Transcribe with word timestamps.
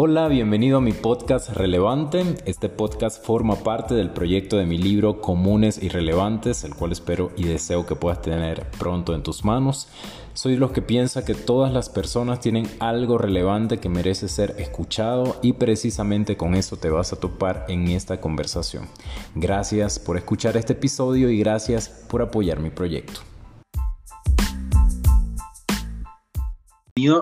Hola, 0.00 0.28
bienvenido 0.28 0.78
a 0.78 0.80
mi 0.80 0.92
podcast 0.92 1.48
Relevante. 1.48 2.22
Este 2.46 2.68
podcast 2.68 3.20
forma 3.26 3.56
parte 3.56 3.96
del 3.96 4.10
proyecto 4.10 4.56
de 4.56 4.64
mi 4.64 4.78
libro 4.78 5.20
Comunes 5.20 5.82
y 5.82 5.88
Relevantes, 5.88 6.62
el 6.62 6.76
cual 6.76 6.92
espero 6.92 7.32
y 7.36 7.42
deseo 7.42 7.84
que 7.84 7.96
puedas 7.96 8.22
tener 8.22 8.70
pronto 8.78 9.12
en 9.12 9.24
tus 9.24 9.44
manos. 9.44 9.88
Soy 10.34 10.56
los 10.56 10.70
que 10.70 10.82
piensa 10.82 11.24
que 11.24 11.34
todas 11.34 11.72
las 11.72 11.88
personas 11.88 12.38
tienen 12.38 12.68
algo 12.78 13.18
relevante 13.18 13.78
que 13.78 13.88
merece 13.88 14.28
ser 14.28 14.54
escuchado 14.58 15.34
y 15.42 15.54
precisamente 15.54 16.36
con 16.36 16.54
eso 16.54 16.76
te 16.76 16.90
vas 16.90 17.12
a 17.12 17.18
topar 17.18 17.66
en 17.68 17.88
esta 17.88 18.20
conversación. 18.20 18.86
Gracias 19.34 19.98
por 19.98 20.16
escuchar 20.16 20.56
este 20.56 20.74
episodio 20.74 21.28
y 21.28 21.40
gracias 21.40 21.88
por 22.08 22.22
apoyar 22.22 22.60
mi 22.60 22.70
proyecto. 22.70 23.22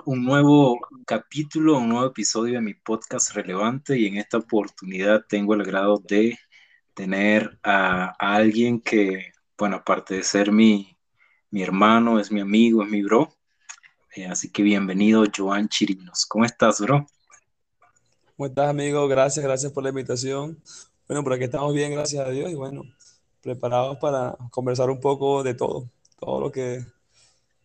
Un 0.05 0.24
nuevo 0.24 0.79
capítulo, 1.06 1.78
un 1.78 1.88
nuevo 1.88 2.09
episodio 2.09 2.55
de 2.55 2.60
mi 2.60 2.74
podcast 2.74 3.33
relevante 3.33 3.97
y 3.97 4.06
en 4.06 4.16
esta 4.16 4.38
oportunidad 4.38 5.24
tengo 5.28 5.55
el 5.55 5.62
grado 5.62 5.98
de 5.98 6.37
tener 6.95 7.60
a, 7.62 8.06
alguien 8.19 8.80
que, 8.80 9.30
bueno, 9.56 9.77
aparte 9.77 10.16
de 10.16 10.24
ser 10.24 10.50
mi, 10.50 10.98
mi, 11.52 11.62
hermano, 11.62 12.19
es 12.19 12.33
mi 12.33 12.41
amigo, 12.41 12.83
es 12.83 12.91
mi 12.91 13.05
bro. 13.05 13.33
Eh, 14.16 14.27
así 14.27 14.50
que 14.50 14.64
bienvenido, 14.64 15.23
Joan 15.34 15.69
Chirinos. 15.69 16.27
¿Cómo 16.27 16.45
estás, 16.45 16.80
bro? 16.80 17.06
¿Cómo 18.36 18.48
estás, 18.48 18.69
amigo? 18.69 19.06
Gracias, 19.06 19.45
gracias 19.45 19.70
por 19.70 19.84
la 19.84 19.91
invitación. 19.91 20.61
Bueno, 21.06 21.23
por 21.23 21.34
aquí 21.34 21.45
estamos 21.45 21.73
bien, 21.73 21.92
gracias 21.92 22.27
a 22.27 22.30
Dios, 22.30 22.50
y 22.50 22.56
bueno, 22.56 22.83
preparados 23.42 23.98
para 23.98 24.36
conversar 24.50 24.91
un 24.91 24.98
poco 24.98 25.45
de 25.45 25.55
todo, 25.55 25.88
todo 26.19 26.41
lo 26.41 26.50
que, 26.50 26.84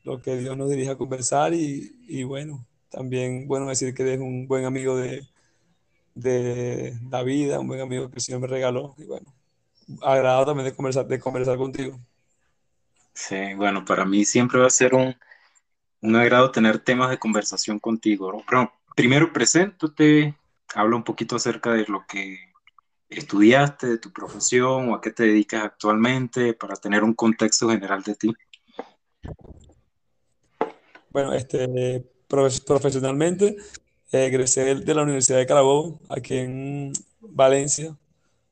lo 0.04 0.22
que 0.22 0.38
Dios 0.38 0.56
nos 0.56 0.70
dirige 0.70 0.92
a 0.92 0.96
conversar 0.96 1.56
y, 1.56 1.96
y 2.08 2.22
bueno, 2.22 2.68
también, 2.92 3.48
bueno, 3.48 3.68
decir 3.68 3.94
que 3.94 4.04
eres 4.04 4.20
un 4.20 4.48
buen 4.48 4.66
amigo 4.66 4.96
de, 4.98 5.26
de 6.14 6.94
la 7.10 7.24
vida, 7.24 7.60
un 7.60 7.68
buen 7.68 7.82
amigo 7.82 8.10
que 8.10 8.16
el 8.16 8.22
Señor 8.22 8.42
me 8.42 8.48
regaló. 8.48 8.94
Y 8.98 9.06
bueno, 9.06 9.34
agradado 10.02 10.46
también 10.46 10.66
de 10.66 10.76
conversar, 10.76 11.08
de 11.08 11.20
conversar 11.20 11.58
contigo. 11.58 12.00
Sí, 13.14 13.54
bueno, 13.56 13.84
para 13.84 14.06
mí 14.06 14.26
siempre 14.26 14.60
va 14.60 14.68
a 14.68 14.70
ser 14.70 14.94
un, 14.94 15.16
un 16.02 16.16
agrado 16.16 16.52
tener 16.52 16.80
temas 16.80 17.10
de 17.10 17.18
conversación 17.18 17.80
contigo. 17.80 18.44
Pero 18.48 18.72
primero, 18.96 19.32
preséntate, 19.32 20.36
habla 20.76 20.96
un 20.96 21.04
poquito 21.04 21.38
acerca 21.38 21.72
de 21.72 21.86
lo 21.88 22.06
que 22.08 22.38
estudiaste, 23.10 23.88
de 23.88 23.98
tu 23.98 24.12
profesión 24.12 24.90
o 24.90 24.96
a 24.96 25.02
qué 25.02 25.12
te 25.12 25.24
dedicas 25.24 25.64
actualmente 25.64 26.54
para 26.54 26.76
tener 26.76 27.04
un 27.04 27.14
contexto 27.14 27.70
general 27.70 28.04
de 28.04 28.16
ti. 28.16 28.34
Bueno, 31.10 31.34
este, 31.34 32.06
profesionalmente. 32.66 33.58
Eh, 34.12 34.26
egresé 34.26 34.76
de 34.76 34.94
la 34.94 35.04
Universidad 35.04 35.38
de 35.38 35.46
Carabobo, 35.46 36.00
aquí 36.10 36.38
en 36.38 36.94
Valencia, 37.22 37.96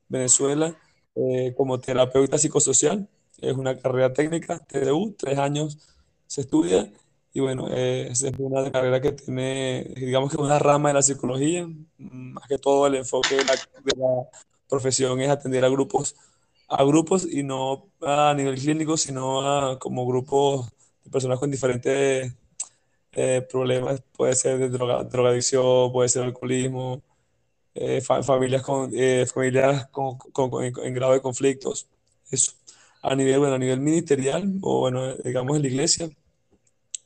Venezuela, 0.08 0.75
eh, 1.16 1.53
como 1.55 1.80
terapeuta 1.80 2.38
psicosocial. 2.38 3.08
Es 3.41 3.53
una 3.53 3.77
carrera 3.77 4.13
técnica, 4.13 4.59
TDU, 4.59 5.16
tres 5.17 5.38
años 5.38 5.77
se 6.27 6.41
estudia. 6.41 6.91
Y 7.33 7.41
bueno, 7.41 7.67
eh, 7.71 8.09
es 8.11 8.23
una 8.38 8.71
carrera 8.71 9.02
que 9.02 9.11
tiene, 9.13 9.93
digamos 9.95 10.31
que 10.31 10.38
una 10.41 10.59
rama 10.59 10.89
de 10.89 10.95
la 10.95 11.02
psicología. 11.02 11.67
Más 11.97 12.47
que 12.47 12.58
todo 12.58 12.88
el 12.88 12.95
enfoque 12.95 13.36
de 13.38 13.45
la, 13.45 13.53
de 13.55 13.97
la 13.97 14.30
profesión 14.67 15.21
es 15.21 15.30
atender 15.30 15.66
a 15.66 15.69
grupos, 15.69 16.16
a 16.67 16.83
grupos 16.83 17.25
y 17.31 17.43
no 17.43 17.88
a 18.02 18.33
nivel 18.36 18.55
clínico, 18.59 18.97
sino 18.97 19.41
a 19.41 19.80
como 19.80 20.05
grupos 20.08 20.69
de 21.03 21.11
personas 21.11 21.39
con 21.39 21.52
diferentes 21.52 22.33
eh, 23.13 23.45
problemas, 23.49 24.02
puede 24.15 24.35
ser 24.35 24.59
de 24.59 24.69
droga, 24.69 25.03
drogadicción, 25.03 25.91
puede 25.91 26.09
ser 26.09 26.23
alcoholismo, 26.23 27.02
eh, 27.75 28.02
familias, 28.02 28.64
con, 28.64 28.92
eh, 28.93 29.25
familias 29.25 29.87
con, 29.92 30.17
en, 30.64 30.93
grado 30.93 31.14
de 31.14 31.21
conflictos. 31.21 31.87
Eso. 32.31 32.53
A 33.02 33.15
nivel, 33.15 33.39
bueno, 33.39 33.55
a 33.55 33.58
nivel 33.59 33.80
ministerial, 33.80 34.59
o 34.61 34.81
bueno, 34.81 35.15
digamos 35.17 35.55
en 35.58 35.64
la 35.64 35.67
iglesia, 35.69 36.09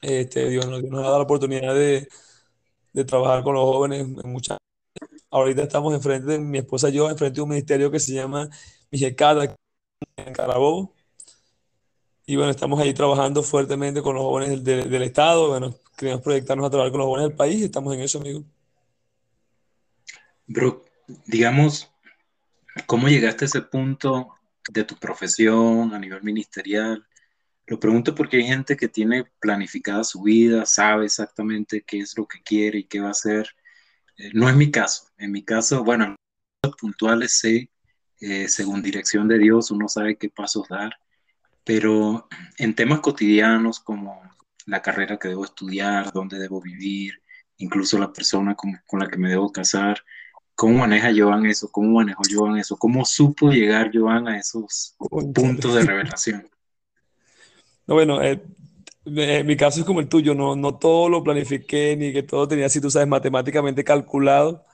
este, 0.02 0.50
Dios, 0.50 0.68
nos, 0.68 0.84
nos 0.84 1.00
ha 1.02 1.04
dado 1.04 1.18
la 1.20 1.24
oportunidad 1.24 1.76
de, 1.76 2.08
de 2.94 3.06
trabajar 3.06 3.44
con 3.44 3.56
los 3.56 3.64
jóvenes 3.64 4.02
en 4.02 4.32
muchas. 4.32 4.58
Ahorita 5.32 5.64
estamos 5.64 5.94
enfrente, 5.94 6.40
mi 6.40 6.60
esposa 6.60 6.90
y 6.90 6.94
yo, 6.94 7.10
enfrente 7.10 7.38
de 7.38 7.42
un 7.42 7.50
ministerio 7.50 7.92
que 7.92 8.00
se 8.00 8.14
llama 8.14 8.50
Mijecada 8.92 9.56
en 10.18 10.34
Carabobo. 10.34 10.94
Y 12.26 12.36
bueno, 12.38 12.52
estamos 12.52 12.80
ahí 12.80 12.94
trabajando 12.94 13.44
fuertemente 13.44 14.02
con 14.02 14.16
los 14.16 14.24
jóvenes 14.24 14.64
del, 14.64 14.90
del 14.90 15.04
Estado. 15.04 15.50
Bueno, 15.50 15.76
queremos 16.04 16.24
proyectarnos 16.24 16.68
a 16.68 16.70
trabajar 16.70 16.92
con 16.92 17.00
los 17.00 17.08
jóvenes 17.08 17.30
del 17.30 17.38
país 17.38 17.62
y 17.62 17.64
estamos 17.66 17.94
en 17.94 18.02
eso, 18.02 18.20
amigo. 18.20 18.44
Bro, 20.46 20.84
digamos, 21.26 21.92
¿cómo 22.86 23.08
llegaste 23.08 23.46
a 23.46 23.48
ese 23.48 23.62
punto 23.62 24.36
de 24.70 24.84
tu 24.84 24.96
profesión 24.98 25.94
a 25.94 26.00
nivel 26.00 26.22
ministerial? 26.24 27.06
Lo 27.66 27.80
pregunto 27.80 28.14
porque 28.14 28.38
hay 28.38 28.44
gente 28.44 28.76
que 28.76 28.90
tiene 28.90 29.26
planificada 29.40 30.04
su 30.04 30.24
vida, 30.24 30.66
sabe 30.66 31.06
exactamente 31.06 31.84
qué 31.88 32.00
es 32.00 32.18
lo 32.18 32.28
que 32.28 32.42
quiere 32.42 32.80
y 32.80 32.84
qué 32.84 33.00
va 33.00 33.08
a 33.08 33.12
hacer. 33.12 33.48
Eh, 34.18 34.32
no 34.34 34.50
es 34.50 34.56
mi 34.56 34.70
caso. 34.70 35.08
En 35.18 35.32
mi 35.32 35.44
caso, 35.44 35.84
bueno, 35.84 36.16
puntuales 36.80 37.40
sé, 37.40 37.70
eh, 38.20 38.50
según 38.50 38.82
dirección 38.82 39.30
de 39.30 39.40
Dios, 39.40 39.72
uno 39.72 39.88
sabe 39.88 40.18
qué 40.18 40.30
pasos 40.30 40.68
dar, 40.68 40.98
pero 41.64 42.28
en 42.58 42.76
temas 42.76 43.00
cotidianos 43.00 43.80
como 43.80 44.22
la 44.66 44.82
carrera 44.82 45.18
que 45.18 45.30
debo 45.30 45.46
estudiar, 45.46 46.12
dónde 46.12 46.40
debo 46.40 46.62
vivir, 46.62 47.22
incluso 47.58 47.98
la 47.98 48.12
persona 48.12 48.56
con, 48.56 48.80
la 49.00 49.08
que 49.08 49.18
me 49.18 49.30
debo 49.30 49.52
casar. 49.52 50.00
¿Cómo 50.56 50.80
maneja 50.80 51.12
Joan 51.16 51.46
eso? 51.46 51.72
¿Cómo 51.72 52.00
manejó 52.00 52.24
Joan 52.30 52.58
eso? 52.58 52.78
¿Cómo 52.78 53.06
supo 53.06 53.50
llegar 53.50 53.92
Joan 53.94 54.28
a 54.28 54.38
esos 54.38 54.96
puntos 55.34 55.76
de 55.76 55.82
revelación? 55.82 56.50
No, 57.86 57.96
bueno, 57.96 58.22
eh, 58.22 58.42
eh, 59.08 59.44
mi 59.44 59.58
caso 59.58 59.82
es 59.82 59.86
como 59.86 60.00
el 60.00 60.08
tuyo, 60.08 60.34
no, 60.34 60.56
no 60.56 60.78
todo 60.78 61.10
lo 61.10 61.22
planifiqué 61.22 61.98
ni 61.98 62.14
que 62.14 62.24
todo 62.24 62.48
tenía, 62.48 62.70
si 62.70 62.80
tú 62.80 62.90
sabes, 62.90 63.10
matemáticamente 63.10 63.84
calculado. 63.84 64.66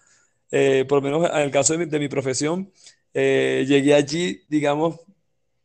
Eh, 0.52 0.86
por 0.88 1.02
lo 1.02 1.10
menos 1.10 1.32
en 1.34 1.42
el 1.42 1.50
caso 1.50 1.74
de 1.74 1.80
mi, 1.80 1.86
de 1.86 1.98
mi 1.98 2.08
profesión, 2.08 2.72
llegué 3.12 3.96
allí, 3.96 4.44
digamos, 4.48 5.00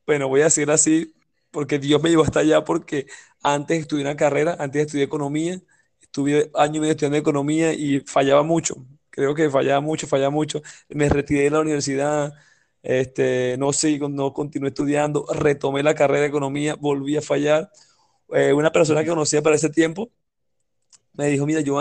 bueno, 0.06 0.28
voy 0.28 0.41
a 0.41 0.44
decir 0.44 0.70
así, 0.70 1.14
porque 1.54 1.78
Dios 1.78 2.03
me 2.03 2.10
llevó 2.10 2.25
hasta 2.25 2.41
allá 2.41 2.65
porque 2.65 3.06
antes 3.42 3.81
estudié 3.81 4.04
una 4.04 4.16
carrera, 4.16 4.56
antes 4.59 4.87
estudié 4.87 5.04
economía, 5.04 5.60
estuve 6.03 6.50
año 6.54 6.76
y 6.78 6.81
medio 6.81 6.92
estudiando 6.92 7.19
economía 7.19 7.72
y 7.72 8.00
fallaba 8.00 8.42
mucho. 8.42 8.76
Creo 9.10 9.34
que 9.34 9.48
fallaba 9.50 9.81
mucho, 9.81 10.09
fallaba 10.09 10.31
mucho. 10.31 10.62
Me 10.88 11.09
retiré 11.09 11.44
de 11.44 11.50
la 11.50 11.60
universidad, 11.60 12.34
este, 12.82 13.56
no 13.59 13.72
sé, 13.72 13.98
no 13.98 14.32
continué 14.34 14.70
estudiando, 14.70 15.26
retomé 15.32 15.82
la 15.84 15.94
carrera 15.94 16.22
de 16.22 16.26
economía, 16.28 16.75
volví 16.75 17.16
a 17.16 17.22
fallar. 17.22 17.71
Eh, 18.31 18.53
una 18.53 18.72
persona 18.72 19.03
que 19.04 19.10
conocía 19.10 19.42
para 19.42 19.56
ese 19.56 19.71
tiempo 19.71 20.10
me 21.12 21.28
dijo, 21.28 21.47
mira, 21.47 21.60
yo, 21.60 21.78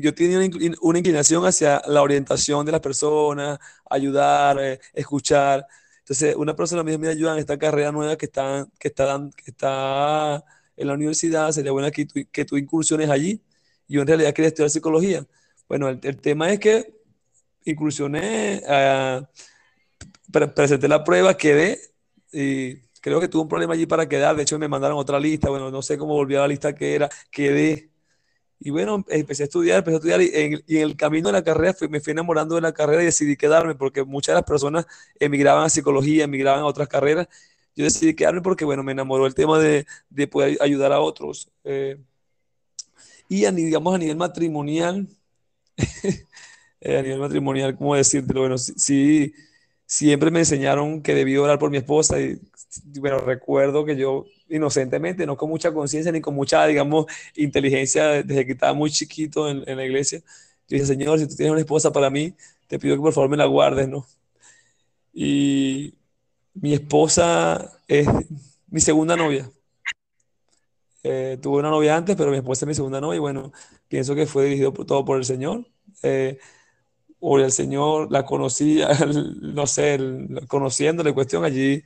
yo 0.00 0.14
tenía 0.14 0.38
una 0.80 0.98
inclinación 0.98 1.44
hacia 1.44 1.82
la 1.86 2.02
orientación 2.02 2.64
de 2.64 2.72
las 2.72 2.80
personas, 2.80 3.58
ayudar, 3.90 4.58
eh, 4.60 4.80
escuchar. 4.94 5.66
Entonces, 6.06 6.36
una 6.36 6.54
persona 6.54 6.84
me 6.84 6.92
dijo, 6.92 7.00
mira, 7.00 7.16
Joan, 7.18 7.38
esta 7.38 7.58
carrera 7.58 7.90
nueva 7.90 8.16
que 8.16 8.26
está, 8.26 8.64
que 8.78 8.86
está, 8.86 9.28
que 9.36 9.50
está 9.50 10.44
en 10.76 10.86
la 10.86 10.94
universidad, 10.94 11.50
sería 11.50 11.72
bueno 11.72 11.90
que 11.90 12.06
tú, 12.06 12.20
que 12.30 12.44
tú 12.44 12.56
incursiones 12.56 13.10
allí. 13.10 13.42
Yo 13.88 14.02
en 14.02 14.06
realidad 14.06 14.32
quería 14.32 14.50
estudiar 14.50 14.70
psicología. 14.70 15.26
Bueno, 15.68 15.88
el, 15.88 16.00
tema 16.18 16.52
es 16.52 16.60
que 16.60 16.94
incursioné, 17.64 18.62
uh, 18.68 19.26
presenté 20.54 20.86
la 20.86 21.02
prueba, 21.02 21.36
quedé 21.36 21.80
y 22.32 22.76
creo 23.00 23.18
que 23.18 23.26
tuve 23.26 23.42
un 23.42 23.48
problema 23.48 23.74
allí 23.74 23.86
para 23.86 24.08
quedar. 24.08 24.36
De 24.36 24.42
hecho, 24.42 24.60
me 24.60 24.68
mandaron 24.68 24.98
otra 24.98 25.18
lista. 25.18 25.50
Bueno, 25.50 25.72
no 25.72 25.82
sé 25.82 25.98
cómo 25.98 26.14
volví 26.14 26.36
a 26.36 26.40
la 26.42 26.48
lista 26.48 26.72
que 26.72 26.94
era. 26.94 27.08
Quedé. 27.32 27.90
Y 28.58 28.70
bueno, 28.70 29.04
empecé 29.08 29.42
a 29.42 29.46
estudiar, 29.46 29.78
empecé 29.78 29.94
a 29.94 29.98
estudiar 29.98 30.22
y 30.22 30.30
en, 30.34 30.82
el 30.82 30.96
camino 30.96 31.28
de 31.28 31.34
la 31.34 31.44
carrera 31.44 31.74
me 31.90 32.00
fui 32.00 32.12
enamorando 32.12 32.54
de 32.54 32.62
la 32.62 32.72
carrera 32.72 33.02
y 33.02 33.06
decidí 33.06 33.36
quedarme 33.36 33.74
porque 33.74 34.02
muchas 34.02 34.34
de 34.34 34.40
las 34.40 34.48
personas 34.48 34.86
emigraban 35.20 35.64
a 35.64 35.68
psicología, 35.68 36.24
emigraban 36.24 36.60
a 36.62 36.66
otras 36.66 36.88
carreras. 36.88 37.28
Yo 37.74 37.84
decidí 37.84 38.14
quedarme 38.14 38.40
porque, 38.40 38.64
bueno, 38.64 38.82
me 38.82 38.92
enamoró 38.92 39.26
el 39.26 39.34
tema 39.34 39.58
de, 39.58 39.86
de 40.08 40.26
poder 40.26 40.56
ayudar 40.62 40.92
a 40.92 41.00
otros. 41.00 41.50
Eh, 41.64 41.98
y 43.28 43.44
a, 43.44 43.52
digamos 43.52 43.94
a 43.94 43.98
nivel 43.98 44.16
matrimonial, 44.16 45.06
eh, 46.80 46.98
a 46.98 47.02
nivel 47.02 47.18
matrimonial, 47.18 47.76
¿cómo 47.76 47.94
decirte? 47.94 48.32
Bueno, 48.38 48.56
sí, 48.58 49.34
siempre 49.86 50.30
me 50.30 50.40
enseñaron 50.40 51.02
que 51.02 51.14
debía 51.14 51.40
orar 51.42 51.58
por 51.58 51.70
mi 51.70 51.78
esposa 51.78 52.20
y, 52.20 52.40
bueno, 52.98 53.18
recuerdo 53.18 53.84
que 53.84 53.96
yo 53.96 54.26
inocentemente, 54.48 55.26
no 55.26 55.36
con 55.36 55.50
mucha 55.50 55.72
conciencia 55.72 56.12
ni 56.12 56.20
con 56.20 56.34
mucha, 56.34 56.66
digamos, 56.66 57.06
inteligencia 57.34 58.22
desde 58.22 58.46
que 58.46 58.52
estaba 58.52 58.74
muy 58.74 58.90
chiquito 58.90 59.48
en, 59.48 59.64
la 59.76 59.84
iglesia. 59.84 60.20
Yo 60.68 60.76
dije, 60.76 60.86
Señor, 60.86 61.18
si 61.18 61.26
tú 61.28 61.36
tienes 61.36 61.52
una 61.52 61.60
esposa 61.60 61.92
para 61.92 62.10
mí, 62.10 62.34
te 62.68 62.78
pido 62.78 62.96
que 62.96 63.02
por 63.02 63.12
favor 63.12 63.30
me 63.30 63.36
la 63.36 63.46
guardes, 63.46 63.88
¿no? 63.88 64.06
Y 65.12 65.94
mi 66.54 66.74
esposa 66.74 67.80
es 67.88 68.08
mi 68.68 68.80
segunda 68.80 69.16
novia. 69.16 69.50
Eh, 71.02 71.38
tuve 71.40 71.58
una 71.58 71.70
novia 71.70 71.96
antes, 71.96 72.16
pero 72.16 72.30
mi 72.30 72.38
esposa 72.38 72.64
es 72.64 72.68
mi 72.68 72.74
segunda 72.74 73.00
novia 73.00 73.16
y 73.16 73.20
bueno, 73.20 73.52
pienso 73.88 74.14
que 74.14 74.26
fue 74.26 74.44
dirigido 74.44 74.72
por, 74.72 74.86
todo 74.86 75.04
por 75.04 75.18
el 75.18 75.24
Señor. 75.24 75.66
Eh, 76.02 76.38
o 77.20 77.38
el 77.38 77.52
Señor, 77.52 78.10
la 78.12 78.24
conocí, 78.24 78.80
no 79.40 79.66
sé, 79.66 79.98
conociéndole 80.48 81.14
cuestión 81.14 81.44
allí, 81.44 81.82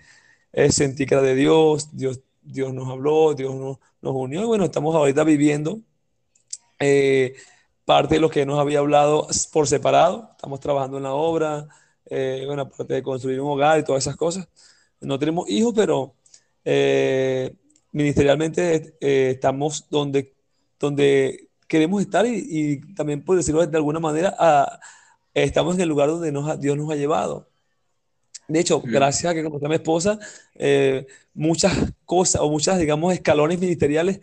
eh, 0.52 0.72
sentí 0.72 1.06
que 1.06 1.14
era 1.14 1.22
de 1.22 1.34
Dios, 1.34 1.96
Dios, 1.96 2.20
Dios 2.42 2.72
nos 2.72 2.88
habló, 2.88 3.34
Dios 3.34 3.54
nos, 3.54 3.78
nos 4.00 4.14
unió 4.14 4.42
y 4.42 4.46
bueno, 4.46 4.64
estamos 4.64 4.94
ahorita 4.94 5.24
viviendo 5.24 5.80
eh, 6.78 7.34
parte 7.84 8.16
de 8.16 8.20
lo 8.20 8.30
que 8.30 8.46
nos 8.46 8.58
había 8.58 8.78
hablado 8.78 9.26
por 9.52 9.66
separado, 9.66 10.30
estamos 10.32 10.60
trabajando 10.60 10.96
en 10.96 11.02
la 11.02 11.12
obra, 11.12 11.68
eh, 12.06 12.44
bueno, 12.46 12.62
aparte 12.62 12.94
de 12.94 13.02
construir 13.02 13.40
un 13.40 13.50
hogar 13.50 13.78
y 13.78 13.84
todas 13.84 14.04
esas 14.04 14.16
cosas. 14.16 14.48
No 15.00 15.18
tenemos 15.18 15.48
hijos, 15.48 15.72
pero 15.74 16.14
ministerialmente 17.92 18.96
estamos 19.00 19.86
donde, 19.90 20.34
donde 20.78 21.48
queremos 21.66 22.02
estar 22.02 22.26
y, 22.26 22.80
también, 22.94 23.24
por 23.24 23.36
decirlo 23.36 23.66
de 23.66 23.76
alguna 23.76 24.00
manera, 24.00 24.80
estamos 25.34 25.74
en 25.74 25.80
el 25.82 25.88
lugar 25.88 26.08
donde 26.08 26.32
Dios 26.58 26.76
nos 26.76 26.90
ha 26.90 26.96
llevado. 26.96 27.49
De 28.50 28.60
hecho, 28.60 28.80
gracias 28.80 29.30
a 29.30 29.34
que 29.34 29.44
conocí 29.44 29.64
a 29.64 29.68
mi 29.68 29.76
esposa, 29.76 30.18
eh, 30.56 31.06
muchas 31.34 31.72
cosas 32.04 32.40
o 32.40 32.50
muchas, 32.50 32.78
digamos, 32.78 33.14
escalones 33.14 33.60
ministeriales 33.60 34.20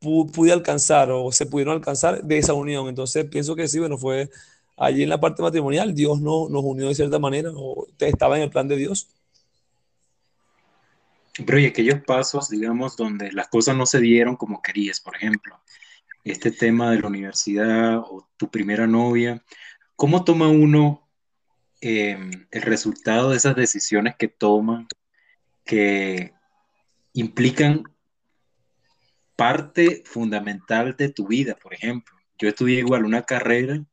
pude 0.00 0.52
alcanzar 0.52 1.10
o 1.10 1.30
se 1.32 1.46
pudieron 1.46 1.74
alcanzar 1.74 2.22
de 2.22 2.38
esa 2.38 2.54
unión. 2.54 2.88
Entonces, 2.88 3.26
pienso 3.26 3.54
que 3.54 3.68
sí, 3.68 3.78
bueno, 3.78 3.98
fue 3.98 4.30
allí 4.76 5.02
en 5.02 5.08
la 5.08 5.20
parte 5.20 5.42
matrimonial, 5.42 5.94
Dios 5.94 6.20
no, 6.20 6.48
nos 6.48 6.64
unió 6.64 6.88
de 6.88 6.94
cierta 6.94 7.18
manera 7.18 7.50
o 7.54 7.86
estaba 7.98 8.36
en 8.36 8.44
el 8.44 8.50
plan 8.50 8.68
de 8.68 8.76
Dios. 8.76 9.08
Pero 11.44 11.58
y 11.58 11.66
aquellos 11.66 12.00
pasos, 12.02 12.48
digamos, 12.48 12.96
donde 12.96 13.30
las 13.32 13.48
cosas 13.48 13.76
no 13.76 13.84
se 13.84 14.00
dieron 14.00 14.36
como 14.36 14.62
querías, 14.62 15.00
por 15.00 15.16
ejemplo, 15.16 15.60
este 16.24 16.50
tema 16.50 16.90
de 16.90 17.00
la 17.00 17.08
universidad 17.08 17.98
o 17.98 18.26
tu 18.38 18.48
primera 18.48 18.86
novia, 18.86 19.42
¿cómo 19.96 20.24
toma 20.24 20.48
uno 20.48 21.05
em, 21.86 22.30
el 22.50 22.62
resultado 22.62 23.30
de 23.30 23.36
esas 23.36 23.56
decisiones 23.56 24.16
que 24.18 24.28
toma 24.28 24.86
que 25.64 26.32
implican 27.12 27.84
parte 29.36 30.02
fundamental 30.04 30.96
de 30.96 31.10
tu 31.10 31.28
vida? 31.28 31.54
Por 31.56 31.74
ejemplo, 31.74 32.16
yo 32.38 32.48
estudié 32.48 32.80
igual 32.80 33.04
una 33.04 33.22
carrera, 33.22 33.84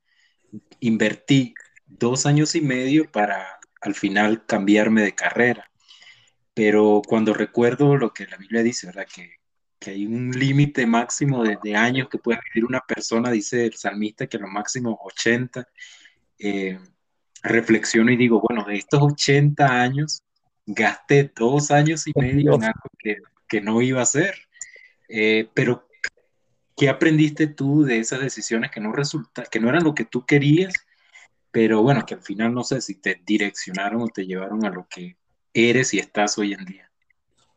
invertí 0.80 1.54
dos 1.86 2.26
años 2.26 2.56
y 2.56 2.62
medio 2.62 3.12
para 3.12 3.60
al 3.82 3.96
final 3.96 4.46
cambiarme 4.46 5.02
de 5.02 5.16
carrera. 5.16 5.70
Pero 6.54 7.02
cuando 7.08 7.34
recuerdo 7.34 7.98
lo 7.98 8.14
que 8.14 8.28
la 8.28 8.38
Biblia 8.38 8.64
dice, 8.64 8.88
¿verdad? 8.88 9.08
Que 9.14 9.38
que 9.84 9.92
hay 9.92 10.06
un 10.06 10.32
límite 10.32 10.86
máximo 10.86 11.44
de, 11.44 11.76
años 11.76 12.08
que 12.10 12.18
puede 12.18 12.40
vivir 12.54 12.66
una 12.66 12.80
persona, 12.80 13.30
dice 13.30 13.66
el 13.66 13.74
salmista 13.74 14.28
que 14.28 14.38
lo 14.38 14.48
máximo 14.48 14.98
80. 15.04 15.68
Eh, 16.40 16.80
reflexiono 17.44 18.12
y 18.12 18.18
digo, 18.18 18.42
bueno, 18.42 18.66
de 18.66 18.76
estos 18.76 19.02
80 19.02 19.82
años, 19.82 20.24
gasté 20.66 21.32
dos 21.36 21.72
años 21.72 22.08
y 22.08 22.14
medio 22.16 22.56
en 22.56 22.64
algo 22.64 22.90
que, 22.98 23.18
que 23.48 23.62
no 23.62 23.82
iba 23.82 24.00
a 24.00 24.04
hacer. 24.04 24.36
Eh, 25.10 25.50
pero, 25.54 25.88
¿qué 26.76 26.90
aprendiste 26.90 27.48
tú 27.48 27.84
de 27.84 28.00
esas 28.00 28.22
decisiones 28.22 28.72
que 28.72 28.80
no, 28.80 28.92
resulta, 28.92 29.44
que 29.44 29.60
no 29.60 29.70
eran 29.70 29.84
lo 29.84 29.94
que 29.94 30.06
tú 30.06 30.26
querías? 30.26 30.74
Pero 31.52 31.84
bueno, 31.84 32.06
que 32.06 32.16
al 32.16 32.22
final 32.22 32.54
no 32.54 32.64
sé 32.64 32.82
si 32.82 32.96
te 32.96 33.22
direccionaron 33.26 34.02
o 34.02 34.08
te 34.08 34.26
llevaron 34.26 34.66
a 34.66 34.70
lo 34.70 34.88
que 34.88 35.18
eres 35.54 35.94
y 35.94 36.00
estás 36.00 36.38
hoy 36.38 36.54
en 36.54 36.66
día. 36.66 36.90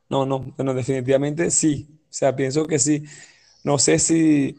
No, 0.08 0.26
no, 0.26 0.40
bueno, 0.40 0.74
definitivamente 0.74 1.50
sí. 1.50 1.88
O 2.02 2.12
sea, 2.12 2.36
pienso 2.36 2.66
que 2.66 2.78
sí. 2.78 3.04
No 3.64 3.78
sé 3.78 3.98
si, 3.98 4.58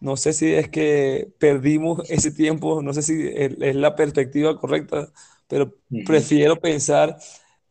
no 0.00 0.16
sé 0.16 0.32
si 0.32 0.52
es 0.54 0.68
que 0.68 1.28
perdimos 1.38 2.02
ese 2.10 2.30
tiempo, 2.30 2.82
no 2.82 2.92
sé 2.94 3.02
si 3.02 3.28
es, 3.28 3.76
la 3.76 3.96
perspectiva 3.96 4.58
correcta, 4.58 5.12
pero 5.48 5.74
prefiero 6.04 6.56
pensar 6.60 7.16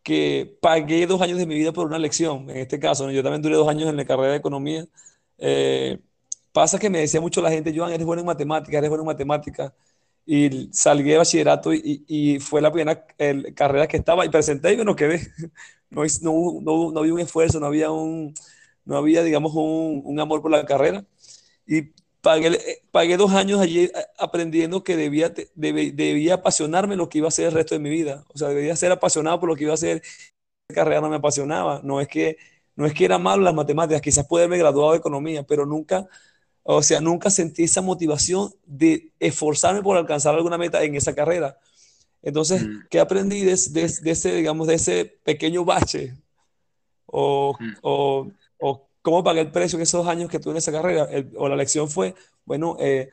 que 0.03 0.57
pagué 0.61 1.07
dos 1.07 1.21
años 1.21 1.37
de 1.39 1.45
mi 1.47 1.55
vida 1.55 1.73
por 1.73 1.87
una 1.87 1.99
lección. 1.99 2.49
En 2.49 2.57
este 2.57 2.79
caso, 2.79 3.09
yo 3.11 3.23
también 3.23 3.41
duré 3.41 3.55
dos 3.55 3.67
años 3.69 3.89
en 3.89 3.97
la 3.97 4.05
carrera 4.05 4.31
de 4.31 4.37
economía. 4.37 4.85
Eh, 5.37 5.99
pasa 6.51 6.79
que 6.79 6.89
me 6.89 6.99
decía 6.99 7.21
mucho 7.21 7.41
la 7.41 7.51
gente, 7.51 7.73
Joan, 7.75 7.91
eres 7.93 8.05
bueno 8.05 8.21
en 8.21 8.27
matemáticas, 8.27 8.77
eres 8.77 8.89
bueno 8.89 9.03
en 9.03 9.07
matemáticas. 9.07 9.73
Y 10.25 10.69
salí 10.73 11.03
de 11.03 11.17
bachillerato 11.17 11.73
y, 11.73 12.03
y 12.07 12.39
fue 12.39 12.61
la 12.61 12.71
primera 12.71 13.05
carrera 13.55 13.87
que 13.87 13.97
estaba 13.97 14.25
y 14.25 14.29
presenté 14.29 14.73
y 14.73 14.75
bueno, 14.77 14.95
quedé. 14.95 15.21
No, 15.91 16.03
no, 16.21 16.59
no, 16.61 16.91
no 16.91 16.99
había 16.99 17.13
un 17.13 17.19
esfuerzo, 17.21 17.59
no 17.59 17.67
había 17.67 17.89
un, 17.91 18.33
no 18.85 18.97
había, 18.97 19.23
digamos, 19.23 19.53
un, 19.55 20.01
un 20.03 20.19
amor 20.19 20.41
por 20.41 20.51
la 20.51 20.65
carrera. 20.65 21.05
Y 21.67 21.93
pagué, 22.25 22.81
pagué 22.89 23.17
dos 23.17 23.33
años 23.33 23.61
allí 23.61 23.83
eh, 23.83 23.91
aprendiendo 24.17 24.83
que 24.83 24.97
debía, 24.97 25.31
debía 25.53 26.33
apasionarme 26.33 26.95
lo 26.95 27.07
que 27.07 27.19
iba 27.19 27.27
a 27.27 27.31
ser 27.31 27.45
el 27.45 27.51
resto 27.51 27.75
de 27.75 27.79
mi 27.79 27.91
vida. 27.91 28.25
O 28.33 28.37
sea, 28.37 28.47
debía 28.47 28.75
ser 28.75 28.91
apasionado 28.91 29.39
por 29.39 29.47
lo 29.47 29.55
que 29.55 29.65
iba 29.65 29.73
a 29.73 29.75
hacer. 29.75 30.01
La 30.67 30.75
carrera 30.75 31.01
no 31.01 31.09
me 31.09 31.17
apasionaba. 31.17 31.81
No 31.83 32.01
es 32.01 32.07
que, 32.07 32.37
no 32.75 32.87
es 32.87 32.95
que 32.95 33.05
era 33.05 33.19
malo 33.19 33.43
las 33.43 33.53
matemáticas, 33.53 34.01
quizás 34.01 34.25
pude 34.25 34.41
haberme 34.41 34.57
graduado 34.57 34.93
de 34.93 34.97
economía, 34.97 35.43
pero 35.43 35.67
nunca, 35.67 36.07
o 36.63 36.81
sea, 36.81 36.99
nunca 36.99 37.29
sentí 37.29 37.63
esa 37.65 37.81
motivación 37.81 38.51
de 38.65 39.11
esforzarme 39.19 39.83
por 39.83 39.95
alcanzar 39.95 40.33
alguna 40.33 40.57
meta 40.57 40.83
en 40.83 40.95
esa 40.95 41.13
carrera. 41.13 41.59
Entonces, 42.23 42.63
mm. 42.63 42.87
¿qué 42.89 42.99
aprendí 42.99 43.41
de, 43.41 43.55
de, 43.69 44.11
ese, 44.11 44.33
digamos, 44.33 44.65
de 44.65 44.73
ese 44.73 45.05
pequeño 45.23 45.63
bache? 45.63 46.15
O, 47.05 47.55
mm. 47.59 47.73
o 47.83 48.27
o 48.27 48.31
cómo 49.05 49.23
pagué 49.23 49.41
el 49.41 49.51
precio 49.51 49.77
en 49.77 49.83
esos 49.83 50.03
dos 50.03 50.11
años 50.11 50.31
que 50.31 50.39
tuve 50.39 50.53
en 50.53 50.57
esa 50.57 50.71
carrera, 50.71 51.07
o 51.37 51.47
la 51.47 51.55
lección 51.55 51.87
fue, 51.87 52.15
bueno, 52.43 52.75
eh, 52.79 53.09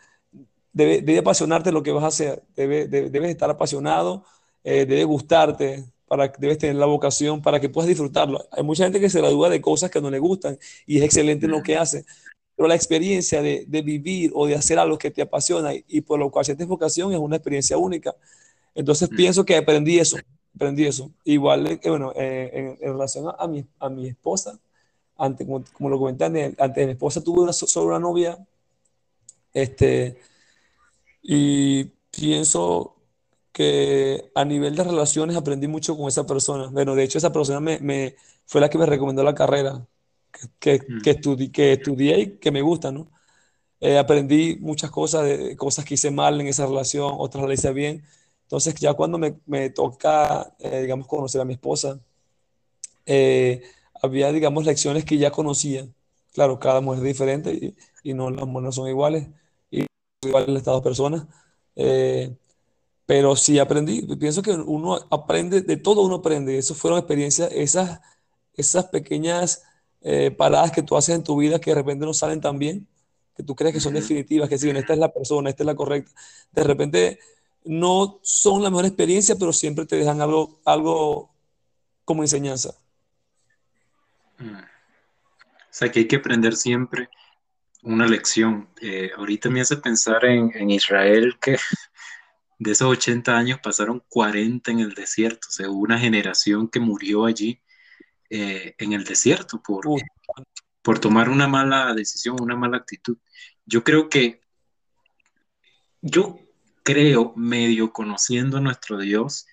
debe, 0.73 1.03
debe, 1.03 1.19
apasionarte 1.19 1.71
lo 1.71 1.83
que 1.83 1.93
vas 1.93 2.05
a 2.05 2.07
hacer, 2.07 2.43
debe, 2.57 2.89
debes 2.89 3.29
estar 3.29 3.51
apasionado, 3.51 4.25
eh, 4.65 4.87
debe 4.87 5.05
gustarte, 5.05 5.85
para, 6.09 6.29
debes 6.39 6.57
tener 6.57 6.77
la 6.77 6.87
vocación 6.87 7.43
para 7.43 7.61
que 7.61 7.69
puedas 7.69 7.89
disfrutarlo. 7.89 8.43
Hay 8.53 8.63
mucha 8.63 8.85
gente 8.85 9.01
que 9.01 9.11
se 9.11 9.21
gradúa 9.21 9.51
de 9.51 9.61
cosas 9.61 9.91
que 9.91 10.01
no 10.01 10.09
le 10.11 10.19
gustan 10.19 10.59
y 10.87 10.97
es 10.97 11.05
excelente 11.05 11.45
en 11.45 11.53
lo 11.53 11.63
que 11.63 11.77
hace, 11.77 12.07
pero 12.57 12.69
la 12.69 12.75
experiencia 12.75 13.43
de, 13.43 13.67
de, 13.69 13.83
vivir 13.83 14.31
o 14.35 14.47
de 14.47 14.55
hacer 14.55 14.79
algo 14.79 14.97
que 14.97 15.11
te 15.11 15.21
apasiona 15.21 15.73
y, 15.75 16.01
por 16.01 16.19
lo 16.19 16.31
cual 16.31 16.47
sientes 16.47 16.67
vocación 16.67 17.13
es 17.13 17.19
una 17.19 17.37
experiencia 17.37 17.77
única. 17.77 18.17
Entonces 18.75 19.11
pienso 19.11 19.45
que 19.45 19.57
aprendí 19.57 19.99
eso, 19.99 20.17
aprendí 20.55 20.87
eso. 20.87 21.11
Igual, 21.25 21.67
eh, 21.67 21.81
bueno, 21.85 22.15
en, 22.17 22.79
en, 22.81 22.93
relación 22.93 23.27
a, 23.39 23.47
mi, 23.47 23.67
a 23.79 23.91
mi 23.91 24.09
esposa, 24.09 24.59
como, 25.47 25.89
lo 25.89 25.99
comenté 25.99 26.25
antes, 26.25 26.87
mi 26.87 26.93
esposa 26.93 27.23
tuvo 27.23 27.43
una, 27.43 27.53
solo 27.53 27.89
una 27.89 27.99
novia, 27.99 28.39
este, 29.53 30.19
y 31.23 31.85
pienso 32.11 32.97
que 33.53 34.31
a 34.35 34.45
nivel 34.45 34.75
de 34.77 34.85
relaciones 34.85 35.37
aprendí 35.37 35.69
mucho 35.69 35.97
con 35.97 36.09
esa 36.09 36.27
persona. 36.27 36.69
Bueno, 36.69 36.95
de 36.95 37.05
hecho 37.05 37.19
esa 37.19 37.33
persona 37.33 37.61
me, 37.61 38.17
fue 38.47 38.61
la 38.61 38.71
que 38.71 38.79
me 38.79 38.87
recomendó 38.87 39.23
la 39.23 39.35
carrera 39.35 39.87
que, 40.59 40.79
que, 40.79 40.85
mm. 40.89 41.03
que, 41.03 41.53
que 41.53 41.73
estudié 41.75 42.21
y 42.21 42.27
que 42.39 42.51
me 42.51 42.63
gusta, 42.63 42.91
¿no? 42.93 43.11
Eh, 43.81 43.99
aprendí 43.99 44.57
muchas 44.61 44.91
cosas, 44.93 45.25
de, 45.25 45.57
cosas 45.57 45.85
que 45.85 45.95
hice 45.95 46.11
mal 46.11 46.41
en 46.41 46.47
esa 46.47 46.67
relación, 46.67 47.15
otras 47.19 47.45
las 47.49 47.59
hice 47.59 47.73
bien. 47.73 48.05
Entonces 48.45 48.75
ya 48.77 48.95
cuando 48.95 49.19
me, 49.19 49.35
me 49.47 49.71
toca, 49.71 50.55
eh, 50.61 50.83
digamos, 50.83 51.07
conocer 51.09 51.41
a 51.41 51.45
mi 51.45 51.55
esposa, 51.55 51.99
eh, 53.07 53.63
había, 54.03 54.33
digamos, 54.33 54.65
lecciones 54.67 55.05
que 55.05 55.19
ya 55.19 55.31
conocía. 55.31 55.89
Claro, 56.35 56.59
cada 56.59 56.81
mujer 56.81 57.01
es 57.01 57.05
diferente 57.07 57.77
y, 58.05 58.15
no 58.15 58.31
las 58.31 58.47
mujeres 58.47 58.75
son 58.75 58.89
iguales, 58.89 59.29
y 59.71 59.87
iguales 60.23 60.57
estas 60.59 60.75
dos 60.75 60.83
personas. 60.83 61.27
Eh, 61.77 62.37
pero 63.07 63.37
sí 63.37 63.59
aprendí, 63.59 64.03
pienso 64.17 64.43
que 64.43 64.53
uno 64.53 64.99
aprende, 65.11 65.63
de 65.63 65.77
todo 65.77 66.03
uno 66.03 66.17
aprende. 66.17 66.59
Esas 66.59 66.77
fueron 66.79 66.99
experiencias, 66.99 67.51
esas, 67.53 68.01
esas 68.55 68.87
pequeñas 68.87 69.65
eh, 70.03 70.31
paradas 70.31 70.73
que 70.73 70.83
tú 70.83 70.97
haces 70.97 71.15
en 71.17 71.25
tu 71.25 71.37
vida 71.37 71.61
que 71.61 71.71
de 71.71 71.77
repente 71.77 72.07
no 72.07 72.15
salen 72.15 72.41
tan 72.41 72.59
bien, 72.59 72.89
que 73.37 73.43
tú 73.43 73.55
crees 73.57 73.75
que 73.75 73.81
son 73.81 73.95
definitivas, 73.95 74.49
que 74.49 74.59
si 74.59 74.71
esta 74.71 74.93
es 74.95 74.99
la 74.99 75.13
persona, 75.13 75.51
esta 75.51 75.63
es 75.63 75.67
la 75.67 75.75
correcta. 75.77 76.13
De 76.53 76.65
repente 76.65 77.19
no 77.65 78.21
son 78.23 78.63
la 78.63 78.71
mejor 78.71 78.87
experiencia, 78.87 79.37
pero 79.37 79.53
siempre 79.53 79.87
te 79.87 79.97
dejan 79.97 80.21
algo, 80.21 80.61
algo 80.65 81.31
como 82.05 82.23
enseñanza. 82.23 82.82
Mm. 84.43 84.57
O 84.57 85.75
sea 85.75 85.91
que 85.91 86.01
hay 86.01 86.09
que 86.09 86.17
aprender 86.17 86.55
siempre 86.55 87.09
una 87.83 88.07
lección. 88.07 88.69
Eh, 88.81 89.11
ahorita 89.17 89.51
me 89.51 89.61
hace 89.61 89.77
pensar 89.77 90.25
en, 90.25 90.71
Israel 90.71 91.39
que 91.41 91.57
de 92.59 92.73
esos 92.73 92.89
80 92.89 93.37
años 93.37 93.61
pasaron 93.63 94.03
40 94.09 94.71
en 94.71 94.81
el 94.81 94.95
desierto. 94.95 95.49
O 95.49 95.53
sea, 95.53 95.71
hubo 95.71 95.81
una 95.81 95.99
generación 95.99 96.69
que 96.69 96.81
murió 96.81 97.25
allí 97.27 97.61
eh, 98.31 98.75
en 98.79 98.93
el 98.93 99.05
desierto 99.05 99.63
por, 99.63 99.87
por 100.83 100.99
tomar 100.99 101.29
una 101.29 101.49
mala 101.49 101.95
decisión, 101.95 102.37
una 102.41 102.57
mala 102.57 102.79
actitud. 102.79 103.19
Yo 103.65 103.85
creo 103.85 104.09
que, 104.09 104.41
yo 106.01 106.39
creo, 106.83 107.33
medio 107.37 107.93
conociendo 107.93 108.59
a 108.59 108.61
nuestro 108.61 108.99
Dios, 108.99 109.47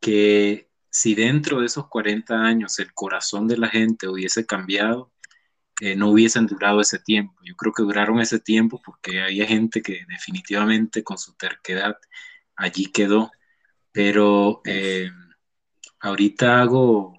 que 0.00 0.67
si 0.90 1.14
dentro 1.14 1.60
de 1.60 1.66
esos 1.66 1.88
40 1.88 2.34
años 2.34 2.78
el 2.78 2.92
corazón 2.94 3.48
de 3.48 3.58
la 3.58 3.68
gente 3.68 4.08
hubiese 4.08 4.46
cambiado, 4.46 5.12
eh, 5.80 5.96
no 5.96 6.10
hubiesen 6.10 6.46
durado 6.46 6.80
ese 6.80 6.98
tiempo. 6.98 7.34
Yo 7.44 7.54
creo 7.56 7.72
que 7.72 7.82
duraron 7.84 8.20
ese 8.20 8.40
tiempo 8.40 8.80
porque 8.84 9.22
había 9.22 9.46
gente 9.46 9.82
que 9.82 10.04
definitivamente 10.08 11.04
con 11.04 11.18
su 11.18 11.34
terquedad 11.34 11.96
allí 12.56 12.86
quedó. 12.92 13.30
Pero 13.92 14.62
eh, 14.66 15.10
ahorita 16.00 16.60
hago, 16.62 17.14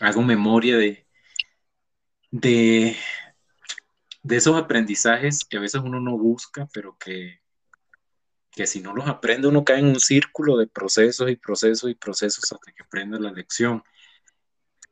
hago 0.00 0.22
memoria 0.22 0.76
de, 0.76 1.06
de, 2.30 2.96
de 4.22 4.36
esos 4.36 4.56
aprendizajes 4.56 5.44
que 5.44 5.56
a 5.58 5.60
veces 5.60 5.82
uno 5.84 6.00
no 6.00 6.18
busca, 6.18 6.68
pero 6.72 6.96
que, 6.98 7.40
que 8.50 8.66
si 8.66 8.80
no 8.80 8.94
los 8.94 9.06
aprende 9.06 9.48
uno 9.48 9.64
cae 9.64 9.78
en 9.78 9.86
un 9.86 10.00
círculo 10.00 10.56
de 10.56 10.66
procesos 10.66 11.30
y 11.30 11.36
procesos 11.36 11.90
y 11.90 11.94
procesos 11.94 12.44
hasta 12.52 12.72
que 12.72 12.82
aprende 12.82 13.20
la 13.20 13.30
lección. 13.30 13.82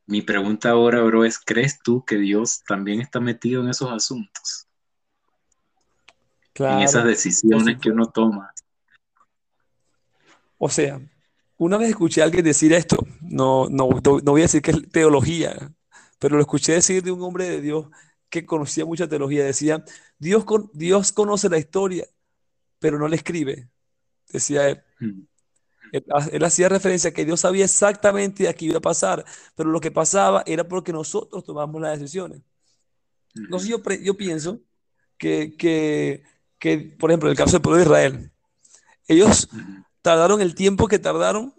Mi 0.06 0.22
pregunta 0.22 0.70
ahora, 0.70 1.02
bro, 1.02 1.24
es, 1.24 1.38
¿crees 1.38 1.80
tú 1.82 2.04
que 2.04 2.16
Dios 2.16 2.62
también 2.64 3.00
está 3.00 3.18
metido 3.18 3.62
en 3.62 3.70
esos 3.70 3.90
asuntos? 3.90 4.66
en 6.58 6.80
esas 6.80 7.04
decisiones 7.04 7.78
que 7.78 7.90
uno 7.90 8.06
toma. 8.06 8.50
O 10.58 10.68
sea, 10.70 11.00
una 11.58 11.76
vez 11.76 11.90
escuché 11.90 12.22
a 12.22 12.24
alguien 12.24 12.44
decir 12.44 12.72
esto, 12.72 12.96
no, 13.20 13.68
no, 13.68 13.88
no 14.02 14.32
voy 14.32 14.40
a 14.40 14.44
decir 14.44 14.62
que 14.62 14.70
es 14.70 14.90
teología, 14.90 15.54
pero 16.18 16.36
lo 16.36 16.40
escuché 16.40 16.72
decir 16.72 17.02
de 17.02 17.12
un 17.12 17.22
hombre 17.22 17.48
de 17.48 17.60
Dios 17.60 17.86
que 18.30 18.46
conocía 18.46 18.84
mucha 18.84 19.08
teología. 19.08 19.44
Decía, 19.44 19.84
Dios, 20.18 20.44
Dios 20.72 21.12
conoce 21.12 21.48
la 21.48 21.58
historia, 21.58 22.06
pero 22.78 22.98
no 22.98 23.08
la 23.08 23.16
escribe, 23.16 23.68
decía 24.28 24.68
él. 24.68 24.82
Mm. 25.00 25.20
él. 26.32 26.44
hacía 26.44 26.68
referencia 26.68 27.10
a 27.10 27.12
que 27.12 27.24
Dios 27.24 27.40
sabía 27.40 27.64
exactamente 27.64 28.48
a 28.48 28.54
qué 28.54 28.66
iba 28.66 28.78
a 28.78 28.80
pasar, 28.82 29.24
pero 29.54 29.70
lo 29.70 29.80
que 29.80 29.90
pasaba 29.90 30.42
era 30.46 30.66
porque 30.68 30.92
nosotros 30.92 31.44
tomamos 31.44 31.80
las 31.80 31.98
decisiones. 31.98 32.42
Entonces 33.34 33.68
yo, 33.68 33.82
yo 34.02 34.16
pienso 34.16 34.60
que, 35.18 35.56
que, 35.56 36.24
que, 36.58 36.78
por 36.78 37.10
ejemplo, 37.10 37.28
en 37.28 37.32
el 37.32 37.36
caso 37.36 37.52
del 37.52 37.62
pueblo 37.62 37.78
de 37.78 37.84
Israel, 37.84 38.32
ellos 39.08 39.48
tardaron 40.02 40.40
el 40.40 40.54
tiempo 40.54 40.88
que 40.88 40.98
tardaron 40.98 41.54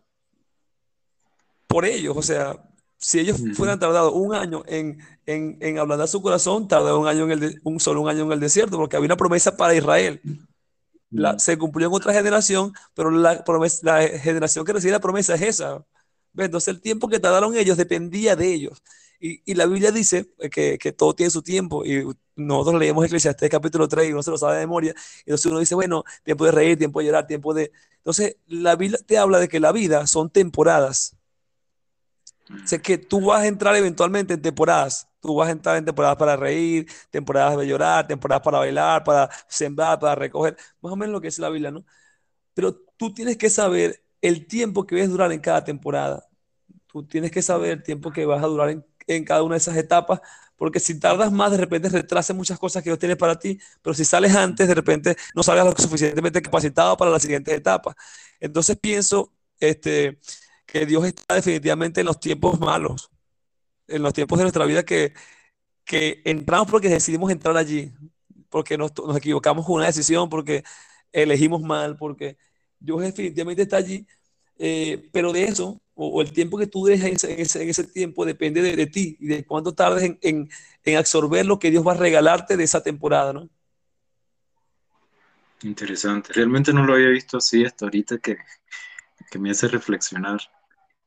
por 1.68 1.86
ellos. 1.86 2.16
O 2.18 2.22
sea, 2.22 2.64
si 2.98 3.20
ellos 3.20 3.38
fueran 3.56 3.80
tardado 3.80 4.14
un 4.14 4.34
año 4.34 4.64
en, 4.68 5.00
en, 5.26 5.58
en 5.62 5.80
ablandar 5.80 6.08
su 6.08 6.22
corazón, 6.22 6.68
tardaron 6.68 7.02
un 7.02 7.08
año 7.08 7.26
en 7.26 7.32
el 7.32 7.62
un 7.64 7.80
solo 7.80 8.02
un 8.02 8.10
año 8.10 8.24
en 8.24 8.32
el 8.32 8.40
desierto, 8.40 8.78
porque 8.78 8.96
había 8.96 9.08
una 9.08 9.18
promesa 9.18 9.56
para 9.56 9.76
Israel. 9.76 10.22
Se 11.38 11.58
cumplió 11.58 11.88
en 11.88 11.94
otra 11.94 12.14
generación, 12.14 12.74
pero 12.94 13.12
la, 13.12 13.44
promesa, 13.44 13.80
la 13.84 14.08
generación 14.20 14.66
que 14.66 14.74
recibe 14.74 14.92
la 14.92 15.00
promesa 15.00 15.36
es 15.36 15.42
esa. 15.42 15.86
Entonces 16.36 16.68
el 16.70 16.82
tiempo 16.82 17.08
que 17.08 17.20
tardaron 17.20 17.56
ellos 17.56 17.78
dependía 17.78 18.36
de 18.36 18.54
ellos. 18.54 18.84
Y, 19.20 19.42
y 19.52 19.56
la 19.56 19.66
Biblia 19.66 19.92
dice 19.92 20.30
que, 20.52 20.78
que, 20.78 20.92
todo 20.92 21.16
tiene 21.16 21.32
su 21.32 21.42
tiempo. 21.42 21.84
Y 21.86 22.06
nosotros 22.36 22.80
leemos 22.80 23.06
Eclesiastés 23.06 23.50
capítulo 23.50 23.88
3 23.88 24.10
y 24.10 24.12
uno 24.14 24.22
se 24.22 24.32
lo 24.32 24.38
sabe 24.38 24.56
de 24.56 24.62
memoria. 24.62 24.94
Y 25.20 25.32
entonces 25.32 25.48
uno 25.48 25.60
dice, 25.60 25.76
bueno, 25.76 26.04
tiempo 26.24 26.46
de 26.46 26.52
reír, 26.52 26.78
tiempo 26.78 27.00
de 27.00 27.06
llorar, 27.06 27.26
tiempo 27.26 27.54
de... 27.54 27.72
Entonces 27.98 28.38
la 28.46 28.76
Biblia 28.76 29.00
te 29.06 29.18
habla 29.18 29.40
de 29.40 29.48
que 29.48 29.60
la 29.60 29.72
vida 29.72 30.06
son 30.06 30.30
temporadas. 30.30 31.16
Sé 32.66 32.82
que 32.82 32.98
tú 32.98 33.22
vas 33.26 33.42
a 33.42 33.48
entrar 33.48 33.76
eventualmente 33.76 34.36
en 34.36 34.42
temporadas. 34.42 35.08
Tú 35.28 35.36
vas 35.36 35.50
a 35.50 35.52
entrar 35.52 35.76
en 35.76 35.84
temporadas 35.84 36.16
para 36.18 36.38
reír, 36.38 36.88
temporadas 37.10 37.58
de 37.58 37.68
llorar, 37.68 38.08
temporadas 38.08 38.42
para 38.44 38.60
bailar, 38.60 39.04
para 39.04 39.30
sembrar, 39.50 40.00
para 40.00 40.16
recoger. 40.16 40.56
Más 40.82 40.94
o 40.94 40.96
menos 40.96 41.12
lo 41.12 41.20
que 41.20 41.28
es 41.28 41.38
la 41.40 41.50
Biblia, 41.50 41.70
¿no? 41.70 41.86
Pero 42.54 42.76
tú 42.98 43.14
tienes 43.14 43.38
que 43.38 43.50
saber 43.50 44.04
el 44.22 44.48
tiempo 44.48 44.86
que 44.88 44.96
vas 44.96 45.06
a 45.06 45.08
durar 45.10 45.32
en 45.32 45.40
cada 45.42 45.64
temporada. 45.64 46.28
Tú 46.88 47.06
tienes 47.06 47.32
que 47.32 47.42
saber 47.42 47.72
el 47.72 47.84
tiempo 47.84 48.12
que 48.12 48.26
vas 48.26 48.44
a 48.44 48.48
durar 48.48 48.70
en, 48.70 48.86
en 49.08 49.26
cada 49.26 49.44
una 49.44 49.56
de 49.56 49.60
esas 49.60 49.78
etapas, 49.78 50.22
porque 50.56 50.80
si 50.80 51.00
tardas 51.00 51.32
más, 51.32 51.52
de 51.52 51.58
repente 51.58 51.90
retrasa 51.90 52.34
muchas 52.34 52.60
cosas 52.60 52.84
que 52.84 52.90
Dios 52.90 53.00
tiene 53.00 53.16
para 53.16 53.38
ti, 53.40 53.60
pero 53.82 53.94
si 53.94 54.06
sales 54.06 54.36
antes, 54.36 54.68
de 54.68 54.76
repente 54.76 55.16
no 55.36 55.44
salgas 55.44 55.66
lo 55.66 55.74
suficientemente 55.78 56.42
capacitado 56.42 56.98
para 56.98 57.12
las 57.12 57.22
siguientes 57.22 57.54
etapas. 57.56 57.96
Entonces 58.40 58.78
pienso, 58.80 59.34
este 59.60 60.20
que 60.66 60.86
Dios 60.86 61.06
está 61.06 61.36
definitivamente 61.36 62.02
en 62.02 62.08
los 62.08 62.20
tiempos 62.20 62.60
malos, 62.60 63.10
en 63.88 64.02
los 64.02 64.14
tiempos 64.14 64.38
de 64.38 64.44
nuestra 64.44 64.66
vida 64.66 64.84
que, 64.84 65.14
que 65.86 66.22
entramos 66.26 66.70
porque 66.70 66.90
decidimos 66.90 67.32
entrar 67.32 67.58
allí, 67.58 67.92
porque 68.50 68.78
nos, 68.78 68.92
nos 68.96 69.18
equivocamos 69.18 69.66
con 69.66 69.76
una 69.76 69.88
decisión, 69.88 70.30
porque 70.30 70.64
elegimos 71.12 71.62
mal, 71.62 71.98
porque 71.98 72.38
Dios 72.80 73.02
definitivamente 73.02 73.64
está 73.64 73.78
allí, 73.78 74.06
eh, 74.60 75.10
pero 75.12 75.32
de 75.34 75.46
eso, 75.46 75.82
o, 75.94 76.22
el 76.22 76.32
tiempo 76.32 76.58
que 76.58 76.68
tú 76.68 76.86
dejas 76.86 77.24
en 77.24 77.40
ese, 77.40 77.64
en 77.64 77.70
ese 77.70 77.84
tiempo, 77.86 78.26
depende 78.26 78.62
de, 78.62 78.76
de, 78.76 78.88
ti 78.88 79.18
y 79.20 79.28
de 79.28 79.46
cuánto 79.46 79.74
tardes 79.74 80.04
en, 80.04 80.20
en, 80.22 80.50
en, 80.84 80.98
absorber 80.98 81.46
lo 81.46 81.60
que 81.60 81.72
Dios 81.72 81.86
va 81.86 81.94
a 81.94 81.98
regalarte 81.98 82.58
de 82.58 82.64
esa 82.64 82.82
temporada, 82.82 83.34
¿no? 83.34 83.50
Interesante, 85.64 86.34
realmente 86.34 86.72
no 86.72 86.86
lo 86.86 86.94
había 86.94 87.10
visto 87.10 87.38
así 87.38 87.66
hasta 87.66 87.86
ahorita 87.86 88.20
que, 88.20 88.38
que 89.32 89.40
me 89.40 89.50
hace 89.50 89.68
reflexionar. 89.68 90.40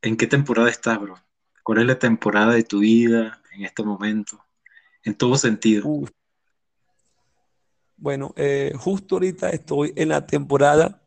¿En 0.02 0.16
qué 0.16 0.26
temporada 0.26 0.70
estás, 0.70 1.00
bro? 1.00 1.16
¿Cuál 1.70 1.82
es 1.82 1.86
la 1.86 1.98
temporada 2.00 2.52
de 2.54 2.64
tu 2.64 2.80
vida 2.80 3.40
en 3.52 3.64
este 3.64 3.84
momento? 3.84 4.44
En 5.04 5.14
todo 5.14 5.36
sentido. 5.36 5.88
Bueno, 7.96 8.34
eh, 8.36 8.72
justo 8.76 9.14
ahorita 9.14 9.50
estoy 9.50 9.92
en 9.94 10.08
la 10.08 10.26
temporada 10.26 11.00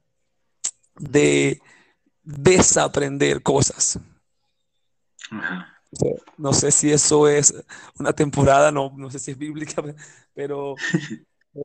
de 0.98 1.62
desaprender 2.24 3.43
cosas. 3.43 4.00
No 6.38 6.53
sé 6.53 6.72
si 6.72 6.93
eso 6.93 7.27
es 7.27 7.53
una 8.00 8.13
temporada, 8.13 8.72
no, 8.72 8.93
no 8.96 9.12
sé 9.12 9.20
si 9.20 9.32
es 9.32 9.38
bíblica, 9.38 9.84
pero 10.34 10.75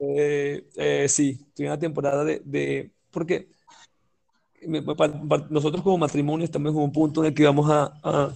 eh, 0.00 0.68
eh, 0.74 1.06
sí, 1.08 1.38
estoy 1.46 1.66
en 1.66 1.70
la 1.70 1.78
temporada 1.78 2.24
de, 2.24 2.42
de 2.44 2.90
porque 3.12 3.48
nosotros 4.66 5.84
como 5.84 5.98
matrimonio 5.98 6.44
estamos 6.44 6.72
en 6.72 6.80
un 6.80 6.90
punto 6.90 7.20
en 7.20 7.28
el 7.28 7.34
que 7.34 7.44
vamos 7.44 7.70
a, 7.70 7.92
a, 8.02 8.32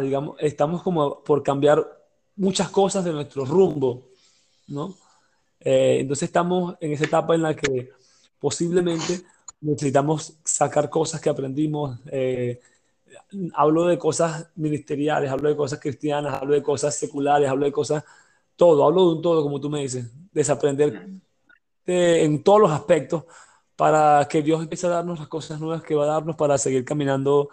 digamos, 0.00 0.36
estamos 0.40 0.82
como 0.82 1.22
por 1.22 1.42
cambiar 1.42 1.84
muchas 2.36 2.68
cosas 2.70 3.04
de 3.04 3.12
nuestro 3.12 3.44
rumbo, 3.44 4.08
¿no? 4.68 4.94
Eh, 5.60 5.98
entonces 6.00 6.28
estamos 6.28 6.76
en 6.80 6.92
esa 6.92 7.04
etapa 7.04 7.34
en 7.34 7.42
la 7.42 7.54
que 7.54 7.90
posiblemente 8.38 9.22
necesitamos 9.60 10.34
sacar 10.44 10.90
cosas 10.90 11.20
que 11.20 11.30
aprendimos. 11.30 11.98
Eh, 12.06 12.60
hablo 13.54 13.86
de 13.86 13.98
cosas 13.98 14.50
ministeriales, 14.56 15.30
hablo 15.30 15.48
de 15.48 15.56
cosas 15.56 15.80
cristianas, 15.80 16.34
hablo 16.34 16.54
de 16.54 16.62
cosas 16.62 16.94
seculares, 16.96 17.48
hablo 17.48 17.64
de 17.64 17.72
cosas, 17.72 18.04
todo, 18.56 18.84
hablo 18.84 19.08
de 19.08 19.16
un 19.16 19.22
todo, 19.22 19.42
como 19.42 19.60
tú 19.60 19.70
me 19.70 19.80
dices, 19.80 20.10
desaprender 20.32 21.08
en 21.86 22.42
todos 22.42 22.60
los 22.60 22.70
aspectos 22.70 23.24
para 23.76 24.26
que 24.28 24.42
Dios 24.42 24.62
empiece 24.62 24.86
a 24.86 24.90
darnos 24.90 25.18
las 25.18 25.28
cosas 25.28 25.60
nuevas 25.60 25.82
que 25.82 25.94
va 25.94 26.04
a 26.04 26.14
darnos 26.14 26.36
para 26.36 26.58
seguir 26.58 26.84
caminando 26.84 27.48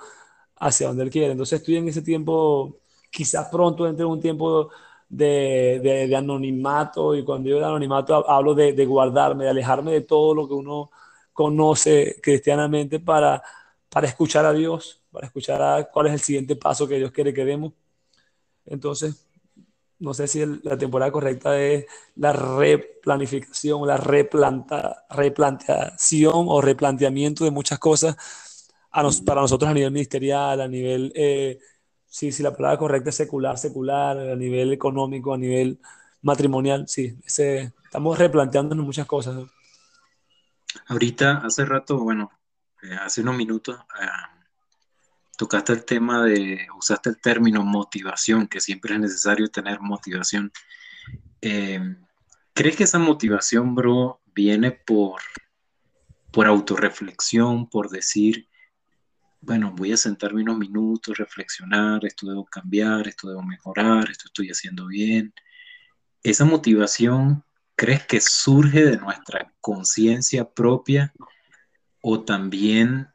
hacia 0.61 0.87
donde 0.87 1.03
Él 1.03 1.09
quiere. 1.09 1.31
Entonces 1.31 1.59
estoy 1.59 1.77
en 1.77 1.87
ese 1.87 2.01
tiempo, 2.01 2.77
quizás 3.09 3.49
pronto 3.49 3.87
entre 3.87 4.05
un 4.05 4.21
tiempo 4.21 4.69
de, 5.09 5.79
de, 6.07 6.15
anonimato, 6.15 7.15
y 7.15 7.23
cuando 7.23 7.49
yo 7.49 7.59
de 7.59 7.65
anonimato 7.65 8.29
hablo 8.29 8.53
de, 8.55 8.73
de, 8.73 8.85
guardarme, 8.85 9.45
de 9.45 9.49
alejarme 9.49 9.91
de 9.91 10.01
todo 10.01 10.33
lo 10.35 10.47
que 10.47 10.53
uno 10.53 10.91
conoce 11.33 12.19
cristianamente 12.21 12.99
para, 12.99 13.43
para 13.89 14.07
escuchar 14.07 14.45
a 14.45 14.53
Dios, 14.53 15.01
para 15.11 15.27
escuchar 15.27 15.61
a 15.61 15.83
cuál 15.91 16.07
es 16.07 16.13
el 16.13 16.19
siguiente 16.21 16.55
paso 16.55 16.87
que 16.87 16.97
Dios 16.97 17.11
quiere 17.11 17.33
que 17.33 17.43
demos. 17.43 17.73
Entonces, 18.65 19.27
no 19.99 20.13
sé 20.13 20.27
si 20.27 20.45
la 20.63 20.77
temporada 20.77 21.11
correcta 21.11 21.59
es 21.59 21.85
la 22.15 22.33
replanificación, 22.33 23.87
la 23.87 23.97
replanta, 23.97 25.05
replanteación 25.09 26.45
o 26.47 26.61
replanteamiento 26.61 27.43
de 27.43 27.51
muchas 27.51 27.79
cosas 27.79 28.15
para 28.91 29.41
nosotros 29.41 29.69
a 29.69 29.73
nivel 29.73 29.91
ministerial, 29.91 30.61
a 30.61 30.67
nivel, 30.67 31.11
eh, 31.15 31.59
sí, 32.05 32.31
si 32.31 32.43
la 32.43 32.55
palabra 32.55 32.77
correcta 32.77 33.09
es 33.09 33.15
secular, 33.15 33.57
secular, 33.57 34.17
a 34.17 34.35
nivel 34.35 34.73
económico, 34.73 35.33
a 35.33 35.37
nivel 35.37 35.79
matrimonial, 36.21 36.87
sí, 36.87 37.17
estamos 37.25 38.17
replanteándonos 38.17 38.85
muchas 38.85 39.07
cosas. 39.07 39.37
Ahorita, 40.87 41.37
hace 41.37 41.65
rato, 41.65 41.97
bueno, 41.99 42.31
eh, 42.83 42.95
hace 43.01 43.21
unos 43.21 43.35
minutos, 43.35 43.77
uh, 43.77 44.41
tocaste 45.37 45.73
el 45.73 45.85
tema 45.85 46.23
de, 46.23 46.67
usaste 46.77 47.09
el 47.09 47.19
término 47.19 47.63
motivación, 47.63 48.47
que 48.47 48.59
siempre 48.59 48.93
es 48.93 48.99
necesario 48.99 49.49
tener 49.49 49.79
motivación. 49.81 50.51
Eh, 51.41 51.95
¿Crees 52.53 52.75
que 52.75 52.83
esa 52.83 52.99
motivación, 52.99 53.73
bro, 53.73 54.21
viene 54.33 54.71
por, 54.71 55.21
por 56.31 56.47
autorreflexión, 56.47 57.69
por 57.69 57.89
decir, 57.89 58.47
bueno, 59.41 59.73
voy 59.75 59.91
a 59.91 59.97
sentarme 59.97 60.43
unos 60.43 60.57
minutos, 60.57 61.17
reflexionar, 61.17 62.05
esto 62.05 62.27
debo 62.27 62.45
cambiar, 62.45 63.07
esto 63.07 63.29
debo 63.29 63.43
mejorar, 63.43 64.09
esto 64.09 64.25
estoy 64.27 64.49
haciendo 64.49 64.87
bien? 64.87 65.33
¿Esa 66.23 66.45
motivación 66.45 67.43
crees 67.75 68.05
que 68.05 68.21
surge 68.21 68.85
de 68.85 68.97
nuestra 68.97 69.51
conciencia 69.59 70.49
propia 70.49 71.13
o 72.01 72.23
también 72.23 73.07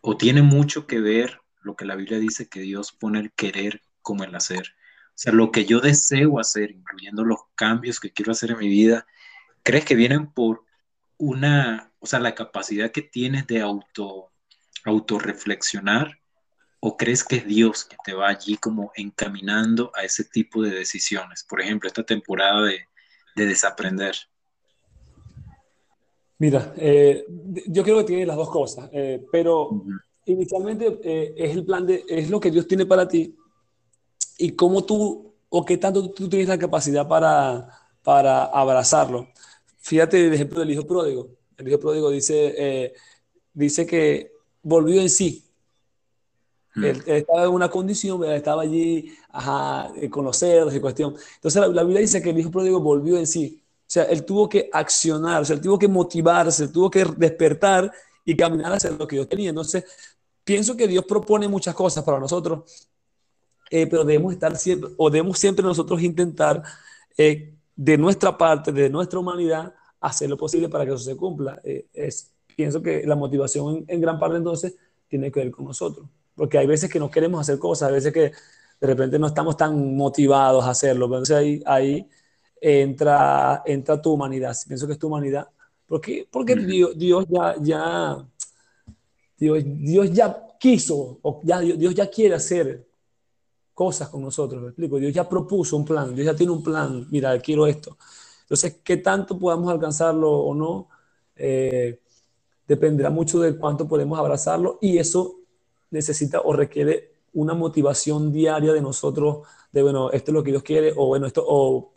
o 0.00 0.16
tiene 0.16 0.42
mucho 0.42 0.86
que 0.86 1.00
ver 1.00 1.40
lo 1.62 1.76
que 1.76 1.84
la 1.84 1.94
Biblia 1.94 2.18
dice 2.18 2.48
que 2.48 2.60
Dios 2.60 2.92
pone 2.92 3.20
el 3.20 3.32
querer 3.32 3.82
como 4.02 4.24
el 4.24 4.34
hacer. 4.34 4.74
O 5.08 5.12
sea, 5.20 5.32
lo 5.32 5.52
que 5.52 5.64
yo 5.64 5.80
deseo 5.80 6.40
hacer, 6.40 6.70
incluyendo 6.70 7.24
los 7.24 7.40
cambios 7.54 8.00
que 8.00 8.12
quiero 8.12 8.32
hacer 8.32 8.52
en 8.52 8.58
mi 8.58 8.68
vida, 8.68 9.06
¿crees 9.62 9.84
que 9.84 9.94
vienen 9.94 10.32
por 10.32 10.64
una, 11.18 11.92
o 11.98 12.06
sea, 12.06 12.20
la 12.20 12.34
capacidad 12.34 12.90
que 12.90 13.02
tienes 13.02 13.46
de 13.46 13.60
auto, 13.60 14.32
autorreflexionar 14.84 16.18
o 16.80 16.96
crees 16.96 17.24
que 17.24 17.36
es 17.36 17.46
Dios 17.46 17.84
que 17.84 17.96
te 18.04 18.14
va 18.14 18.28
allí 18.28 18.56
como 18.56 18.92
encaminando 18.94 19.90
a 19.94 20.04
ese 20.04 20.24
tipo 20.24 20.62
de 20.62 20.70
decisiones? 20.70 21.44
Por 21.48 21.60
ejemplo, 21.60 21.88
esta 21.88 22.04
temporada 22.04 22.62
de, 22.66 22.80
desaprender. 23.34 24.16
Mira, 26.38 26.74
eh, 26.76 27.24
yo 27.68 27.84
creo 27.84 27.98
que 27.98 28.04
tiene 28.04 28.26
las 28.26 28.34
dos 28.36 28.50
cosas, 28.50 28.90
eh, 28.92 29.24
pero 29.30 29.84
inicialmente 30.24 30.98
eh, 31.04 31.34
es 31.36 31.56
el 31.56 31.64
plan 31.64 31.86
de, 31.86 32.04
es 32.08 32.30
lo 32.30 32.40
que 32.40 32.50
Dios 32.50 32.66
tiene 32.66 32.84
para 32.84 33.06
ti 33.06 33.36
y 34.38 34.56
cómo 34.56 34.84
tú, 34.84 35.36
o 35.48 35.64
qué 35.64 35.78
tanto 35.78 36.10
tú 36.10 36.28
tienes 36.28 36.48
la 36.48 36.58
capacidad 36.58 37.06
para, 37.06 37.68
para 38.02 38.46
abrazarlo. 38.46 39.28
Fíjate 39.78 40.26
el 40.26 40.34
ejemplo 40.34 40.58
del 40.58 40.72
hijo 40.72 40.84
pródigo. 40.84 41.30
El 41.56 41.68
hijo 41.68 41.78
pródigo 41.78 42.10
dice, 42.10 42.92
dice 43.54 43.86
que 43.86 44.32
volvió 44.68 45.00
en 45.00 45.10
sí, 45.10 45.48
Mm. 46.78 46.84
Él, 46.84 47.02
estaba 47.06 47.44
en 47.44 47.50
una 47.50 47.68
condición, 47.70 48.24
estaba 48.24 48.62
allí 48.62 49.12
ajá, 49.30 49.92
eh, 49.96 50.08
con 50.08 50.24
los 50.24 50.36
cerdos 50.36 50.74
y 50.74 50.80
cuestión. 50.80 51.14
Entonces 51.36 51.60
la, 51.60 51.82
Biblia 51.82 52.00
dice 52.00 52.22
que 52.22 52.30
el 52.30 52.38
hijo 52.38 52.50
pródigo 52.50 52.80
volvió 52.80 53.18
en 53.18 53.26
sí. 53.26 53.62
O 53.62 53.90
sea, 53.90 54.04
él 54.04 54.24
tuvo 54.24 54.48
que 54.48 54.68
accionar, 54.72 55.42
o 55.42 55.44
sea, 55.44 55.56
él 55.56 55.62
tuvo 55.62 55.78
que 55.78 55.88
motivarse, 55.88 56.64
él 56.64 56.72
tuvo 56.72 56.90
que 56.90 57.04
despertar 57.16 57.90
y 58.24 58.36
caminar 58.36 58.72
hacia 58.72 58.90
lo 58.90 59.06
que 59.08 59.16
Dios 59.16 59.28
tenía. 59.28 59.48
Entonces, 59.48 59.84
pienso 60.44 60.76
que 60.76 60.86
Dios 60.86 61.04
propone 61.06 61.48
muchas 61.48 61.74
cosas 61.74 62.04
para 62.04 62.20
nosotros, 62.20 62.88
eh, 63.70 63.86
pero 63.86 64.04
debemos 64.04 64.32
estar 64.34 64.56
siempre, 64.56 64.90
o 64.96 65.10
debemos 65.10 65.38
siempre 65.38 65.64
nosotros 65.64 66.02
intentar 66.02 66.62
eh, 67.16 67.54
de 67.74 67.98
nuestra 67.98 68.36
parte, 68.36 68.72
de 68.72 68.90
nuestra 68.90 69.18
humanidad, 69.18 69.74
hacer 70.00 70.28
lo 70.28 70.36
posible 70.36 70.68
para 70.68 70.84
que 70.84 70.92
eso 70.92 71.02
se 71.04 71.16
cumpla. 71.16 71.60
es, 71.64 72.30
pienso 72.58 72.82
que 72.82 73.06
la 73.06 73.14
motivación 73.14 73.84
en 73.86 74.00
gran 74.00 74.18
parte 74.18 74.36
entonces 74.36 74.76
tiene 75.06 75.30
que 75.30 75.38
ver 75.38 75.52
con 75.52 75.66
nosotros 75.66 76.08
porque 76.38 76.56
hay 76.56 76.66
veces 76.66 76.88
que 76.88 77.00
no 77.00 77.10
queremos 77.10 77.40
hacer 77.40 77.58
cosas, 77.58 77.88
hay 77.88 77.94
veces 77.94 78.12
que 78.12 78.20
de 78.80 78.86
repente 78.86 79.18
no 79.18 79.26
estamos 79.26 79.56
tan 79.56 79.96
motivados 79.96 80.64
a 80.64 80.70
hacerlo. 80.70 81.06
Entonces 81.06 81.36
ahí, 81.36 81.62
ahí 81.66 82.08
entra, 82.60 83.62
entra 83.66 84.00
tu 84.00 84.12
humanidad. 84.12 84.56
Pienso 84.66 84.86
que 84.86 84.92
es 84.92 84.98
tu 85.00 85.08
humanidad. 85.08 85.48
Porque, 85.84 86.28
porque 86.30 86.54
Dios, 86.54 86.96
Dios, 86.96 87.26
ya, 87.28 87.56
ya, 87.60 88.28
Dios, 89.36 89.64
Dios 89.66 90.12
ya 90.12 90.46
quiso, 90.60 91.18
o 91.22 91.40
ya, 91.42 91.58
Dios 91.58 91.94
ya 91.94 92.08
quiere 92.08 92.36
hacer 92.36 92.86
cosas 93.74 94.08
con 94.08 94.22
nosotros, 94.22 94.62
¿me 94.62 94.68
explico? 94.68 94.98
Dios 94.98 95.12
ya 95.12 95.28
propuso 95.28 95.76
un 95.76 95.84
plan, 95.84 96.14
Dios 96.14 96.26
ya 96.26 96.36
tiene 96.36 96.52
un 96.52 96.62
plan, 96.62 97.06
mira, 97.10 97.38
quiero 97.40 97.66
esto. 97.66 97.96
Entonces, 98.42 98.80
¿qué 98.84 98.98
tanto 98.98 99.38
podamos 99.38 99.72
alcanzarlo 99.72 100.30
o 100.30 100.54
no? 100.54 100.88
Eh, 101.34 102.00
dependerá 102.68 103.10
mucho 103.10 103.40
de 103.40 103.56
cuánto 103.56 103.88
podemos 103.88 104.18
abrazarlo 104.18 104.78
y 104.80 104.98
eso 104.98 105.36
necesita 105.90 106.42
o 106.42 106.52
requiere 106.52 107.14
una 107.32 107.54
motivación 107.54 108.30
diaria 108.30 108.72
de 108.72 108.82
nosotros, 108.82 109.46
de 109.72 109.82
bueno, 109.82 110.10
esto 110.12 110.30
es 110.30 110.34
lo 110.34 110.44
que 110.44 110.50
Dios 110.50 110.62
quiere, 110.62 110.92
o 110.94 111.06
bueno, 111.06 111.26
esto, 111.26 111.44
o 111.46 111.92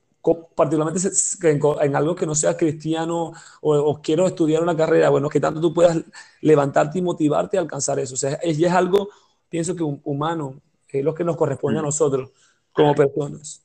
particularmente 0.56 1.10
en, 1.44 1.96
algo 1.96 2.16
que 2.16 2.26
no 2.26 2.36
sea 2.36 2.56
cristiano, 2.56 3.34
o, 3.62 4.02
quiero 4.02 4.28
estudiar 4.28 4.62
una 4.62 4.78
carrera, 4.78 5.10
bueno, 5.10 5.30
que 5.30 5.40
tanto 5.40 5.60
tú 5.60 5.74
puedas 5.74 6.00
levantarte 6.42 7.00
y 7.00 7.02
motivarte 7.02 7.58
a 7.58 7.62
alcanzar 7.62 8.00
eso. 8.00 8.14
O 8.14 8.18
sea, 8.18 8.34
es, 8.36 8.60
es 8.60 8.72
algo, 8.72 9.10
pienso 9.50 9.76
que 9.76 9.84
humano, 9.84 10.62
es 10.88 11.04
lo 11.04 11.16
que 11.16 11.24
nos 11.24 11.38
corresponde 11.38 11.80
a 11.80 11.82
mm. 11.82 11.86
nosotros 11.86 12.30
como 12.72 12.94
personas. 12.94 13.62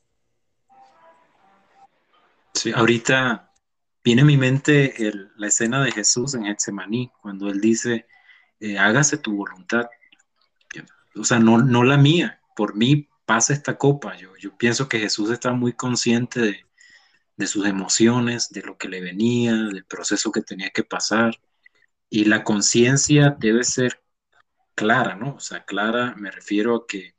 Sí, 2.53 2.71
ahorita 2.73 3.46
viene 4.07 4.21
a 4.21 4.25
mi 4.25 4.37
mente 4.37 4.93
la 5.35 5.47
escena 5.47 5.83
de 5.83 5.91
Jesús 5.91 6.33
en 6.33 6.45
Getsemaní, 6.45 7.11
cuando 7.21 7.49
él 7.49 7.59
dice, 7.59 8.07
eh, 8.61 8.77
hágase 8.77 9.17
tu 9.17 9.35
voluntad 9.35 9.87
o 11.19 11.25
sea, 11.25 11.39
no, 11.39 11.57
no 11.57 11.83
la 11.83 11.97
mía, 11.97 12.39
por 12.55 12.73
mí 12.73 13.09
pasa 13.25 13.51
esta 13.51 13.77
copa. 13.77 14.15
Yo, 14.15 14.35
yo 14.37 14.57
pienso 14.57 14.87
que 14.87 14.99
Jesús 14.99 15.29
está 15.29 15.51
muy 15.51 15.73
consciente 15.73 16.39
de, 16.39 16.65
de 17.35 17.47
sus 17.47 17.65
emociones, 17.65 18.49
de 18.49 18.61
lo 18.61 18.77
que 18.77 18.87
le 18.87 19.01
venía, 19.01 19.53
del 19.53 19.83
proceso 19.83 20.31
que 20.31 20.41
tenía 20.41 20.69
que 20.69 20.83
pasar. 20.83 21.37
Y 22.09 22.25
la 22.25 22.45
conciencia 22.45 23.35
debe 23.37 23.65
ser 23.65 24.01
clara, 24.73 25.15
¿no? 25.15 25.35
O 25.35 25.39
sea, 25.41 25.65
clara 25.65 26.15
me 26.15 26.31
refiero 26.31 26.75
a 26.75 26.87
que 26.87 27.15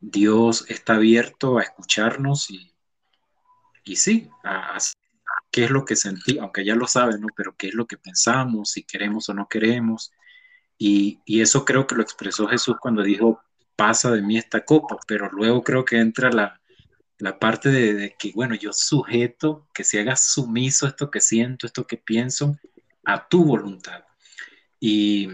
Dios 0.00 0.64
está 0.70 0.94
abierto 0.94 1.58
a 1.58 1.62
escucharnos 1.62 2.50
y, 2.50 2.72
y 3.84 3.96
sí, 3.96 4.30
a, 4.44 4.76
a, 4.76 4.80
qué 5.50 5.64
es 5.64 5.70
lo 5.70 5.84
que 5.84 5.96
sentí, 5.96 6.38
aunque 6.38 6.64
ya 6.64 6.74
lo 6.74 6.86
sabe, 6.86 7.18
¿no? 7.18 7.28
Pero 7.36 7.54
qué 7.56 7.68
es 7.68 7.74
lo 7.74 7.86
que 7.86 7.96
pensamos, 7.96 8.70
si 8.70 8.84
queremos 8.84 9.28
o 9.28 9.34
no 9.34 9.48
queremos, 9.48 10.12
y, 10.82 11.20
eso 11.26 11.64
creo 11.66 11.86
que 11.86 11.94
lo 11.94 12.02
expresó 12.02 12.48
Jesús 12.48 12.76
cuando 12.80 13.02
dijo, 13.02 13.42
pasa 13.76 14.10
de 14.12 14.22
mí 14.22 14.38
esta 14.38 14.64
copa, 14.64 14.96
pero 15.06 15.30
luego 15.30 15.62
creo 15.62 15.84
que 15.84 15.98
entra 15.98 16.30
la, 16.30 16.58
parte 17.38 17.70
de, 17.70 18.16
que, 18.18 18.32
bueno, 18.34 18.54
yo 18.54 18.72
sujeto, 18.72 19.68
que 19.74 19.84
se 19.84 20.00
haga 20.00 20.16
sumiso 20.16 20.86
esto 20.86 21.10
que 21.10 21.20
siento, 21.20 21.66
esto 21.66 21.86
que 21.86 21.98
pienso, 21.98 22.56
a 23.04 23.28
tu 23.28 23.44
voluntad. 23.44 24.04
Y 24.80 25.28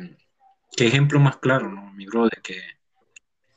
qué 0.76 0.88
ejemplo 0.88 1.20
más 1.20 1.36
claro, 1.38 1.70
¿no, 1.70 1.92
mi 1.92 2.06
bro? 2.06 2.24
De 2.24 2.40
que 2.42 2.60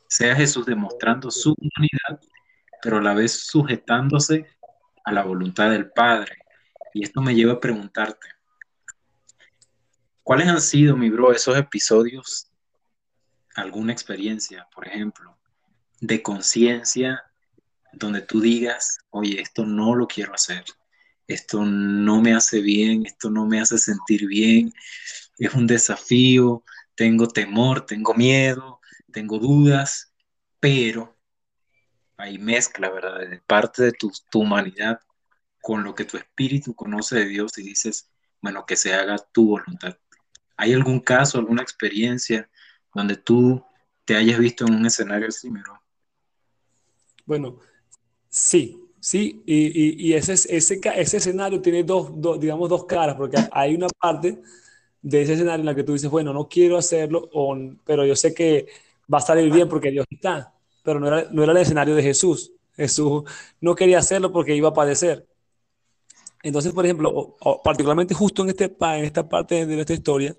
sea 0.08 0.36
Jesús 0.36 0.66
demostrando 0.66 1.30
su 1.30 1.54
humanidad, 1.58 2.20
pero 2.82 2.98
a 2.98 3.02
la 3.02 3.14
vez 3.14 3.32
sujetándose 3.32 4.46
a 5.04 5.12
la 5.12 5.24
voluntad 5.24 5.70
del 5.70 5.90
Padre. 5.90 6.39
Y 6.94 7.04
esto 7.04 7.20
me 7.20 7.34
lleva 7.34 7.54
a 7.54 7.60
preguntarte, 7.60 8.28
¿Cuáles 10.30 10.46
han 10.46 10.60
sido, 10.60 10.96
mi 10.96 11.10
bro, 11.10 11.32
esos 11.32 11.56
episodios? 11.56 12.52
¿Alguna 13.56 13.92
experiencia, 13.92 14.68
por 14.72 14.86
ejemplo, 14.86 15.36
de 16.00 16.22
conciencia 16.22 17.24
donde 17.92 18.22
tú 18.22 18.40
digas, 18.40 18.98
oye, 19.10 19.40
esto 19.40 19.66
no 19.66 19.96
lo 19.96 20.06
quiero 20.06 20.32
hacer, 20.32 20.64
esto 21.26 21.64
no 21.64 22.20
me 22.20 22.32
hace 22.32 22.60
bien, 22.60 23.06
esto 23.06 23.28
no 23.28 23.44
me 23.44 23.60
hace 23.60 23.76
sentir 23.76 24.28
bien, 24.28 24.72
es 25.36 25.52
un 25.52 25.66
desafío, 25.66 26.62
tengo 26.94 27.26
temor, 27.26 27.84
tengo 27.84 28.14
miedo, 28.14 28.80
tengo 29.12 29.36
dudas, 29.40 30.12
pero 30.60 31.18
hay 32.16 32.38
mezcla, 32.38 32.88
¿verdad? 32.88 33.28
De 33.28 33.40
parte 33.40 33.82
de 33.82 33.92
tu, 33.92 34.12
tu 34.30 34.42
humanidad 34.42 35.00
con 35.60 35.84
lo 35.84 35.94
que 35.94 36.04
tu 36.04 36.16
espíritu 36.16 36.74
conoce 36.74 37.16
de 37.16 37.26
Dios 37.26 37.56
y 37.58 37.62
dices, 37.62 38.08
bueno, 38.40 38.64
que 38.66 38.76
se 38.76 38.94
haga 38.94 39.16
tu 39.32 39.48
voluntad. 39.48 39.96
¿Hay 40.56 40.72
algún 40.72 41.00
caso, 41.00 41.38
alguna 41.38 41.62
experiencia 41.62 42.48
donde 42.94 43.16
tú 43.16 43.62
te 44.04 44.16
hayas 44.16 44.38
visto 44.38 44.66
en 44.66 44.74
un 44.74 44.86
escenario 44.86 45.28
Miro? 45.44 45.80
Bueno, 47.24 47.58
sí, 48.28 48.82
sí, 48.98 49.42
y, 49.46 50.12
ese, 50.12 50.32
ese, 50.32 50.80
ese 50.96 51.16
escenario 51.16 51.60
tiene 51.60 51.84
dos, 51.84 52.10
digamos, 52.40 52.68
dos 52.68 52.84
caras, 52.86 53.16
porque 53.16 53.38
hay 53.52 53.74
una 53.74 53.88
parte 53.88 54.40
de 55.02 55.22
ese 55.22 55.34
escenario 55.34 55.60
en 55.60 55.66
la 55.66 55.74
que 55.74 55.84
tú 55.84 55.92
dices, 55.92 56.10
bueno, 56.10 56.32
no 56.32 56.48
quiero 56.48 56.76
hacerlo, 56.76 57.30
pero 57.84 58.04
yo 58.04 58.16
sé 58.16 58.34
que 58.34 58.66
va 59.12 59.18
a 59.18 59.22
salir 59.22 59.52
bien 59.52 59.68
porque 59.68 59.90
Dios 59.90 60.06
está, 60.10 60.52
pero 60.82 61.00
no 61.00 61.06
era, 61.06 61.28
no 61.30 61.42
era 61.42 61.52
el 61.52 61.58
escenario 61.58 61.94
de 61.94 62.02
Jesús. 62.02 62.52
Jesús 62.76 63.24
no 63.60 63.74
quería 63.74 63.98
hacerlo 63.98 64.32
porque 64.32 64.54
iba 64.54 64.70
a 64.70 64.74
padecer. 64.74 65.26
Entonces, 66.42 66.72
por 66.72 66.84
ejemplo, 66.84 67.36
particularmente 67.62 68.14
justo 68.14 68.42
en, 68.42 68.50
este, 68.50 68.64
en 68.64 69.04
esta 69.04 69.28
parte 69.28 69.66
de 69.66 69.74
nuestra 69.74 69.94
historia, 69.94 70.36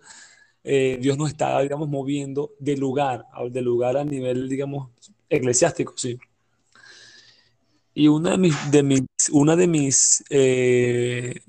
eh, 0.64 0.98
Dios 1.00 1.18
nos 1.18 1.30
está, 1.30 1.60
digamos, 1.62 1.90
moviendo 1.90 2.54
de 2.60 2.78
lugar, 2.78 3.26
de 3.50 3.62
lugar 3.62 3.98
a 3.98 4.04
nivel, 4.04 4.50
digamos, 4.50 4.90
eclesiástico, 5.30 5.94
sí. 5.96 6.20
Y 7.94 8.08
una 8.08 8.32
de 8.32 8.38
mis, 8.38 8.72
de 8.72 8.84
mis, 8.84 9.02
una 9.32 9.56
de 9.56 9.68
mis 9.68 10.24
eh, 10.30 11.42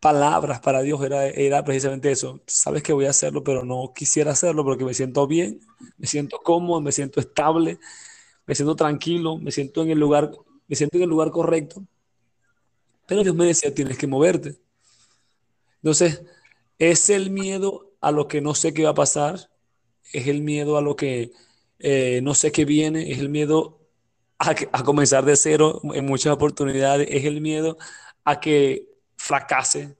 palabras 0.00 0.60
para 0.60 0.82
Dios 0.82 1.02
era, 1.04 1.26
era 1.26 1.64
precisamente 1.64 2.10
eso. 2.10 2.40
Sabes 2.46 2.82
que 2.82 2.92
voy 2.92 3.06
a 3.06 3.10
hacerlo, 3.10 3.44
pero 3.44 3.64
no 3.64 3.92
quisiera 3.94 4.32
hacerlo 4.32 4.64
porque 4.64 4.84
me 4.84 4.94
siento 4.94 5.26
bien, 5.26 5.60
me 5.96 6.06
siento 6.06 6.38
cómodo, 6.38 6.80
me 6.80 6.92
siento 6.92 7.20
estable, 7.20 7.78
me 8.46 8.54
siento 8.54 8.74
tranquilo, 8.76 9.38
me 9.38 9.52
siento 9.52 9.82
en 9.82 9.90
el 9.90 9.98
lugar, 9.98 10.32
me 10.66 10.76
siento 10.76 10.96
en 10.96 11.04
el 11.04 11.10
lugar 11.10 11.30
correcto 11.30 11.84
pero 13.06 13.22
Dios 13.22 13.34
me 13.34 13.46
decía, 13.46 13.74
tienes 13.74 13.98
que 13.98 14.06
moverte. 14.06 14.56
Entonces, 15.76 16.22
es 16.78 17.10
el 17.10 17.30
miedo 17.30 17.92
a 18.00 18.10
lo 18.10 18.28
que 18.28 18.40
no 18.40 18.54
sé 18.54 18.72
qué 18.74 18.84
va 18.84 18.90
a 18.90 18.94
pasar, 18.94 19.50
es 20.12 20.26
el 20.26 20.42
miedo 20.42 20.76
a 20.76 20.82
lo 20.82 20.96
que 20.96 21.32
eh, 21.78 22.20
no 22.22 22.34
sé 22.34 22.52
qué 22.52 22.64
viene, 22.64 23.10
es 23.10 23.18
el 23.18 23.28
miedo 23.28 23.80
a, 24.38 24.54
comenzar 24.84 25.24
de 25.24 25.36
cero 25.36 25.80
en 25.94 26.06
muchas 26.06 26.32
oportunidades, 26.32 27.08
es 27.10 27.24
el 27.24 27.40
miedo 27.40 27.78
a 28.24 28.40
que 28.40 28.88
fracase. 29.16 29.96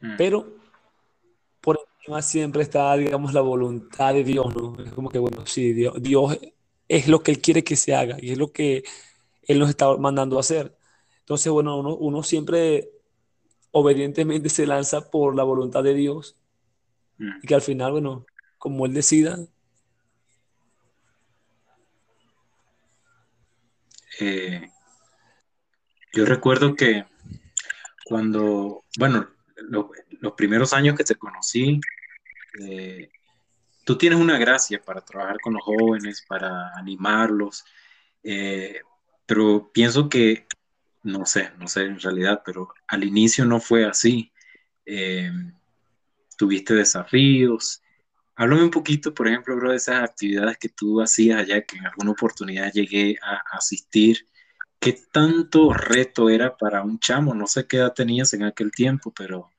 Mm. 0.00 0.16
Pero 0.16 0.56
por 1.60 1.78
encima 1.98 2.22
siempre 2.22 2.62
está, 2.62 2.96
digamos, 2.96 3.32
la 3.32 3.40
voluntad 3.40 4.14
de 4.14 4.24
Dios, 4.24 4.54
¿no? 4.54 4.76
Es 4.82 4.92
como 4.92 5.08
que, 5.08 5.18
bueno, 5.18 5.46
sí, 5.46 5.72
Dios, 5.72 5.94
Dios 6.00 6.38
es 6.88 7.08
lo 7.08 7.22
que 7.22 7.32
Él 7.32 7.40
quiere 7.40 7.64
que 7.64 7.76
se 7.76 7.94
haga 7.94 8.16
y 8.20 8.30
es 8.32 8.38
lo 8.38 8.52
que 8.52 8.84
Él 9.42 9.58
nos 9.58 9.70
está 9.70 9.96
mandando 9.96 10.36
a 10.36 10.40
hacer. 10.40 10.77
Entonces, 11.28 11.52
bueno, 11.52 11.76
uno, 11.76 12.22
siempre 12.22 12.88
obedientemente 13.70 14.48
se 14.48 14.66
lanza 14.66 15.10
por 15.10 15.36
la 15.36 15.42
voluntad 15.42 15.82
de 15.84 15.92
Dios 15.92 16.38
mm. 17.18 17.40
y 17.42 17.46
que 17.46 17.54
al 17.54 17.60
final, 17.60 17.92
bueno, 17.92 18.24
como 18.56 18.86
Él 18.86 18.94
decida. 18.94 19.38
Eh, 24.20 24.70
yo 26.14 26.24
recuerdo 26.24 26.74
que 26.74 27.04
cuando, 28.06 28.84
bueno, 28.98 29.28
los 30.20 30.32
primeros 30.32 30.72
años 30.72 30.96
que 30.96 31.04
te 31.04 31.16
conocí, 31.16 31.78
eh, 32.58 33.10
tú 33.84 33.98
tienes 33.98 34.18
una 34.18 34.38
gracia 34.38 34.80
para 34.80 35.02
trabajar 35.02 35.36
con 35.42 35.52
los 35.52 35.62
jóvenes, 35.62 36.24
para 36.26 36.74
animarlos, 36.78 37.66
eh, 38.22 38.80
pero 39.26 39.70
pienso 39.74 40.08
que, 40.08 40.46
no 41.08 41.26
sé, 41.26 41.50
no 41.58 41.66
sé 41.66 41.82
en 41.82 41.98
realidad, 41.98 42.42
pero 42.44 42.68
al 42.86 43.04
inicio 43.04 43.44
no 43.44 43.60
fue 43.60 43.84
así. 43.84 44.30
Eh, 44.84 45.30
tuviste 46.36 46.74
desafíos. 46.74 47.82
Háblame 48.36 48.64
un 48.64 48.70
poquito, 48.70 49.12
por 49.12 49.26
ejemplo, 49.26 49.56
bro, 49.56 49.70
de 49.70 49.76
esas 49.76 50.02
actividades 50.02 50.58
que 50.58 50.68
tú 50.68 51.00
hacías 51.00 51.40
allá, 51.40 51.62
que 51.62 51.76
en 51.76 51.86
alguna 51.86 52.12
oportunidad 52.12 52.72
llegué 52.72 53.16
a 53.22 53.42
asistir. 53.56 54.26
¿Qué 54.78 54.96
tanto 55.10 55.72
reto 55.72 56.30
era 56.30 56.56
para 56.56 56.82
un 56.82 57.00
chamo? 57.00 57.34
No 57.34 57.46
sé 57.46 57.66
qué 57.66 57.78
edad 57.78 57.94
tenías 57.94 58.32
en 58.34 58.44
aquel 58.44 58.70
tiempo, 58.70 59.12
pero 59.12 59.50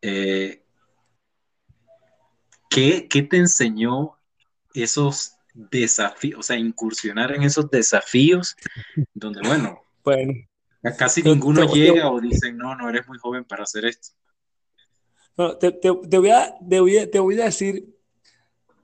eh, 0.00 0.62
¿qué, 2.68 3.08
¿qué, 3.08 3.22
te 3.22 3.38
enseñó 3.38 4.16
esos 4.74 5.34
desafíos, 5.52 6.38
o 6.38 6.42
sea, 6.42 6.56
incursionar 6.56 7.32
en 7.32 7.42
esos 7.42 7.68
desafíos 7.68 8.54
donde, 9.14 9.40
bueno, 9.40 9.82
bueno 10.04 10.32
casi 10.96 11.22
ninguno 11.22 11.64
llega 11.72 12.10
o 12.10 12.20
dicen, 12.20 12.56
no, 12.56 12.74
no 12.74 12.88
eres 12.88 13.06
muy 13.06 13.18
joven 13.18 13.44
para 13.44 13.64
hacer 13.64 13.84
esto? 13.84 14.08
te, 15.58 15.72
te, 15.72 15.90
voy 15.90 16.30
a, 16.30 16.54
te, 16.68 16.80
voy 16.80 16.98
a, 16.98 17.10
te, 17.10 17.18
voy 17.18 17.40
a, 17.40 17.44
decir 17.46 17.96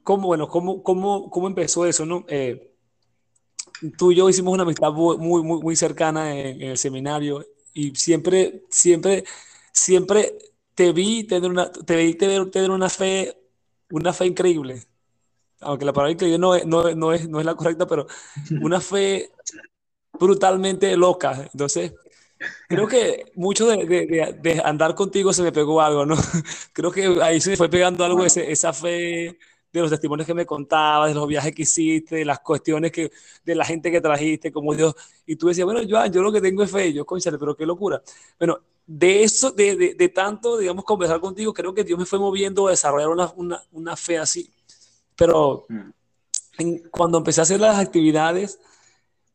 cómo, 0.03 0.29
bueno, 0.29 0.49
cómo, 0.49 0.83
cómo, 0.83 1.29
cómo 1.31 1.47
empezó 1.47 1.85
eso, 1.85 2.07
¿no? 2.07 2.25
Eh, 2.29 2.73
tú 3.99 4.13
y 4.13 4.17
yo 4.17 4.29
hicimos 4.29 4.55
una 4.55 4.63
amistad 4.63 4.91
muy, 4.93 5.19
muy, 5.19 5.43
muy 5.43 5.77
cercana 5.77 6.35
en, 6.35 6.63
en, 6.63 6.71
el 6.71 6.79
seminario 6.79 7.45
y 7.75 7.95
siempre, 7.95 8.65
siempre, 8.71 9.25
siempre 9.73 10.35
te 10.75 10.93
vi 10.93 11.25
tener 11.25 11.51
una, 11.51 11.71
te 11.71 11.97
vi 11.97 12.15
tener, 12.15 12.51
tener 12.51 12.71
una 12.71 12.89
fe, 12.89 13.37
una 13.91 14.13
fe 14.13 14.27
increíble. 14.27 14.85
Aunque 15.61 15.85
la 15.87 15.93
palabra 15.93 16.13
increíble 16.13 16.39
no, 16.39 16.57
no, 16.65 16.95
no, 16.95 17.13
es, 17.13 17.29
no 17.29 17.41
es 17.41 17.47
la 17.47 17.55
correcta, 17.55 17.87
pero 17.87 18.07
una 18.61 18.81
fe 18.81 19.31
brutalmente 20.19 20.97
loca. 20.97 21.49
Entonces, 21.53 21.93
creo 22.69 22.87
que 22.87 23.33
mucho 23.35 23.67
de, 23.67 23.87
de, 23.87 24.37
de, 24.41 24.63
andar 24.65 24.95
contigo 24.95 25.33
se 25.33 25.43
me 25.43 25.53
pegó 25.53 25.81
algo, 25.81 26.05
¿no? 26.05 26.17
Creo 26.73 26.91
que 26.91 27.19
ahí 27.23 27.41
se 27.41 27.51
me 27.51 27.57
fue 27.57 27.69
pegando 27.69 28.05
algo, 28.05 28.25
ese, 28.25 28.51
esa 28.51 28.73
fe 28.73 29.39
de 29.73 29.81
los 29.81 29.91
testimonios 29.91 30.27
que 30.27 30.35
me 30.35 30.47
contabas, 30.47 31.11
de 31.11 31.15
los 31.15 31.29
viajes 31.29 31.55
que 31.55 31.63
hiciste, 31.63 32.17
de 32.17 32.25
las 32.25 32.41
cuestiones 32.41 32.91
que, 32.93 33.11
de 33.45 33.55
la 33.55 33.65
gente 33.65 33.91
que 33.91 34.01
trajiste, 34.01 34.51
como 34.51 34.75
Dios. 34.75 34.95
Y 35.27 35.37
tú 35.37 35.49
decías, 35.49 35.65
bueno, 35.65 35.83
yo, 35.83 36.05
yo 36.07 36.23
lo 36.23 36.33
que 36.33 36.41
tengo 36.41 36.63
es 36.63 36.71
fe. 36.71 36.93
Yo, 36.93 37.05
conchale, 37.05 37.39
pero 37.39 37.55
qué 37.55 37.67
locura. 37.67 38.03
Bueno, 38.39 38.61
de 38.87 39.23
eso, 39.23 39.51
de, 39.51 39.95
de, 39.95 40.09
tanto, 40.09 40.57
digamos, 40.57 40.85
conversar 40.85 41.21
contigo, 41.21 41.53
creo 41.53 41.75
que 41.75 41.85
Dios 41.85 41.99
me 41.99 42.07
fue 42.07 42.19
moviendo 42.19 42.69
a 42.69 42.71
desarrollar 42.71 43.09
una, 43.09 43.33
una, 43.37 43.63
una 43.73 43.97
fe 43.97 44.19
así. 44.19 44.51
Pero 45.15 45.67
mm. 45.69 46.89
cuando 46.91 47.19
empecé 47.19 47.41
a 47.41 47.43
hacer 47.43 47.61
las 47.61 47.79
actividades, 47.79 48.59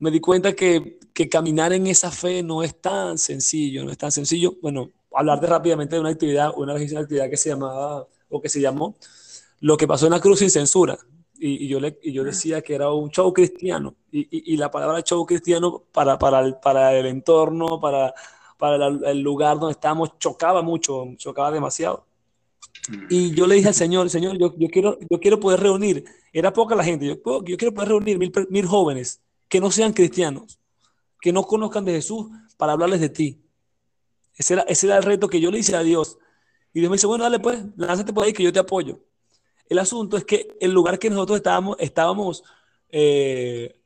me 0.01 0.11
di 0.11 0.19
cuenta 0.19 0.53
que, 0.53 0.99
que, 1.13 1.29
caminar 1.29 1.71
en 1.71 1.87
esa 1.87 2.11
fe 2.11 2.43
no 2.43 2.63
es 2.63 2.81
tan 2.81 3.17
sencillo, 3.17 3.85
no 3.85 3.91
es 3.91 3.97
tan 3.97 4.11
sencillo. 4.11 4.55
Bueno, 4.61 4.89
hablarte 5.13 5.47
rápidamente 5.47 5.95
de 5.95 6.01
una 6.01 6.09
actividad, 6.09 6.51
una 6.57 6.73
vez 6.73 6.91
una 6.91 7.01
actividad 7.01 7.29
que 7.29 7.37
se 7.37 7.49
llamaba, 7.49 8.07
o 8.29 8.41
que 8.41 8.49
se 8.49 8.59
llamó, 8.59 8.95
Lo 9.61 9.77
que 9.77 9.87
pasó 9.87 10.07
en 10.07 10.13
la 10.13 10.19
cruz 10.19 10.39
sin 10.39 10.49
censura. 10.49 10.97
Y, 11.39 11.65
y 11.65 11.67
yo, 11.67 11.79
le, 11.79 11.97
y 12.03 12.11
yo 12.13 12.23
decía 12.23 12.61
que 12.61 12.75
era 12.75 12.91
un 12.91 13.09
show 13.09 13.31
cristiano. 13.33 13.95
Y, 14.11 14.53
y, 14.53 14.57
la 14.57 14.69
palabra 14.69 15.01
show 15.01 15.25
cristiano 15.25 15.83
para, 15.91 16.17
para, 16.19 16.39
el, 16.41 16.55
para 16.55 16.93
el 16.97 17.05
entorno, 17.05 17.79
para 17.79 18.13
para 18.61 18.89
el 18.89 19.21
lugar 19.21 19.57
donde 19.57 19.71
estábamos 19.71 20.19
chocaba 20.19 20.61
mucho, 20.61 21.15
chocaba 21.17 21.49
demasiado. 21.49 22.05
Y 23.09 23.33
yo 23.33 23.47
le 23.47 23.55
dije 23.55 23.69
al 23.69 23.73
Señor, 23.73 24.07
Señor, 24.11 24.37
yo, 24.37 24.53
yo, 24.55 24.67
quiero, 24.67 24.99
yo 25.09 25.19
quiero 25.19 25.39
poder 25.39 25.61
reunir, 25.61 26.05
era 26.31 26.53
poca 26.53 26.75
la 26.75 26.83
gente, 26.83 27.07
yo, 27.07 27.15
yo 27.43 27.57
quiero 27.57 27.73
poder 27.73 27.89
reunir 27.89 28.19
mil, 28.19 28.31
mil 28.51 28.67
jóvenes 28.67 29.19
que 29.51 29.59
no 29.59 29.69
sean 29.69 29.91
cristianos, 29.91 30.59
que 31.19 31.33
no 31.33 31.43
conozcan 31.43 31.83
de 31.83 31.91
Jesús 31.91 32.27
para 32.55 32.71
hablarles 32.71 33.01
de 33.01 33.09
ti. 33.09 33.43
Ese 34.33 34.53
era, 34.53 34.61
ese 34.61 34.87
el 34.87 35.03
reto 35.03 35.27
que 35.27 35.41
yo 35.41 35.51
le 35.51 35.59
hice 35.59 35.75
a 35.75 35.83
Dios. 35.83 36.17
Y 36.73 36.79
Dios 36.79 36.89
me 36.89 36.95
dice, 36.95 37.05
bueno, 37.05 37.25
dale 37.25 37.37
pues, 37.37 37.61
lánzate 37.75 38.13
por 38.13 38.23
ahí 38.23 38.31
que 38.31 38.43
yo 38.43 38.53
te 38.53 38.59
apoyo. 38.59 39.01
El 39.67 39.79
asunto 39.79 40.15
es 40.15 40.23
que 40.23 40.55
el 40.61 40.71
lugar 40.71 40.97
que 40.97 41.09
nosotros 41.09 41.35
estábamos, 41.35 41.75
estábamos 41.79 42.45
eh, 42.87 43.77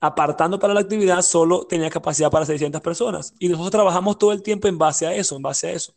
apartando 0.00 0.58
para 0.58 0.72
la 0.72 0.80
actividad 0.80 1.20
solo 1.20 1.66
tenía 1.66 1.90
capacidad 1.90 2.30
para 2.30 2.46
600 2.46 2.80
personas. 2.80 3.34
Y 3.38 3.50
nosotros 3.50 3.72
trabajamos 3.72 4.16
todo 4.16 4.32
el 4.32 4.42
tiempo 4.42 4.66
en 4.66 4.78
base 4.78 5.06
a 5.06 5.14
eso, 5.14 5.36
en 5.36 5.42
base 5.42 5.66
a 5.66 5.72
eso. 5.72 5.92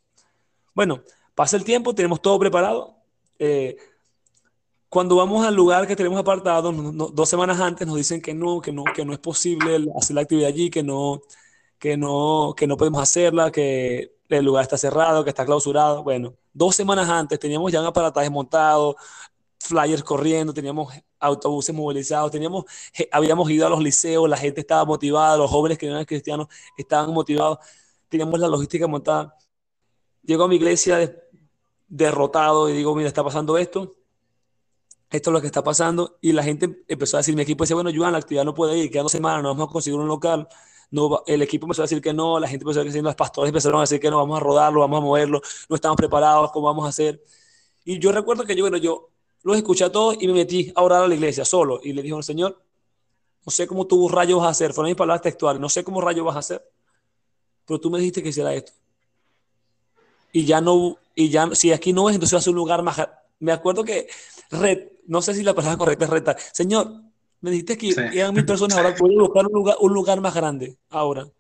Bueno, 0.75 1.03
pasa 1.35 1.55
el 1.55 1.63
tiempo, 1.63 1.95
tenemos 1.95 2.21
todo 2.21 2.37
preparado. 2.37 2.97
Eh, 3.39 3.77
cuando 4.89 5.15
vamos 5.15 5.45
al 5.45 5.55
lugar 5.55 5.87
que 5.87 5.95
tenemos 5.95 6.19
apartado, 6.19 6.71
dos 6.71 7.29
semanas 7.29 7.59
antes 7.59 7.87
nos 7.87 7.95
dicen 7.97 8.21
que 8.21 8.33
no, 8.33 8.59
que 8.59 8.71
no, 8.71 8.83
que 8.95 9.05
no 9.05 9.13
es 9.13 9.19
posible 9.19 9.85
hacer 9.95 10.15
la 10.15 10.21
actividad 10.21 10.49
allí, 10.49 10.69
que 10.71 10.83
no, 10.83 11.21
que 11.77 11.95
no, 11.97 12.53
que 12.57 12.67
no 12.67 12.75
podemos 12.77 13.01
hacerla, 13.01 13.51
que 13.51 14.15
el 14.29 14.45
lugar 14.45 14.63
está 14.63 14.77
cerrado, 14.77 15.23
que 15.23 15.29
está 15.29 15.45
clausurado. 15.45 16.03
Bueno, 16.03 16.35
dos 16.53 16.75
semanas 16.75 17.07
antes 17.09 17.39
teníamos 17.39 17.71
ya 17.71 17.81
un 17.81 17.87
aparataje 17.87 18.29
montado, 18.31 18.95
flyers 19.59 20.03
corriendo, 20.03 20.53
teníamos 20.53 20.93
autobuses 21.19 21.75
movilizados, 21.75 22.31
teníamos, 22.31 22.65
habíamos 23.11 23.49
ido 23.51 23.67
a 23.67 23.69
los 23.69 23.81
liceos, 23.81 24.27
la 24.29 24.37
gente 24.37 24.61
estaba 24.61 24.85
motivada, 24.85 25.37
los 25.37 25.51
jóvenes 25.51 25.77
que 25.77 25.85
no 25.87 25.93
eran 25.93 26.05
cristianos 26.05 26.47
estaban 26.77 27.13
motivados, 27.13 27.59
teníamos 28.09 28.39
la 28.39 28.47
logística 28.47 28.87
montada. 28.87 29.35
Llego 30.23 30.45
a 30.45 30.47
mi 30.47 30.55
iglesia 30.55 31.15
derrotado 31.87 32.69
y 32.69 32.73
digo, 32.73 32.95
mira, 32.95 33.07
está 33.07 33.23
pasando 33.23 33.57
esto, 33.57 33.98
esto 35.09 35.29
es 35.29 35.33
lo 35.33 35.41
que 35.41 35.47
está 35.47 35.63
pasando, 35.63 36.17
y 36.21 36.31
la 36.33 36.43
gente 36.43 36.83
empezó 36.87 37.17
a 37.17 37.19
decir, 37.19 37.35
mi 37.35 37.41
equipo 37.41 37.63
dice, 37.63 37.73
bueno, 37.73 37.89
Joan, 37.95 38.11
la 38.11 38.19
actividad 38.19 38.45
no 38.45 38.53
puede 38.53 38.77
ir, 38.77 38.91
quedan 38.91 39.05
dos 39.05 39.11
semanas, 39.11 39.41
no 39.43 39.49
vamos 39.49 39.69
a 39.69 39.71
conseguir 39.71 39.99
un 39.99 40.07
local, 40.07 40.47
no, 40.91 41.23
el 41.27 41.41
equipo 41.41 41.65
empezó 41.65 41.83
a 41.83 41.85
decir 41.85 42.01
que 42.01 42.13
no, 42.13 42.39
la 42.39 42.47
gente 42.47 42.63
empezó 42.63 42.81
a 42.81 42.83
decir, 42.83 43.03
los 43.03 43.15
pastores 43.15 43.49
empezaron 43.49 43.79
a 43.79 43.81
decir 43.81 43.99
que 43.99 44.09
no, 44.09 44.17
vamos 44.17 44.37
a 44.37 44.39
rodarlo, 44.39 44.81
vamos 44.81 44.99
a 44.99 45.01
moverlo, 45.01 45.41
no 45.67 45.75
estamos 45.75 45.95
preparados, 45.95 46.51
¿cómo 46.51 46.67
vamos 46.67 46.85
a 46.85 46.89
hacer? 46.89 47.23
Y 47.85 47.99
yo 47.99 48.11
recuerdo 48.11 48.43
que 48.43 48.55
yo, 48.55 48.63
bueno, 48.63 48.77
yo 48.77 49.09
los 49.43 49.57
escuché 49.57 49.85
a 49.85 49.91
todos 49.91 50.17
y 50.19 50.27
me 50.27 50.33
metí 50.33 50.71
a 50.75 50.81
orar 50.81 51.03
a 51.03 51.07
la 51.07 51.15
iglesia 51.15 51.45
solo. 51.45 51.79
Y 51.83 51.93
le 51.93 52.01
dijo 52.01 52.17
al 52.17 52.23
Señor, 52.23 52.61
no 53.45 53.51
sé 53.51 53.67
cómo 53.67 53.87
tú 53.87 54.09
rayos 54.09 54.39
vas 54.39 54.47
a 54.47 54.51
hacer, 54.51 54.73
fueron 54.73 54.89
mis 54.89 54.97
palabras 54.97 55.21
textuales, 55.21 55.61
no 55.61 55.69
sé 55.69 55.83
cómo 55.83 56.01
rayos 56.01 56.25
vas 56.25 56.35
a 56.35 56.39
hacer, 56.39 56.71
pero 57.65 57.79
tú 57.79 57.89
me 57.89 57.99
dijiste 57.99 58.21
que 58.21 58.29
hiciera 58.29 58.53
esto. 58.53 58.73
Y 60.31 60.45
ya 60.45 60.61
no, 60.61 60.97
y 61.15 61.29
ya, 61.29 61.49
si 61.53 61.71
aquí 61.71 61.93
no 61.93 62.09
es, 62.09 62.15
entonces 62.15 62.35
va 62.35 62.39
a 62.39 62.41
ser 62.41 62.51
un 62.51 62.57
lugar 62.57 62.83
más. 62.83 62.99
Me 63.39 63.51
acuerdo 63.51 63.83
que, 63.83 64.07
red, 64.51 64.89
no 65.07 65.21
sé 65.21 65.33
si 65.33 65.43
la 65.43 65.53
palabra 65.53 65.77
correcta 65.77 66.05
es 66.05 66.11
reta. 66.11 66.37
Señor, 66.53 67.03
me 67.41 67.51
dijiste 67.51 67.77
que 67.77 67.89
eran 68.13 68.33
mil 68.33 68.45
personas, 68.45 68.77
ahora 68.77 68.95
puedo 68.95 69.13
buscar 69.19 69.47
un 69.47 69.53
lugar, 69.53 69.77
un 69.79 69.93
lugar 69.93 70.19
más 70.21 70.33
grande, 70.33 70.77
ahora. 70.89 71.23
O 71.23 71.31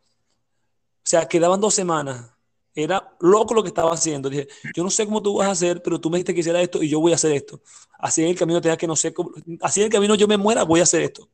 sea, 1.03 1.27
quedaban 1.27 1.59
dos 1.59 1.73
semanas. 1.73 2.31
Era 2.73 3.15
loco 3.19 3.53
lo 3.53 3.63
que 3.63 3.69
estaba 3.69 3.91
haciendo. 3.91 4.29
Dije, 4.29 4.47
yo 4.75 4.83
no 4.83 4.89
sé 4.89 5.05
cómo 5.05 5.21
tú 5.21 5.35
vas 5.37 5.47
a 5.47 5.51
hacer, 5.51 5.81
pero 5.81 5.99
tú 5.99 6.09
me 6.09 6.17
dijiste 6.17 6.33
que 6.33 6.39
hiciera 6.39 6.61
esto 6.61 6.81
y 6.81 6.87
yo 6.87 6.99
voy 6.99 7.11
a 7.11 7.15
hacer 7.15 7.33
esto. 7.33 7.61
Así 7.97 8.21
en 8.21 8.29
el 8.29 8.37
camino 8.37 8.61
tenía 8.61 8.77
que 8.77 8.87
no 8.87 8.95
sé 8.95 9.13
cómo, 9.13 9.31
así 9.61 9.81
en 9.81 9.87
el 9.87 9.91
camino 9.91 10.15
yo 10.15 10.27
me 10.27 10.37
muera, 10.37 10.63
voy 10.63 10.79
a 10.79 10.83
hacer 10.83 11.01
esto. 11.01 11.29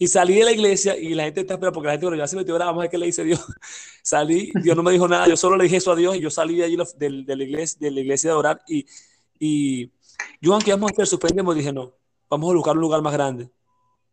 Y 0.00 0.06
salí 0.06 0.34
de 0.34 0.44
la 0.44 0.52
iglesia 0.52 0.96
y 0.96 1.14
la 1.14 1.24
gente 1.24 1.40
está 1.40 1.54
esperando, 1.54 1.74
porque 1.74 1.86
la 1.86 1.92
gente, 1.92 2.06
bueno, 2.06 2.22
ya 2.22 2.26
se 2.26 2.36
metió, 2.36 2.54
ahora 2.54 2.66
vamos 2.66 2.80
a 2.80 2.82
ver 2.82 2.90
qué 2.90 2.98
le 2.98 3.06
dice 3.06 3.24
Dios. 3.24 3.40
salí, 4.02 4.50
Dios 4.62 4.76
no 4.76 4.82
me 4.82 4.92
dijo 4.92 5.06
nada, 5.06 5.28
yo 5.28 5.36
solo 5.36 5.56
le 5.56 5.64
dije 5.64 5.76
eso 5.76 5.92
a 5.92 5.96
Dios 5.96 6.16
y 6.16 6.20
yo 6.20 6.30
salí 6.30 6.56
de 6.56 6.64
allí 6.64 6.76
de, 6.96 7.36
la, 7.36 7.44
iglesia, 7.44 7.78
de 7.80 7.90
la 7.90 8.00
iglesia 8.00 8.30
de 8.30 8.36
orar 8.36 8.62
y, 8.68 8.86
y 9.38 9.92
yo, 10.40 10.52
aunque 10.54 10.70
vamos 10.72 10.90
a 10.90 10.92
hacer, 10.92 11.06
suspendemos, 11.06 11.54
dije, 11.54 11.72
no, 11.72 11.92
vamos 12.28 12.50
a 12.50 12.54
buscar 12.54 12.74
un 12.74 12.80
lugar 12.80 13.02
más 13.02 13.12
grande. 13.12 13.50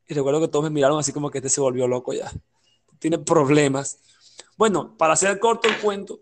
Y 0.08 0.14
recuerdo 0.14 0.42
que 0.42 0.48
todos 0.48 0.64
me 0.64 0.70
miraron 0.70 1.00
así 1.00 1.12
como 1.12 1.32
que 1.32 1.40
este 1.40 1.50
se 1.50 1.62
volvió 1.62 1.88
loco 1.88 2.14
ya. 2.14 2.32
Tiene 3.00 3.18
problemas. 3.20 4.00
Bueno, 4.58 4.96
para 4.98 5.14
hacer 5.14 5.40
corto 5.40 5.68
el 5.68 5.78
cuento, 5.80 6.20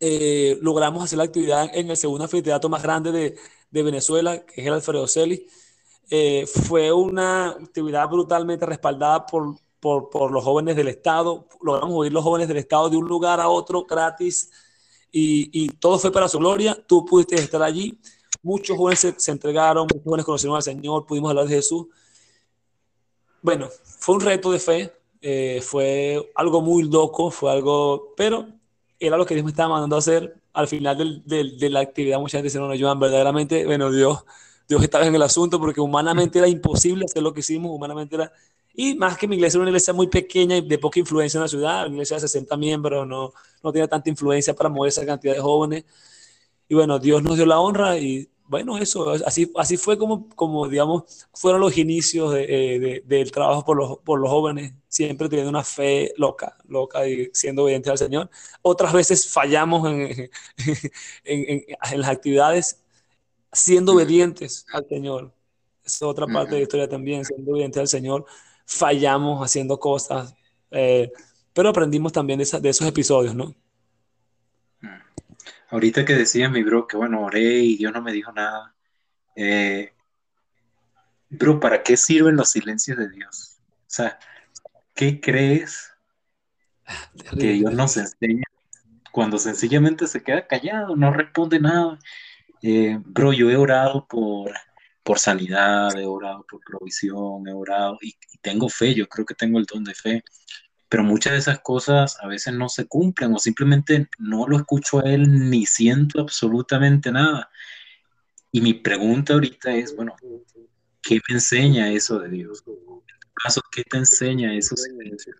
eh, 0.00 0.58
logramos 0.60 1.04
hacer 1.04 1.18
la 1.18 1.24
actividad 1.24 1.70
en 1.74 1.90
el 1.90 1.96
segundo 1.96 2.24
anfiteatro 2.24 2.70
más 2.70 2.82
grande 2.82 3.12
de, 3.12 3.36
de 3.70 3.82
Venezuela, 3.82 4.44
que 4.44 4.60
es 4.60 4.66
el 4.66 4.72
Alfredo 4.72 5.06
Celi. 5.06 5.46
Eh, 6.10 6.46
fue 6.46 6.92
una 6.92 7.50
actividad 7.50 8.08
brutalmente 8.08 8.66
respaldada 8.66 9.26
por, 9.26 9.56
por, 9.80 10.10
por, 10.10 10.30
los 10.30 10.44
jóvenes 10.44 10.76
del 10.76 10.88
Estado. 10.88 11.48
Logramos 11.60 11.90
mover 11.90 12.12
los 12.12 12.22
jóvenes 12.22 12.48
del 12.48 12.58
Estado 12.58 12.90
de 12.90 12.96
un 12.96 13.08
lugar 13.08 13.40
a 13.40 13.48
otro 13.48 13.84
gratis 13.84 14.50
y, 15.16 15.48
y 15.52 15.68
todo 15.68 15.96
fue 15.96 16.10
para 16.10 16.26
su 16.26 16.38
gloria. 16.38 16.76
Tú 16.86 17.04
pudiste 17.04 17.36
estar 17.36 17.62
allí. 17.62 17.96
Muchos 18.42 18.76
jóvenes 18.76 18.98
se, 18.98 19.14
se, 19.16 19.30
entregaron, 19.30 19.84
muchos 19.84 20.02
jóvenes 20.02 20.26
conocieron 20.26 20.56
al 20.56 20.62
Señor, 20.62 21.06
pudimos 21.06 21.30
hablar 21.30 21.46
de 21.46 21.54
Jesús. 21.54 21.86
Bueno, 23.40 23.68
fue 23.84 24.16
un 24.16 24.20
reto 24.22 24.50
de 24.50 24.58
fe, 24.58 24.92
eh, 25.22 25.60
fue 25.62 26.32
algo 26.34 26.60
muy 26.60 26.82
loco, 26.82 27.30
fue 27.30 27.52
algo, 27.52 28.12
pero 28.16 28.48
era 28.98 29.16
lo 29.16 29.24
que 29.24 29.34
Dios 29.34 29.44
me 29.44 29.52
estaba 29.52 29.68
mandando 29.68 29.96
a 29.96 30.00
hacer. 30.00 30.36
Al 30.52 30.66
final 30.66 31.22
de 31.24 31.70
la 31.70 31.80
actividad, 31.80 32.18
mucha 32.18 32.38
gente 32.38 32.48
dice, 32.48 32.58
no, 32.58 32.68
no, 32.68 32.74
Joan, 32.78 32.98
verdaderamente, 32.98 33.66
bueno, 33.66 33.90
Dios, 33.92 34.24
Dios 34.68 34.82
estaba 34.82 35.06
en 35.06 35.14
el 35.14 35.22
asunto 35.22 35.60
porque 35.60 35.80
humanamente 35.80 36.38
era 36.38 36.48
imposible 36.48 37.04
hacer 37.04 37.22
lo 37.22 37.32
que 37.32 37.40
hicimos, 37.40 37.70
humanamente 37.72 38.16
era... 38.16 38.32
Y 38.74 38.94
más 38.96 39.16
que 39.16 39.28
mi 39.28 39.36
iglesia 39.36 39.58
era 39.58 39.62
una 39.62 39.70
iglesia 39.70 39.94
muy 39.94 40.08
pequeña 40.08 40.56
y 40.56 40.66
de 40.66 40.78
poca 40.78 40.98
influencia 40.98 41.38
en 41.38 41.42
la 41.42 41.48
ciudad, 41.48 41.86
una 41.86 41.94
iglesia 41.96 42.16
de 42.16 42.22
60 42.22 42.56
miembros, 42.56 43.06
no, 43.06 43.32
no 43.62 43.72
tenía 43.72 43.88
tanta 43.88 44.10
influencia 44.10 44.54
para 44.54 44.68
mover 44.68 44.88
esa 44.88 45.06
cantidad 45.06 45.34
de 45.34 45.40
jóvenes. 45.40 45.84
Y 46.68 46.74
bueno, 46.74 46.98
Dios 46.98 47.22
nos 47.22 47.36
dio 47.36 47.46
la 47.46 47.60
honra 47.60 47.98
y 47.98 48.28
bueno, 48.46 48.76
eso, 48.78 49.10
así, 49.26 49.50
así 49.56 49.76
fue 49.76 49.96
como, 49.96 50.28
como, 50.36 50.68
digamos, 50.68 51.26
fueron 51.32 51.60
los 51.60 51.76
inicios 51.78 52.34
eh, 52.36 53.02
del 53.04 53.32
trabajo 53.32 53.64
por 53.64 53.76
los, 53.76 53.98
por 53.98 54.20
los 54.20 54.30
jóvenes, 54.30 54.74
siempre 54.88 55.28
teniendo 55.28 55.50
una 55.50 55.64
fe 55.64 56.12
loca, 56.18 56.56
loca 56.68 57.06
y 57.08 57.30
siendo 57.32 57.64
obedientes 57.64 57.90
al 57.90 57.98
Señor. 57.98 58.30
Otras 58.62 58.92
veces 58.92 59.28
fallamos 59.30 59.88
en, 59.90 60.30
en, 61.24 61.64
en, 61.92 62.00
las 62.00 62.10
actividades 62.10 62.82
siendo 63.52 63.94
obedientes 63.94 64.66
al 64.72 64.86
Señor. 64.88 65.32
Es 65.84 66.02
otra 66.02 66.26
parte 66.26 66.52
de 66.52 66.56
la 66.58 66.62
historia 66.62 66.88
también, 66.88 67.24
siendo 67.24 67.52
obedientes 67.52 67.80
al 67.80 67.88
Señor. 67.88 68.26
Fallamos 68.66 69.44
haciendo 69.44 69.78
cosas, 69.78 70.34
eh, 70.70 71.12
pero 71.52 71.68
aprendimos 71.68 72.12
también 72.12 72.38
de, 72.38 72.60
de 72.60 72.68
esos 72.68 72.86
episodios, 72.86 73.34
¿no? 73.34 73.54
Ahorita 75.70 76.04
que 76.04 76.14
decías, 76.14 76.50
mi 76.50 76.62
bro, 76.62 76.86
que 76.86 76.96
bueno, 76.96 77.22
oré 77.22 77.58
y 77.58 77.76
Dios 77.76 77.92
no 77.92 78.00
me 78.00 78.12
dijo 78.12 78.30
nada. 78.32 78.74
Eh, 79.34 79.92
bro, 81.30 81.58
¿para 81.58 81.82
qué 81.82 81.96
sirven 81.96 82.36
los 82.36 82.50
silencios 82.50 82.96
de 82.96 83.08
Dios? 83.08 83.58
O 83.68 83.88
sea, 83.88 84.18
¿qué 84.94 85.20
crees 85.20 85.92
que 87.38 87.54
Dios 87.54 87.72
nos 87.72 87.96
enseña 87.96 88.44
cuando 89.10 89.38
sencillamente 89.38 90.06
se 90.06 90.22
queda 90.22 90.46
callado, 90.46 90.96
no 90.96 91.12
responde 91.12 91.58
nada? 91.58 91.98
Eh, 92.62 92.98
bro, 93.04 93.32
yo 93.32 93.50
he 93.50 93.56
orado 93.56 94.06
por, 94.06 94.52
por 95.04 95.18
sanidad, 95.18 95.96
he 95.96 96.06
orado 96.06 96.44
por 96.50 96.60
provisión, 96.60 97.46
he 97.46 97.52
orado 97.52 97.98
y, 98.00 98.08
y 98.08 98.38
tengo 98.40 98.68
fe, 98.68 98.94
yo 98.94 99.06
creo 99.08 99.26
que 99.26 99.34
tengo 99.34 99.58
el 99.58 99.66
don 99.66 99.84
de 99.84 99.94
fe 99.94 100.24
pero 100.94 101.02
muchas 101.02 101.32
de 101.32 101.40
esas 101.40 101.58
cosas 101.58 102.16
a 102.20 102.28
veces 102.28 102.54
no 102.54 102.68
se 102.68 102.86
cumplen 102.86 103.34
o 103.34 103.38
simplemente 103.40 104.08
no 104.20 104.46
lo 104.46 104.56
escucho 104.56 105.00
a 105.00 105.10
él 105.10 105.50
ni 105.50 105.66
siento 105.66 106.20
absolutamente 106.20 107.10
nada. 107.10 107.50
Y 108.52 108.60
mi 108.60 108.74
pregunta 108.74 109.32
ahorita 109.32 109.74
es, 109.74 109.96
bueno, 109.96 110.14
¿qué 111.02 111.16
me 111.28 111.34
enseña 111.34 111.90
eso 111.90 112.20
de 112.20 112.28
Dios? 112.28 112.62
caso, 113.42 113.60
¿qué 113.72 113.82
te 113.82 113.96
enseña 113.96 114.50
silencios? 114.62 115.36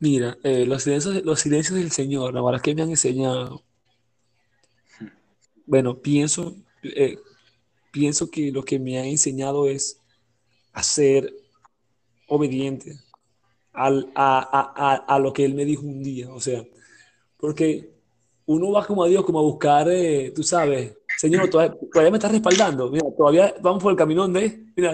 Mira, 0.00 0.36
eh, 0.42 0.66
los, 0.66 0.82
silencios, 0.82 1.24
los 1.24 1.38
silencios 1.38 1.78
del 1.78 1.92
Señor, 1.92 2.34
la 2.34 2.42
verdad 2.42 2.60
que 2.60 2.74
me 2.74 2.82
han 2.82 2.90
enseñado. 2.90 3.62
Bueno, 5.64 6.02
pienso, 6.02 6.56
eh, 6.82 7.20
pienso 7.96 8.30
que 8.30 8.52
lo 8.52 8.62
que 8.62 8.78
me 8.78 8.98
ha 8.98 9.06
enseñado 9.06 9.68
es 9.68 9.98
a 10.74 10.82
ser 10.82 11.32
obediente, 12.28 12.98
al, 13.72 14.12
a, 14.14 14.38
a, 14.76 15.14
a, 15.14 15.18
lo 15.18 15.32
que 15.32 15.46
él 15.46 15.54
me 15.54 15.64
dijo 15.64 15.82
un 15.82 16.02
día. 16.02 16.30
O 16.30 16.38
sea, 16.38 16.62
porque 17.38 17.90
uno 18.44 18.70
va 18.72 18.86
como 18.86 19.02
a 19.02 19.08
Dios, 19.08 19.24
como 19.24 19.38
a 19.38 19.42
buscar, 19.42 19.88
eh, 19.88 20.30
tú 20.34 20.42
sabes, 20.42 20.94
Señor, 21.16 21.48
todavía, 21.48 21.74
todavía, 21.90 22.10
me 22.10 22.18
estás 22.18 22.32
respaldando, 22.32 22.90
mira, 22.90 23.06
todavía 23.16 23.54
vamos 23.62 23.82
por 23.82 23.92
el 23.92 23.98
camino 23.98 24.22
donde, 24.22 24.66
mira, 24.76 24.92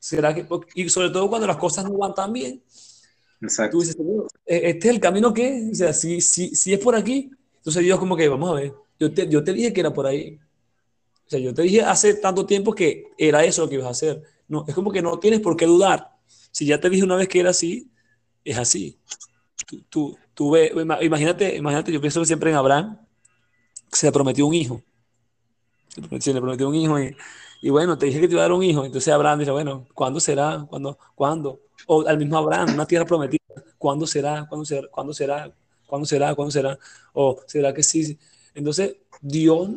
será 0.00 0.34
que, 0.34 0.44
y 0.74 0.88
sobre 0.88 1.10
todo 1.10 1.28
cuando 1.28 1.46
las 1.46 1.56
cosas 1.56 1.84
no 1.84 1.96
van 1.98 2.14
tan 2.14 2.32
bien, 2.32 2.60
Exacto. 3.40 3.76
tú 3.76 3.80
dices, 3.80 3.94
Señor, 3.94 4.26
e, 4.44 4.70
este 4.70 4.88
es 4.88 4.94
el 4.94 5.00
camino 5.00 5.32
que, 5.32 5.68
o 5.70 5.74
sea, 5.74 5.92
si, 5.92 6.20
si, 6.20 6.56
si 6.56 6.72
es 6.72 6.80
por 6.80 6.96
aquí, 6.96 7.30
entonces 7.58 7.84
Dios 7.84 8.00
como 8.00 8.16
que, 8.16 8.28
vamos 8.28 8.50
a 8.50 8.54
ver, 8.54 8.74
yo 8.98 9.14
te, 9.14 9.28
yo 9.28 9.44
te 9.44 9.52
dije 9.52 9.72
que 9.72 9.80
era 9.80 9.94
por 9.94 10.06
ahí. 10.06 10.38
O 11.30 11.32
sea, 11.32 11.38
yo 11.38 11.54
te 11.54 11.62
dije 11.62 11.82
hace 11.82 12.14
tanto 12.14 12.44
tiempo 12.44 12.74
que 12.74 13.04
era 13.16 13.44
eso 13.44 13.62
lo 13.62 13.68
que 13.68 13.76
ibas 13.76 13.86
a 13.86 13.90
hacer. 13.90 14.20
No, 14.48 14.64
es 14.66 14.74
como 14.74 14.90
que 14.90 15.00
no 15.00 15.16
tienes 15.20 15.38
por 15.38 15.56
qué 15.56 15.64
dudar. 15.64 16.16
Si 16.50 16.66
ya 16.66 16.80
te 16.80 16.90
dije 16.90 17.04
una 17.04 17.14
vez 17.14 17.28
que 17.28 17.38
era 17.38 17.50
así, 17.50 17.88
es 18.44 18.58
así. 18.58 18.98
Tú, 19.88 20.18
tú, 20.34 20.56
imagínate, 20.56 21.54
imagínate, 21.56 21.92
yo 21.92 22.00
pienso 22.00 22.24
siempre 22.24 22.50
en 22.50 22.56
Abraham, 22.56 22.98
se 23.92 24.06
le 24.06 24.12
prometió 24.12 24.44
un 24.44 24.54
hijo. 24.54 24.82
Se 26.18 26.34
le 26.34 26.40
prometió 26.40 26.68
un 26.68 26.74
hijo 26.74 26.98
y, 26.98 27.70
bueno, 27.70 27.96
te 27.96 28.06
dije 28.06 28.20
que 28.20 28.26
te 28.26 28.34
iba 28.34 28.42
a 28.42 28.46
dar 28.46 28.52
un 28.52 28.64
hijo. 28.64 28.84
Entonces 28.84 29.14
Abraham 29.14 29.38
dice, 29.38 29.52
bueno, 29.52 29.86
¿cuándo 29.94 30.18
será? 30.18 30.66
¿Cuándo? 30.68 30.98
¿Cuándo? 31.14 31.60
O 31.86 32.04
al 32.08 32.18
mismo 32.18 32.38
Abraham, 32.38 32.74
una 32.74 32.86
tierra 32.86 33.04
prometida. 33.04 33.38
¿Cuándo 33.78 34.04
será? 34.04 34.46
¿Cuándo 34.48 34.64
será? 34.64 34.88
¿Cuándo 34.90 35.14
será? 35.14 35.54
¿Cuándo 35.86 36.06
será? 36.06 36.34
¿Cuándo 36.34 36.50
será? 36.50 36.76
O 37.12 37.40
será 37.46 37.72
que 37.72 37.84
sí. 37.84 38.18
Entonces 38.52 38.96
Dios 39.20 39.68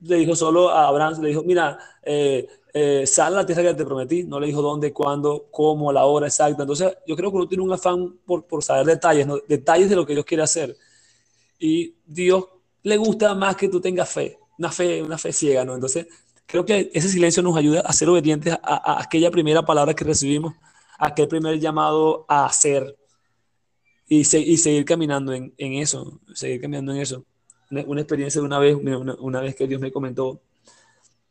le 0.00 0.16
dijo 0.16 0.34
solo 0.34 0.70
a 0.70 0.88
Abraham, 0.88 1.20
le 1.22 1.28
dijo, 1.28 1.42
mira, 1.42 1.78
eh, 2.02 2.46
eh, 2.72 3.06
sal 3.06 3.34
a 3.34 3.36
la 3.38 3.46
tierra 3.46 3.62
que 3.62 3.74
te 3.74 3.84
prometí, 3.84 4.24
no 4.24 4.38
le 4.38 4.46
dijo 4.46 4.62
dónde, 4.62 4.92
cuándo, 4.92 5.48
cómo, 5.50 5.92
la 5.92 6.04
hora 6.04 6.26
exacta. 6.26 6.62
Entonces, 6.62 6.96
yo 7.06 7.16
creo 7.16 7.30
que 7.30 7.36
uno 7.36 7.48
tiene 7.48 7.64
un 7.64 7.72
afán 7.72 8.18
por, 8.24 8.46
por 8.46 8.62
saber 8.62 8.86
detalles, 8.86 9.26
detalles 9.48 9.90
de 9.90 9.96
lo 9.96 10.06
que 10.06 10.14
Dios 10.14 10.24
quiere 10.24 10.42
hacer. 10.42 10.76
Y 11.58 11.94
Dios 12.06 12.46
le 12.82 12.96
gusta 12.96 13.34
más 13.34 13.56
que 13.56 13.68
tú 13.68 13.80
tengas 13.80 14.08
fe, 14.08 14.38
una 14.58 14.70
fe, 14.70 15.02
una 15.02 15.18
fe 15.18 15.32
ciega, 15.32 15.64
¿no? 15.64 15.74
Entonces, 15.74 16.06
creo 16.46 16.64
que 16.64 16.90
ese 16.94 17.08
silencio 17.08 17.42
nos 17.42 17.56
ayuda 17.56 17.80
a 17.80 17.92
ser 17.92 18.08
obedientes 18.08 18.54
a, 18.62 19.00
aquella 19.00 19.30
primera 19.30 19.64
palabra 19.64 19.94
que 19.94 20.04
recibimos, 20.04 20.54
a 20.98 21.08
aquel 21.08 21.28
primer 21.28 21.58
llamado 21.58 22.24
a 22.28 22.46
hacer 22.46 22.96
y, 24.08 24.20
y 24.20 24.56
seguir 24.56 24.84
caminando 24.84 25.32
en, 25.32 25.54
en, 25.58 25.74
eso, 25.74 26.20
seguir 26.34 26.60
caminando 26.60 26.92
en 26.92 27.00
eso. 27.00 27.24
Una, 27.70 28.00
experiencia 28.00 28.40
de 28.40 28.46
una 28.46 28.58
vez, 28.58 28.74
una, 28.74 29.14
una 29.14 29.40
vez 29.40 29.54
que 29.54 29.66
Dios 29.66 29.80
me 29.80 29.92
comentó, 29.92 30.40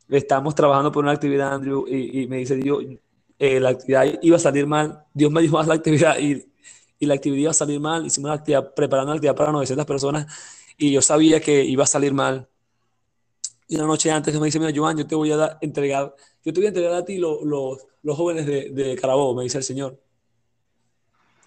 estamos 0.09 0.55
trabajando 0.55 0.91
por 0.91 1.03
una 1.03 1.11
actividad, 1.11 1.53
Andrew, 1.53 1.85
y, 1.87 2.27
me 2.27 2.37
dice 2.37 2.55
Dios, 2.55 2.83
eh, 3.37 3.59
la 3.59 3.69
actividad 3.69 4.05
iba 4.21 4.37
a 4.37 4.39
salir 4.39 4.65
mal. 4.65 5.05
Dios 5.13 5.31
me 5.31 5.41
dijo, 5.41 5.59
haz 5.59 5.67
la 5.67 5.75
actividad 5.75 6.17
y, 6.17 6.45
y, 6.99 7.05
la 7.05 7.13
actividad 7.15 7.41
iba 7.41 7.51
a 7.51 7.53
salir 7.53 7.79
mal. 7.79 8.05
Hicimos 8.05 8.29
una 8.29 8.35
actividad, 8.35 8.73
preparando 8.73 9.11
la 9.11 9.17
actividad 9.17 9.35
para 9.35 9.51
900 9.51 9.85
personas 9.85 10.27
y 10.77 10.91
yo 10.91 11.01
sabía 11.01 11.39
que 11.39 11.63
iba 11.63 11.83
a 11.83 11.87
salir 11.87 12.13
mal. 12.13 12.47
Y 13.67 13.75
una 13.75 13.85
noche 13.85 14.09
antes 14.09 14.37
me 14.39 14.45
dice, 14.45 14.59
mira, 14.59 14.71
Joan, 14.75 14.97
yo 14.97 15.05
te 15.05 15.15
voy 15.15 15.31
a 15.31 15.57
entregar, 15.61 16.15
yo 16.43 16.53
te 16.53 16.59
voy 16.59 16.65
a 16.65 16.69
entregar 16.69 16.93
a 16.93 17.05
ti 17.05 17.17
los, 17.17 17.43
los 17.43 18.17
jóvenes 18.17 18.47
de, 18.47 18.71
de 18.71 18.95
Carabobo, 18.95 19.35
me 19.35 19.43
dice 19.43 19.59
el 19.59 19.63
Señor. 19.63 19.99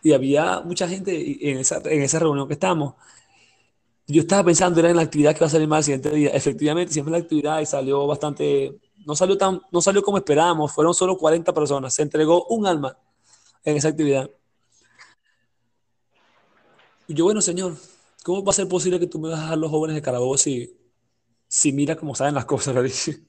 Y 0.05 0.12
había 0.12 0.61
mucha 0.61 0.88
gente 0.88 1.50
en 1.50 1.59
esa, 1.59 1.81
en 1.85 2.02
esa 2.02 2.18
reunión 2.18 2.46
que 2.46 2.55
estamos 2.55 2.94
yo 4.12 4.22
estaba 4.22 4.44
pensando 4.44 4.81
era 4.81 4.90
en 4.90 4.96
la 4.96 5.03
actividad 5.03 5.33
que 5.35 5.40
va 5.40 5.46
a 5.46 5.51
salir 5.51 5.68
mal 5.68 5.79
el 5.79 5.85
siguiente 5.85 6.11
día. 6.11 6.31
Efectivamente, 6.31 6.92
siempre 6.92 7.12
la 7.12 7.18
actividad 7.18 7.61
y 7.61 7.66
salió 7.66 8.07
bastante, 8.07 8.79
no 9.07 9.16
salió 9.16 9.38
tan, 9.38 9.61
no 9.70 9.81
salió 9.81 10.03
como 10.03 10.18
esperábamos, 10.18 10.72
fueron 10.72 10.94
solo 10.94 11.16
40 11.16 11.53
personas. 11.53 11.94
Se 11.94 12.03
entregó 12.03 12.46
un 12.46 12.66
alma 12.66 12.96
en 13.64 13.77
esa 13.77 13.88
actividad. 13.88 14.31
Y 17.09 17.14
yo, 17.14 17.25
bueno, 17.25 17.40
Señor, 17.40 17.77
¿cómo 18.25 18.44
va 18.44 18.51
a 18.51 18.55
ser 18.55 18.68
posible 18.68 18.98
que 19.01 19.07
tú 19.07 19.18
me 19.18 19.29
vas 19.29 19.38
a 19.38 19.42
dejar 19.42 19.59
los 19.59 19.70
jóvenes 19.70 19.94
de 19.96 20.03
Carabobo 20.03 20.37
si, 20.37 20.77
si 21.48 21.72
mira 21.72 21.96
cómo 21.96 22.14
saben 22.14 22.35
las 22.35 22.44
cosas? 22.44 22.75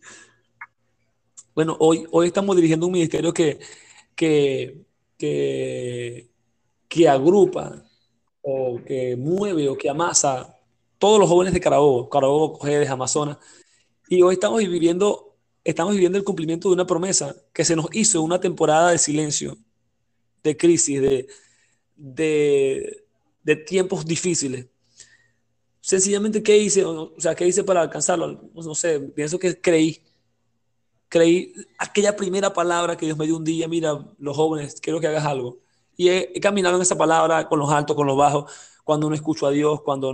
Bueno, 1.55 1.77
hoy, 1.79 2.07
hoy 2.09 2.25
estamos 2.25 2.55
dirigiendo 2.55 2.87
un 2.87 2.93
ministerio 2.93 3.31
que, 3.31 3.59
que, 4.15 4.83
que 6.87 7.07
agrupa 7.07 7.83
o 8.41 8.81
que 8.83 9.15
mueve 9.15 9.69
o 9.69 9.77
que 9.77 9.87
amasa 9.87 10.52
todos 11.03 11.19
los 11.19 11.27
jóvenes 11.27 11.53
de 11.53 11.59
Carabobo, 11.59 12.09
Carabobo, 12.09 12.53
Cojedes, 12.53 12.89
Amazonas. 12.89 13.37
Y 14.07 14.21
hoy 14.21 14.35
estamos 14.35 14.59
viviendo, 14.59 15.35
estamos 15.61 15.91
viviendo 15.95 16.17
el 16.17 16.23
cumplimiento 16.23 16.69
de 16.69 16.75
una 16.75 16.87
promesa 16.87 17.35
que 17.51 17.65
se 17.65 17.75
nos 17.75 17.87
hizo 17.91 18.21
una 18.21 18.39
temporada 18.39 18.89
de 18.91 18.97
silencio, 18.97 19.57
de 20.43 20.55
crisis, 20.55 21.01
de, 21.01 21.27
de, 21.97 23.03
de 23.43 23.55
tiempos 23.57 24.05
difíciles. 24.05 24.67
Sencillamente, 25.81 26.41
¿qué 26.41 26.57
hice? 26.57 26.85
O 26.85 27.13
sea, 27.17 27.35
¿qué 27.35 27.45
hice 27.45 27.65
para 27.65 27.81
alcanzarlo? 27.81 28.49
No 28.53 28.73
sé, 28.73 29.01
pienso 29.01 29.37
que 29.37 29.59
creí. 29.59 30.01
Creí 31.09 31.53
aquella 31.79 32.15
primera 32.15 32.53
palabra 32.53 32.95
que 32.95 33.07
Dios 33.07 33.17
me 33.17 33.25
dio 33.25 33.35
un 33.35 33.43
día, 33.43 33.67
mira, 33.67 34.09
los 34.19 34.37
jóvenes, 34.37 34.79
quiero 34.79 35.01
que 35.01 35.07
hagas 35.07 35.25
algo. 35.25 35.59
Y 35.97 36.07
he, 36.07 36.39
caminado 36.39 36.77
en 36.77 36.81
esa 36.81 36.97
palabra 36.97 37.49
con 37.49 37.59
los 37.59 37.69
altos, 37.69 37.93
con 37.93 38.07
los 38.07 38.15
bajos, 38.15 38.49
cuando 38.83 39.09
no 39.09 39.15
escucho 39.15 39.47
a 39.47 39.51
Dios, 39.51 39.81
cuando 39.81 40.13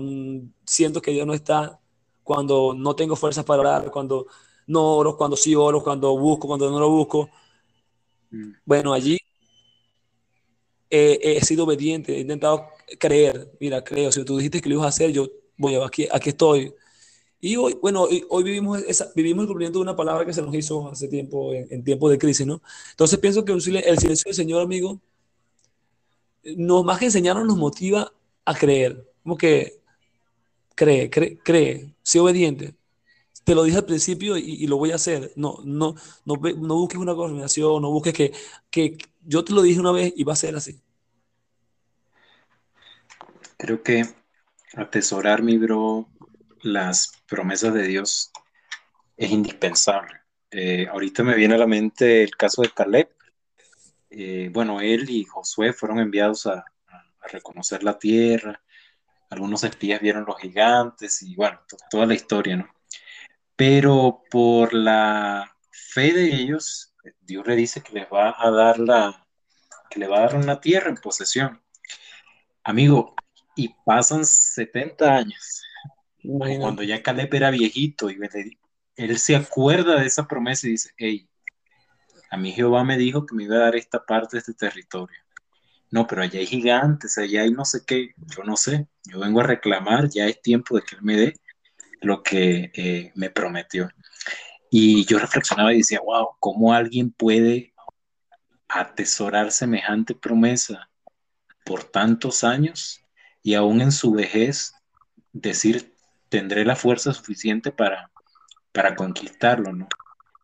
siento 0.66 1.02
que 1.02 1.12
Dios 1.12 1.26
no 1.26 1.34
está, 1.34 1.80
cuando 2.24 2.74
no 2.76 2.96
tengo 2.96 3.16
fuerzas 3.16 3.44
para 3.46 3.62
orar, 3.62 3.92
cuando 3.92 4.28
no 4.68 4.96
oro, 4.98 5.18
cuando 5.18 5.36
sí 5.36 5.56
oro, 5.56 5.84
cuando 5.84 6.18
busco, 6.18 6.48
cuando 6.48 6.70
no 6.70 6.80
lo 6.80 6.90
busco. 6.90 7.30
Mm. 8.30 8.52
Bueno, 8.66 8.94
allí 8.94 9.18
he, 10.90 11.44
sido 11.44 11.66
obediente, 11.66 12.16
he 12.16 12.20
intentado 12.22 12.68
creer, 13.00 13.52
mira, 13.60 13.84
creo, 13.84 14.12
si 14.12 14.24
tú 14.24 14.38
dijiste 14.38 14.62
que 14.62 14.70
lo 14.70 14.76
ibas 14.76 14.86
a 14.86 14.90
hacer, 14.90 15.12
yo 15.12 15.28
voy, 15.58 15.76
aquí, 15.76 16.08
aquí 16.12 16.30
estoy. 16.30 16.74
Y 17.42 17.56
hoy, 17.56 17.78
bueno, 17.82 18.08
hoy, 18.30 18.44
vivimos, 18.44 18.82
esa, 18.84 19.12
vivimos 19.16 19.44
el 19.44 19.48
cumplimiento 19.48 19.80
de 19.80 19.84
una 19.84 19.96
palabra 19.96 20.26
que 20.26 20.34
se 20.34 20.42
nos 20.42 20.54
hizo 20.54 20.90
hace 20.90 21.08
tiempo, 21.08 21.54
en, 21.54 21.84
tiempo 21.84 22.10
de 22.10 22.18
crisis, 22.18 22.46
¿no? 22.46 22.62
Entonces 22.92 23.18
pienso 23.20 23.46
que 23.46 23.54
el 23.54 23.62
silencio 23.62 24.10
del 24.10 24.36
Señor, 24.36 24.62
amigo, 24.62 25.00
nos 26.44 26.84
más 26.84 27.00
que 27.00 27.06
enseñarnos 27.06 27.46
nos 27.46 27.58
motiva 27.58 28.12
a 28.50 28.56
creer. 28.56 29.08
Como 29.22 29.38
que 29.38 29.80
cree, 30.76 31.10
cree, 31.10 31.38
cree, 31.38 31.94
sé 32.02 32.20
obediente. 32.20 32.76
Te 33.44 33.54
lo 33.54 33.64
dije 33.64 33.78
al 33.78 33.86
principio 33.86 34.38
y, 34.38 34.66
lo 34.68 34.78
voy 34.78 34.92
a 34.92 34.96
hacer. 34.96 35.32
No, 35.36 35.60
no, 35.64 35.96
no, 36.26 36.36
no 36.36 36.76
busques 36.76 37.00
una 37.00 37.16
coordinación, 37.16 37.82
no 37.82 37.92
busques 37.92 38.14
que, 38.14 38.32
que 38.70 38.98
yo 39.24 39.44
te 39.44 39.54
lo 39.54 39.62
dije 39.62 39.80
una 39.80 39.92
vez 39.92 40.14
y 40.16 40.24
va 40.24 40.34
a 40.34 40.36
ser 40.36 40.56
así. 40.56 40.82
Creo 43.58 43.84
que 43.84 44.06
atesorar, 44.76 45.44
mi 45.44 45.58
bro, 45.58 46.08
las 46.62 47.12
promesas 47.28 47.74
de 47.74 47.88
Dios 47.88 48.32
es 49.18 49.32
indispensable. 49.32 50.22
Eh, 50.52 50.88
ahorita 50.92 51.24
me 51.24 51.36
viene 51.36 51.56
a 51.56 51.60
la 51.60 51.68
mente 51.68 52.24
el 52.24 52.36
caso 52.36 52.62
de 52.64 52.72
Caleb. 52.72 53.10
Eh, 54.10 54.50
bueno, 54.52 54.82
él 54.82 55.08
y 55.10 55.24
Josué 55.24 55.74
fueron 55.74 56.00
enviados 56.00 56.48
a, 56.48 56.54
a, 56.60 56.66
reconocer 57.30 57.84
la 57.84 57.98
tierra. 57.98 58.62
Algunos 59.30 59.64
espías 59.64 60.02
vieron 60.02 60.26
los 60.26 60.40
gigantes 60.40 61.22
y 61.22 61.36
bueno, 61.36 61.62
toda 61.90 62.06
la 62.06 62.16
historia, 62.16 62.58
¿no? 62.58 62.70
Pero 63.56 64.24
por 64.30 64.74
la 64.74 65.56
fe 65.72 66.14
de 66.14 66.34
ellos, 66.34 66.96
Dios 67.22 67.46
le 67.46 67.56
dice 67.56 67.82
que 67.82 67.94
les 67.94 68.08
va 68.08 68.36
a 68.38 68.50
dar 68.52 68.80
la, 68.80 69.28
que 69.90 70.00
le 70.00 70.08
va 70.08 70.18
a 70.18 70.22
dar 70.22 70.36
una 70.36 70.60
tierra 70.60 70.90
en 70.90 70.96
posesión. 70.96 71.62
Amigo, 72.64 73.16
y 73.56 73.76
pasan 73.86 74.26
70 74.26 75.16
años. 75.16 75.64
Cuando 76.22 76.84
ya 76.84 77.02
Caleb 77.02 77.34
era 77.34 77.50
viejito 77.50 78.10
y 78.10 78.18
él 78.96 79.18
se 79.18 79.36
acuerda 79.36 80.00
de 80.00 80.06
esa 80.06 80.28
promesa 80.28 80.68
y 80.68 80.72
dice, 80.72 80.92
hey, 80.98 81.30
a 82.30 82.38
mí 82.38 82.52
Jehová 82.52 82.84
me 82.84 82.98
dijo 82.98 83.26
que 83.26 83.36
me 83.36 83.44
iba 83.44 83.56
a 83.56 83.60
dar 83.60 83.76
esta 83.76 84.06
parte 84.06 84.38
de 84.38 84.40
este 84.40 84.54
territorio. 84.54 85.18
No, 85.92 86.06
pero 86.08 86.22
allá 86.22 86.40
hay 86.40 86.46
gigantes, 86.46 87.18
allá 87.18 87.42
hay 87.42 87.52
no 87.52 87.66
sé 87.66 87.82
qué, 87.86 88.14
yo 88.18 88.44
no 88.44 88.56
sé, 88.56 88.88
yo 89.06 89.20
vengo 89.20 89.42
a 89.42 89.44
reclamar, 89.44 90.10
ya 90.10 90.28
es 90.28 90.42
tiempo 90.42 90.76
de 90.76 90.84
que 90.84 90.96
él 90.96 91.02
me 91.02 91.18
dé 91.18 91.34
lo 92.02 92.22
que 92.24 92.72
eh, 92.76 93.12
me 93.16 93.30
prometió. 93.30 93.90
Y 94.72 95.06
yo 95.06 95.18
reflexionaba 95.18 95.74
y 95.74 95.78
decía, 95.78 96.00
wow, 96.02 96.30
¿cómo 96.40 96.74
alguien 96.74 97.12
puede 97.12 97.74
atesorar 98.68 99.52
semejante 99.52 100.14
promesa 100.14 100.90
por 101.66 101.84
tantos 101.84 102.44
años 102.44 103.04
y 103.42 103.56
aún 103.56 103.82
en 103.82 103.92
su 103.92 104.12
vejez 104.12 104.74
decir, 105.34 105.96
tendré 106.30 106.66
la 106.66 106.76
fuerza 106.76 107.14
suficiente 107.14 107.72
para, 107.72 108.12
para 108.72 108.96
conquistarlo, 108.96 109.74
¿no? 109.74 109.88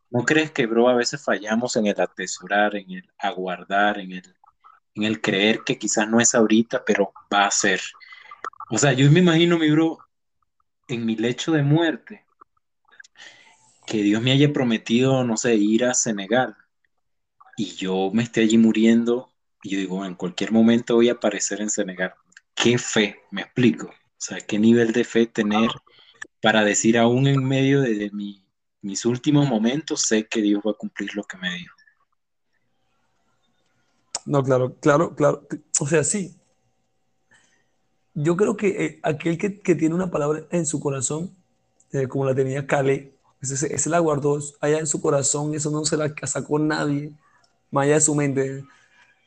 ¿No 0.09 0.23
crees 0.23 0.51
que, 0.51 0.65
bro, 0.65 0.87
a 0.89 0.95
veces 0.95 1.23
fallamos 1.23 1.75
en 1.75 1.87
el 1.87 1.99
atesorar, 1.99 2.75
en 2.75 2.89
el 2.91 3.11
aguardar, 3.17 3.99
en 3.99 4.13
el, 4.13 4.35
en 4.95 5.03
el 5.03 5.21
creer 5.21 5.61
que 5.65 5.77
quizás 5.77 6.09
no 6.09 6.19
es 6.19 6.33
ahorita, 6.33 6.83
pero 6.85 7.13
va 7.31 7.45
a 7.45 7.51
ser? 7.51 7.81
O 8.71 8.77
sea, 8.77 8.93
yo 8.93 9.09
me 9.11 9.19
imagino, 9.19 9.59
mi 9.59 9.69
bro, 9.69 9.99
en 10.87 11.05
mi 11.05 11.15
lecho 11.15 11.51
de 11.51 11.63
muerte, 11.63 12.25
que 13.85 14.01
Dios 14.01 14.21
me 14.21 14.31
haya 14.31 14.51
prometido, 14.51 15.23
no 15.23 15.37
sé, 15.37 15.55
ir 15.55 15.85
a 15.85 15.93
Senegal 15.93 16.55
y 17.57 17.75
yo 17.75 18.11
me 18.13 18.23
esté 18.23 18.41
allí 18.41 18.57
muriendo 18.57 19.31
y 19.63 19.71
yo 19.71 19.77
digo, 19.79 20.05
en 20.05 20.15
cualquier 20.15 20.51
momento 20.51 20.95
voy 20.95 21.09
a 21.09 21.13
aparecer 21.13 21.61
en 21.61 21.69
Senegal. 21.69 22.13
¿Qué 22.53 22.77
fe? 22.77 23.21
Me 23.31 23.41
explico. 23.41 23.87
O 23.87 24.17
sea, 24.17 24.39
¿qué 24.39 24.59
nivel 24.59 24.91
de 24.91 25.03
fe 25.03 25.25
tener 25.25 25.69
para 26.41 26.63
decir 26.63 26.97
aún 26.97 27.27
en 27.27 27.43
medio 27.43 27.81
de, 27.81 28.11
mis 28.81 29.05
últimos 29.05 29.47
momentos, 29.47 30.01
sé 30.01 30.27
que 30.27 30.41
Dios 30.41 30.61
va 30.65 30.71
a 30.71 30.75
cumplir 30.75 31.15
lo 31.15 31.23
que 31.23 31.37
me 31.37 31.51
dijo? 31.55 31.74
No, 34.25 34.43
claro, 34.43 34.75
claro, 34.79 35.15
claro. 35.15 35.47
O 35.79 35.87
sea, 35.87 36.03
sí, 36.03 36.35
yo 38.15 38.37
creo 38.37 38.57
que 38.57 38.85
eh, 38.85 38.99
aquel 39.03 39.37
que, 39.37 39.49
tiene 39.75 39.93
una 39.93 40.09
palabra 40.09 40.43
en 40.49 40.65
su 40.65 40.79
corazón, 40.79 41.31
eh, 41.91 42.07
como 42.07 42.25
la 42.25 42.33
tenía 42.33 42.65
Cale, 42.65 43.13
ese, 43.41 43.73
ese, 43.73 43.89
la 43.89 43.99
guardó 43.99 44.39
allá 44.61 44.79
en 44.79 44.87
su 44.87 45.01
corazón, 45.01 45.53
eso 45.53 45.69
no 45.69 45.85
se 45.85 45.97
la 45.97 46.13
sacó 46.23 46.57
nadie, 46.57 47.11
más 47.71 47.83
allá 47.83 47.95
de 47.95 48.01
su 48.01 48.15
mente. 48.15 48.63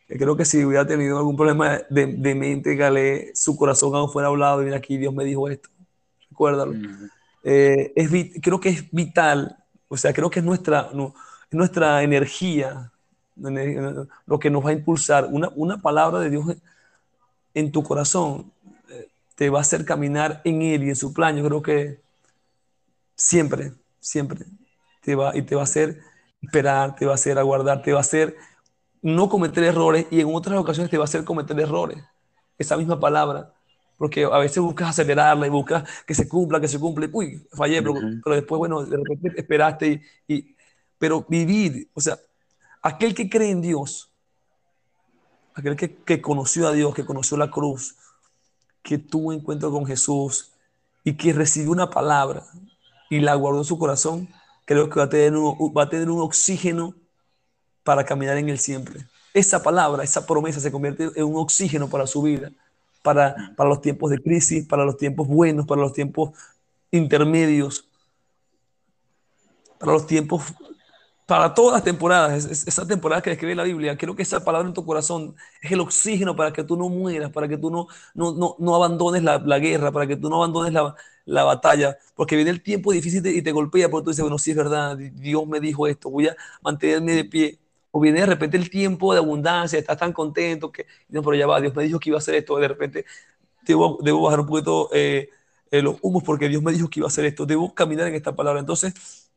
Eh, 0.08 0.18
creo 0.18 0.36
que 0.36 0.44
si 0.46 0.64
hubiera 0.64 0.86
tenido 0.86 1.18
algún 1.18 1.36
problema 1.36 1.82
de, 1.90 2.06
de 2.06 2.34
mente, 2.34 2.76
Cale, 2.76 3.30
su 3.34 3.56
corazón 3.56 3.94
aún 3.94 4.10
fuera 4.10 4.28
hablado, 4.28 4.62
y 4.62 4.64
mira 4.64 4.78
aquí, 4.78 4.96
Dios 4.96 5.14
me 5.14 5.24
dijo 5.24 5.48
esto, 5.48 5.68
recuérdalo. 6.30 6.74
es, 7.44 8.10
creo 8.42 8.58
que 8.58 8.70
es 8.70 8.90
vital, 8.90 9.62
o 9.88 9.96
sea, 9.96 10.12
creo 10.14 10.30
que 10.30 10.40
es 10.40 10.44
nuestra, 10.44 10.90
nuestra 11.50 12.02
energía, 12.02 12.90
lo 14.26 14.38
que 14.38 14.50
nos 14.50 14.64
va 14.64 14.70
a 14.70 14.74
impulsar. 14.74 15.28
Una, 15.30 15.50
una 15.54 15.78
palabra 15.78 16.20
de 16.20 16.30
Dios 16.30 16.46
en 17.54 17.72
tu 17.72 17.82
corazón 17.82 18.52
te 19.38 19.50
va 19.50 19.58
a 19.58 19.62
hacer 19.62 19.84
caminar 19.84 20.40
en 20.44 20.62
Él 20.62 20.82
y 20.82 20.88
en 20.88 20.96
su 20.96 21.12
plan. 21.12 21.36
Yo 21.36 21.44
creo 21.44 21.62
que 21.62 22.00
siempre, 23.14 23.72
siempre 24.00 24.46
te 25.00 25.14
va, 25.14 25.36
y 25.36 25.42
te 25.42 25.54
va 25.54 25.62
a 25.62 25.64
hacer 25.64 26.00
esperar, 26.42 26.96
te 26.96 27.06
va 27.06 27.12
a 27.12 27.14
hacer 27.14 27.38
aguardar, 27.38 27.82
te 27.82 27.92
va 27.92 27.98
a 27.98 28.00
hacer 28.00 28.36
no 29.00 29.28
cometer 29.28 29.62
errores 29.62 30.06
y 30.10 30.20
en 30.20 30.34
otras 30.34 30.58
ocasiones 30.58 30.90
te 30.90 30.98
va 30.98 31.04
a 31.04 31.06
hacer 31.06 31.24
cometer 31.24 31.58
errores. 31.60 31.98
Esa 32.58 32.76
misma 32.76 32.98
palabra. 32.98 33.54
Porque 33.96 34.24
a 34.24 34.38
veces 34.38 34.62
buscas 34.62 34.90
acelerarla 34.90 35.46
y 35.46 35.50
buscas 35.50 35.84
que 36.06 36.14
se 36.14 36.28
cumpla, 36.28 36.60
que 36.60 36.68
se 36.68 36.78
cumple. 36.78 37.08
Uy, 37.12 37.46
fallé, 37.52 37.82
pero, 37.82 38.34
después, 38.36 38.58
bueno, 38.58 38.84
de 38.84 38.96
repente 38.96 39.40
esperaste 39.40 40.02
y, 40.26 40.54
Pero 40.98 41.24
vivir, 41.28 41.88
o 41.94 42.00
sea, 42.00 42.18
aquel 42.82 43.14
que 43.14 43.28
cree 43.28 43.50
en 43.50 43.60
Dios, 43.60 44.10
aquel 45.54 45.76
que, 45.76 46.22
conoció 46.22 46.68
a 46.68 46.72
Dios, 46.72 46.94
que 46.94 47.04
conoció 47.04 47.36
la 47.36 47.50
cruz, 47.50 47.96
que 48.82 48.98
tuvo 48.98 49.32
encuentro 49.32 49.70
con 49.70 49.86
Jesús 49.86 50.52
y 51.04 51.14
que 51.14 51.32
recibió 51.32 51.70
una 51.70 51.90
palabra 51.90 52.44
y 53.10 53.20
la 53.20 53.34
guardó 53.34 53.58
en 53.58 53.64
su 53.64 53.78
corazón, 53.78 54.28
creo 54.64 54.88
que 54.88 55.00
va 55.00 55.04
a 55.04 55.08
tener 55.08 55.36
un, 55.36 55.56
un 55.58 56.20
oxígeno 56.20 56.94
para 57.82 58.04
caminar 58.04 58.36
en 58.36 58.48
él 58.48 58.58
siempre. 58.58 59.06
Esa 59.34 59.62
palabra, 59.62 60.04
esa 60.04 60.26
promesa 60.26 60.60
se 60.60 60.70
convierte 60.70 61.10
en 61.14 61.24
un 61.24 61.36
oxígeno 61.36 61.88
para 61.88 62.06
su 62.06 62.22
vida, 62.22 62.50
para, 63.02 63.52
para 63.56 63.68
los 63.68 63.80
tiempos 63.80 64.10
de 64.10 64.20
crisis, 64.20 64.66
para 64.66 64.84
los 64.84 64.96
tiempos 64.96 65.26
buenos, 65.26 65.66
para 65.66 65.80
los 65.80 65.92
tiempos 65.92 66.30
intermedios, 66.90 67.86
para 69.78 69.92
los 69.92 70.06
tiempos 70.06 70.42
para 71.28 71.52
todas 71.52 71.74
las 71.74 71.84
temporadas, 71.84 72.46
esa 72.46 72.86
temporada 72.86 73.20
que 73.20 73.28
describe 73.28 73.54
la 73.54 73.64
Biblia, 73.64 73.98
quiero 73.98 74.16
que 74.16 74.22
esa 74.22 74.42
palabra 74.42 74.66
en 74.66 74.72
tu 74.72 74.86
corazón 74.86 75.36
es 75.60 75.70
el 75.70 75.80
oxígeno 75.80 76.34
para 76.34 76.54
que 76.54 76.64
tú 76.64 76.74
no 76.74 76.88
mueras, 76.88 77.30
para 77.30 77.46
que 77.46 77.58
tú 77.58 77.70
no, 77.70 77.86
no, 78.14 78.56
no, 78.58 78.74
abandones 78.74 79.22
la, 79.22 79.58
guerra, 79.58 79.92
para 79.92 80.06
que 80.06 80.16
tú 80.16 80.30
no 80.30 80.36
abandones 80.36 80.72
la, 81.26 81.44
batalla, 81.44 81.98
porque 82.14 82.34
viene 82.34 82.50
el 82.50 82.62
tiempo 82.62 82.92
difícil 82.92 83.26
y 83.26 83.42
te 83.42 83.52
golpea, 83.52 83.90
porque 83.90 84.04
tú 84.04 84.10
dices, 84.10 84.22
bueno, 84.22 84.38
sí 84.38 84.52
es 84.52 84.56
verdad, 84.56 84.96
Dios 84.96 85.46
me 85.46 85.60
dijo 85.60 85.86
esto, 85.86 86.08
voy 86.08 86.28
a 86.28 86.36
mantenerme 86.62 87.12
de 87.12 87.24
pie. 87.26 87.58
O 87.90 88.00
viene 88.00 88.20
de 88.20 88.26
repente 88.26 88.56
el 88.56 88.70
tiempo 88.70 89.12
de 89.12 89.18
abundancia, 89.18 89.78
estás 89.78 89.98
tan 89.98 90.14
contento 90.14 90.72
que, 90.72 90.86
no, 91.10 91.22
pero 91.22 91.36
ya 91.36 91.46
va, 91.46 91.60
Dios 91.60 91.74
me 91.74 91.84
dijo 91.84 91.98
que 92.00 92.08
iba 92.08 92.16
a 92.16 92.20
hacer 92.20 92.36
esto, 92.36 92.56
de 92.56 92.68
repente 92.68 93.04
debo, 93.66 93.98
debo 94.02 94.22
bajar 94.22 94.40
un 94.40 94.46
poquito 94.46 94.88
eh, 94.94 95.28
eh, 95.70 95.82
los 95.82 95.96
humos 96.02 96.22
porque 96.24 96.48
Dios 96.48 96.62
me 96.62 96.72
dijo 96.72 96.88
que 96.88 97.00
iba 97.00 97.06
a 97.06 97.08
hacer 97.08 97.26
esto, 97.26 97.44
debo 97.46 97.74
caminar 97.74 98.08
en 98.08 98.14
esta 98.14 98.34
palabra. 98.34 98.60
Entonces, 98.60 99.27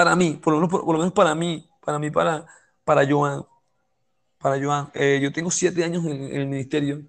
para 0.00 0.16
mí, 0.16 0.40
por 0.42 0.54
lo 0.54 0.60
menos, 0.60 0.70
por, 0.70 0.86
lo 0.94 0.98
menos 0.98 1.12
para 1.12 1.34
mí, 1.34 1.68
para 1.84 1.98
mí, 1.98 2.10
para, 2.10 2.46
para 2.84 3.06
Joan, 3.06 3.44
para 4.38 4.58
Joan, 4.58 4.90
eh, 4.94 5.20
yo 5.22 5.30
tengo 5.30 5.50
siete 5.50 5.84
años 5.84 6.06
en, 6.06 6.22
el 6.22 6.46
ministerio 6.46 7.02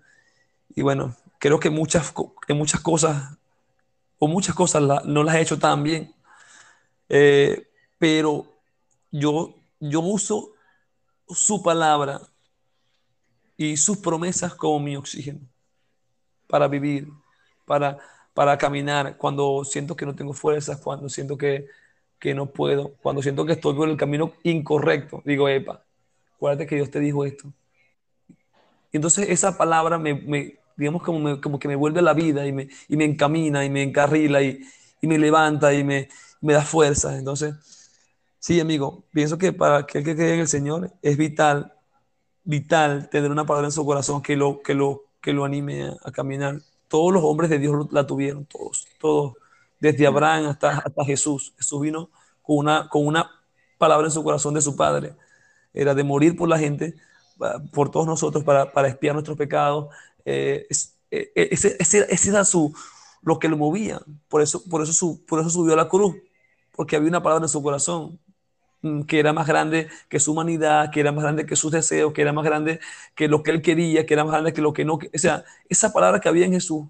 y 0.75 0.81
bueno, 0.81 1.15
creo 1.39 1.57
que 1.57 1.69
muchas, 1.69 2.13
que 2.45 2.53
muchas 2.53 2.81
cosas, 2.81 3.37
o 4.19 4.27
muchas 4.27 4.55
cosas 4.55 5.05
no 5.05 5.23
las 5.23 5.35
he 5.35 5.39
hecho 5.39 5.57
tan 5.57 5.83
bien, 5.83 6.13
eh, 7.07 7.65
pero 7.97 8.45
yo, 9.09 9.55
yo 9.79 10.01
uso 10.01 10.51
su 11.29 11.63
palabra 11.63 12.19
y 13.55 13.77
sus 13.77 13.99
promesas 13.99 14.53
como 14.53 14.81
mi 14.81 14.97
oxígeno 14.97 15.39
para 16.45 16.67
vivir, 16.67 17.07
para, 17.63 17.99
para 18.33 18.57
caminar, 18.57 19.15
cuando 19.15 19.63
siento 19.63 19.95
que 19.95 20.05
no 20.05 20.13
tengo 20.13 20.33
fuerzas, 20.33 20.81
cuando 20.81 21.07
siento 21.07 21.37
que, 21.37 21.69
que 22.21 22.35
no 22.35 22.45
puedo, 22.45 22.93
cuando 23.01 23.23
siento 23.23 23.47
que 23.47 23.53
estoy 23.53 23.73
por 23.73 23.89
el 23.89 23.97
camino 23.97 24.33
incorrecto, 24.43 25.23
digo, 25.25 25.49
epa, 25.49 25.83
acuérdate 26.35 26.67
que 26.67 26.75
Dios 26.75 26.91
te 26.91 26.99
dijo 26.99 27.25
esto. 27.25 27.51
Y 28.91 28.97
entonces 28.97 29.27
esa 29.27 29.57
palabra 29.57 29.97
me, 29.97 30.59
digamos, 30.77 31.01
como, 31.01 31.41
como 31.41 31.57
que 31.57 31.67
me 31.67 31.75
vuelve 31.75 31.99
a 31.99 32.03
la 32.03 32.13
vida 32.13 32.45
y 32.45 32.51
me, 32.51 32.69
y 32.87 32.95
me 32.95 33.05
encamina 33.05 33.65
y 33.65 33.71
me 33.71 33.81
encarrila 33.81 34.43
y, 34.43 34.61
y 35.01 35.07
me 35.07 35.17
levanta 35.17 35.73
y 35.73 35.83
me, 35.83 36.09
me 36.41 36.53
da 36.53 36.61
fuerza. 36.61 37.17
Entonces, 37.17 37.55
sí, 38.37 38.59
amigo, 38.59 39.03
pienso 39.11 39.39
que 39.39 39.51
para 39.51 39.77
aquel 39.77 40.03
que 40.03 40.15
cree 40.15 40.35
en 40.35 40.41
el 40.41 40.47
Señor 40.47 40.91
es 41.01 41.17
vital, 41.17 41.73
vital 42.43 43.09
tener 43.09 43.31
una 43.31 43.47
palabra 43.47 43.67
en 43.67 43.71
su 43.71 43.83
corazón 43.83 44.21
que 44.21 44.35
lo, 44.37 44.61
que 44.61 44.75
lo, 44.75 45.05
que 45.21 45.33
lo 45.33 45.43
anime 45.43 45.89
a 46.03 46.11
caminar. 46.11 46.61
Todos 46.87 47.13
los 47.13 47.23
hombres 47.23 47.49
de 47.49 47.57
Dios 47.57 47.91
la 47.91 48.05
tuvieron, 48.05 48.45
todos, 48.45 48.87
todos 48.99 49.40
desde 49.81 50.07
Abraham 50.07 50.45
hasta, 50.45 50.77
hasta 50.77 51.03
Jesús. 51.03 51.53
Jesús 51.57 51.81
vino 51.81 52.09
con 52.41 52.59
una, 52.59 52.87
con 52.87 53.05
una 53.05 53.29
palabra 53.77 54.07
en 54.07 54.11
su 54.11 54.23
corazón 54.23 54.53
de 54.53 54.61
su 54.61 54.75
Padre. 54.77 55.15
Era 55.73 55.93
de 55.93 56.03
morir 56.03 56.37
por 56.37 56.47
la 56.47 56.59
gente, 56.59 56.95
por 57.73 57.89
todos 57.91 58.05
nosotros, 58.05 58.43
para, 58.43 58.71
para 58.71 58.87
espiar 58.87 59.15
nuestros 59.15 59.37
pecados. 59.37 59.93
Eh, 60.23 60.67
eh, 61.09 61.31
ese, 61.35 61.75
ese, 61.79 62.29
era 62.29 62.45
su, 62.45 62.73
lo 63.23 63.39
que 63.39 63.49
lo 63.49 63.57
movía. 63.57 63.99
Por 64.29 64.41
eso, 64.41 64.63
por 64.69 64.83
eso, 64.83 65.19
por 65.27 65.39
eso 65.39 65.49
subió 65.49 65.73
a 65.73 65.77
la 65.77 65.89
cruz, 65.89 66.15
porque 66.71 66.95
había 66.95 67.09
una 67.09 67.23
palabra 67.23 67.45
en 67.45 67.49
su 67.49 67.63
corazón 67.63 68.19
mm, 68.81 69.01
que 69.03 69.19
era 69.19 69.33
más 69.33 69.47
grande 69.47 69.89
que 70.09 70.19
su 70.19 70.31
humanidad, 70.33 70.91
que 70.91 70.99
era 70.99 71.11
más 71.11 71.23
grande 71.23 71.45
que 71.47 71.55
sus 71.55 71.71
deseos, 71.71 72.13
que 72.13 72.21
era 72.21 72.33
más 72.33 72.45
grande 72.45 72.79
que 73.15 73.27
lo 73.27 73.41
que 73.41 73.51
él 73.51 73.61
quería, 73.63 74.05
que 74.05 74.13
era 74.13 74.23
más 74.23 74.33
grande 74.33 74.53
que 74.53 74.61
lo 74.61 74.73
que 74.73 74.85
no. 74.85 74.95
O 74.95 75.17
sea, 75.17 75.43
esa 75.69 75.91
palabra 75.91 76.19
que 76.19 76.29
había 76.29 76.45
en 76.45 76.53
Jesús, 76.53 76.85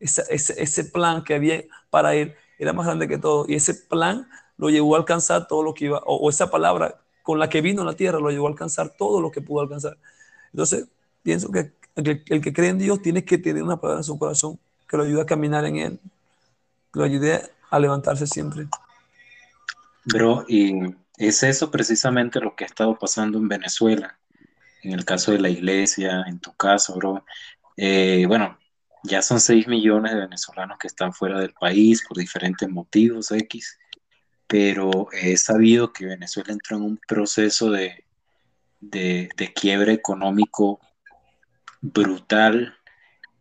ese, 0.00 0.24
ese 0.30 0.84
plan 0.84 1.24
que 1.24 1.34
había 1.34 1.64
para 1.90 2.14
él, 2.14 2.34
era 2.58 2.72
más 2.72 2.86
grande 2.86 3.08
que 3.08 3.18
todo. 3.18 3.46
Y 3.48 3.54
ese 3.54 3.74
plan 3.74 4.28
lo 4.56 4.68
llevó 4.70 4.96
a 4.96 4.98
alcanzar 4.98 5.46
todo 5.46 5.62
lo 5.62 5.74
que 5.74 5.86
iba, 5.86 6.02
o, 6.04 6.28
esa 6.28 6.50
palabra 6.50 7.00
con 7.22 7.38
la 7.38 7.48
que 7.48 7.60
vino 7.60 7.82
a 7.82 7.84
la 7.84 7.94
tierra 7.94 8.18
lo 8.18 8.30
llevó 8.30 8.46
a 8.46 8.50
alcanzar 8.50 8.94
todo 8.96 9.20
lo 9.20 9.30
que 9.30 9.40
pudo 9.40 9.60
alcanzar. 9.60 9.96
Entonces, 10.52 10.88
pienso 11.22 11.50
que 11.50 11.72
el, 11.94 12.24
que 12.24 12.52
cree 12.52 12.70
en 12.70 12.78
Dios 12.78 13.00
tiene 13.02 13.24
que 13.24 13.38
tener 13.38 13.62
una 13.62 13.80
palabra 13.80 14.00
en 14.00 14.04
su 14.04 14.18
corazón 14.18 14.58
que 14.88 14.96
lo 14.96 15.04
ayude 15.04 15.22
a 15.22 15.26
caminar 15.26 15.64
en 15.64 15.76
Él, 15.76 16.00
lo 16.94 17.04
ayude 17.04 17.42
a 17.70 17.78
levantarse 17.78 18.26
siempre. 18.26 18.66
Bro, 20.06 20.46
y 20.48 20.94
es 21.18 21.42
eso 21.42 21.70
precisamente 21.70 22.40
lo 22.40 22.56
que 22.56 22.64
ha 22.64 22.66
estado 22.66 22.98
pasando 22.98 23.38
en 23.38 23.46
Venezuela, 23.46 24.18
en 24.82 24.92
el 24.92 25.04
caso 25.04 25.32
de 25.32 25.40
la 25.40 25.50
iglesia, 25.50 26.24
en 26.26 26.38
tu 26.38 26.54
caso, 26.54 26.94
bro. 26.94 27.24
Eh, 27.76 28.24
bueno, 28.26 28.56
ya 29.08 29.22
son 29.22 29.40
6 29.40 29.66
millones 29.66 30.12
de 30.12 30.20
venezolanos 30.20 30.78
que 30.78 30.86
están 30.86 31.12
fuera 31.12 31.40
del 31.40 31.52
país 31.52 32.04
por 32.06 32.16
diferentes 32.16 32.68
motivos 32.68 33.30
X, 33.32 33.78
pero 34.46 35.08
he 35.12 35.36
sabido 35.36 35.92
que 35.92 36.06
Venezuela 36.06 36.52
entró 36.52 36.76
en 36.76 36.82
un 36.84 37.00
proceso 37.06 37.70
de, 37.70 38.04
de, 38.80 39.28
de 39.36 39.52
quiebre 39.52 39.92
económico 39.92 40.80
brutal. 41.80 42.76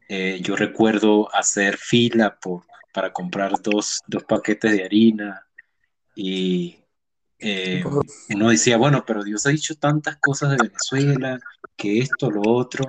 Eh, 0.10 0.40
yo 0.42 0.56
recuerdo 0.56 1.34
hacer 1.36 1.78
fila 1.78 2.40
por, 2.40 2.64
para 2.94 3.12
comprar 3.14 3.62
dos, 3.62 4.02
dos 4.08 4.24
paquetes 4.24 4.72
de 4.72 4.84
harina 4.84 5.46
y 6.16 6.78
eh, 7.40 7.84
uno 8.34 8.50
decía, 8.50 8.78
bueno, 8.78 9.04
pero 9.06 9.24
Dios 9.24 9.46
ha 9.46 9.50
dicho 9.50 9.76
tantas 9.76 10.18
cosas 10.18 10.52
de 10.52 10.68
Venezuela, 10.68 11.40
que 11.76 12.00
esto, 12.00 12.32
lo 12.32 12.42
otro, 12.42 12.86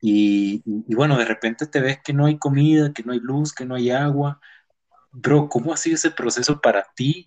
y, 0.00 0.62
bueno, 0.94 1.16
de 1.16 1.24
repente 1.24 1.66
te 1.66 1.80
ves 1.80 1.98
que 2.02 2.12
no 2.12 2.26
hay 2.26 2.38
comida, 2.38 2.92
que 2.92 3.02
no 3.02 3.12
hay 3.12 3.20
luz, 3.20 3.52
que 3.52 3.64
no 3.64 3.74
hay 3.74 3.90
agua. 3.90 4.40
Bro, 5.10 5.48
¿cómo 5.48 5.72
ha 5.72 5.76
sido 5.76 5.96
ese 5.96 6.10
proceso 6.10 6.60
para 6.60 6.86
ti 6.94 7.24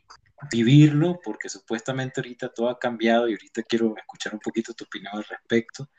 vivirlo? 0.51 1.19
Porque 1.23 1.49
supuestamente 1.49 2.21
ahorita 2.21 2.49
todo 2.49 2.69
ha 2.69 2.79
cambiado 2.79 3.27
y 3.27 3.33
ahorita 3.33 3.63
quiero 3.63 3.95
escuchar 3.97 4.33
un 4.33 4.39
poquito 4.39 4.73
tu 4.73 4.85
opinión 4.85 5.15
al 5.15 5.25
respecto. 5.25 5.89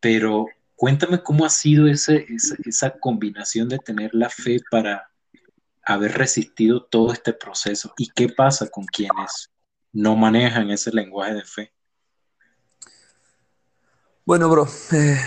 Pero 0.00 0.46
cuéntame 0.76 1.22
cómo 1.22 1.44
ha 1.44 1.50
sido 1.50 1.86
ese, 1.86 2.26
esa, 2.28 2.56
esa 2.64 2.98
combinación 2.98 3.68
de 3.68 3.78
tener 3.78 4.14
la 4.14 4.30
fe 4.30 4.58
para 4.70 5.10
haber 5.84 6.12
resistido 6.12 6.84
todo 6.84 7.12
este 7.12 7.32
proceso 7.32 7.92
y 7.98 8.08
qué 8.08 8.28
pasa 8.28 8.68
con 8.68 8.84
quienes 8.84 9.50
no 9.92 10.16
manejan 10.16 10.70
ese 10.70 10.90
lenguaje 10.92 11.34
de 11.34 11.44
fe. 11.44 11.72
Bueno, 14.26 14.48
bro, 14.48 14.66
eh, 14.92 15.20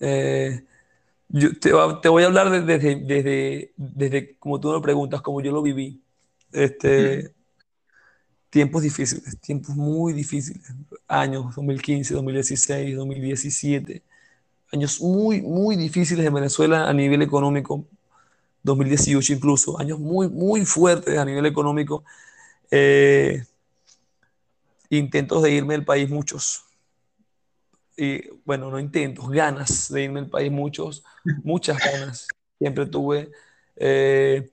eh, 0.00 0.64
yo 1.28 1.58
te, 1.58 2.08
voy 2.08 2.22
a 2.22 2.26
hablar 2.26 2.50
desde, 2.50 2.96
desde, 2.96 3.72
desde, 3.76 4.36
como 4.36 4.60
tú 4.60 4.72
me 4.72 4.80
preguntas, 4.80 5.20
como 5.20 5.40
yo 5.40 5.52
lo 5.52 5.62
viví. 5.62 6.00
Este, 6.52 7.32
Tiempos 8.50 8.82
difíciles, 8.82 9.40
tiempos 9.40 9.74
muy 9.74 10.12
difíciles. 10.12 10.62
Años 11.08 11.56
2015, 11.56 12.14
2016, 12.14 12.96
2017. 12.96 14.02
Años 14.72 15.00
muy, 15.00 15.42
muy 15.42 15.74
difíciles 15.74 16.24
en 16.24 16.34
Venezuela 16.34 16.88
a 16.88 16.92
nivel 16.92 17.22
económico. 17.22 17.84
2018 18.62 19.32
incluso. 19.32 19.80
Años 19.80 19.98
muy, 19.98 20.28
muy 20.28 20.64
fuertes 20.64 21.18
a 21.18 21.24
nivel 21.24 21.46
económico. 21.46 22.04
Eh, 22.70 23.42
intentos 24.88 25.42
de 25.42 25.50
irme 25.50 25.74
del 25.74 25.84
país, 25.84 26.08
muchos 26.08 26.64
y 27.96 28.28
bueno, 28.44 28.70
no 28.70 28.78
intentos, 28.78 29.28
ganas 29.30 29.92
de 29.92 30.04
irme 30.04 30.20
al 30.20 30.28
país, 30.28 30.50
muchos, 30.50 31.04
muchas 31.42 31.78
ganas. 31.78 32.28
Siempre 32.58 32.86
tuve, 32.86 33.30
eh, 33.76 34.50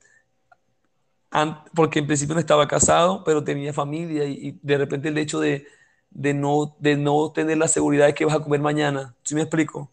porque 1.73 1.99
en 1.99 2.07
principio 2.07 2.35
no 2.35 2.41
estaba 2.41 2.67
casado, 2.67 3.23
pero 3.23 3.43
tenía 3.43 3.73
familia 3.73 4.25
y, 4.25 4.59
de 4.61 4.77
repente 4.77 5.09
el 5.09 5.17
hecho 5.17 5.39
de, 5.39 5.65
de, 6.09 6.33
no, 6.33 6.75
de 6.79 6.97
no 6.97 7.31
tener 7.31 7.57
la 7.57 7.67
seguridad 7.67 8.07
de 8.07 8.13
que 8.13 8.25
vas 8.25 8.35
a 8.35 8.43
comer 8.43 8.59
mañana, 8.59 9.15
¿sí 9.23 9.35
me 9.35 9.41
explico? 9.41 9.89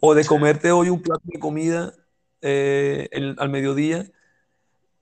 O 0.00 0.14
de 0.14 0.24
comerte 0.24 0.70
hoy 0.70 0.90
un 0.90 1.02
plato 1.02 1.22
de 1.24 1.40
comida 1.40 1.94
eh, 2.42 3.08
al 3.38 3.48
mediodía 3.48 4.06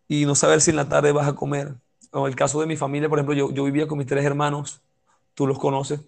y 0.08 0.24
no 0.24 0.34
saber 0.34 0.60
si 0.60 0.70
en 0.70 0.76
la 0.76 0.88
tarde 0.88 1.12
vas 1.12 1.28
a 1.28 1.34
comer. 1.34 1.74
O 2.12 2.26
el 2.26 2.36
caso 2.36 2.60
de 2.60 2.66
mi 2.66 2.76
familia, 2.76 3.08
por 3.08 3.18
ejemplo, 3.18 3.34
yo, 3.34 3.52
yo 3.52 3.64
vivía 3.64 3.86
con 3.86 3.98
mis 3.98 4.06
tres 4.06 4.24
hermanos, 4.24 4.80
tú 5.34 5.46
los 5.46 5.58
conoces, 5.58 6.00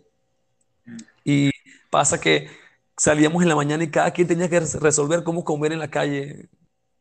y 1.25 1.51
pasa 1.91 2.21
que 2.21 2.49
salíamos 2.97 3.43
en 3.43 3.49
la 3.49 3.57
mañana 3.57 3.85
y 3.85 3.91
cada 3.91 4.11
quien 4.13 4.29
tenía 4.29 4.49
que 4.49 4.61
resolver 4.61 5.23
cómo 5.23 5.45
comer 5.45 5.73
en 5.73 5.79
la 5.79 5.91
calle 5.91 6.49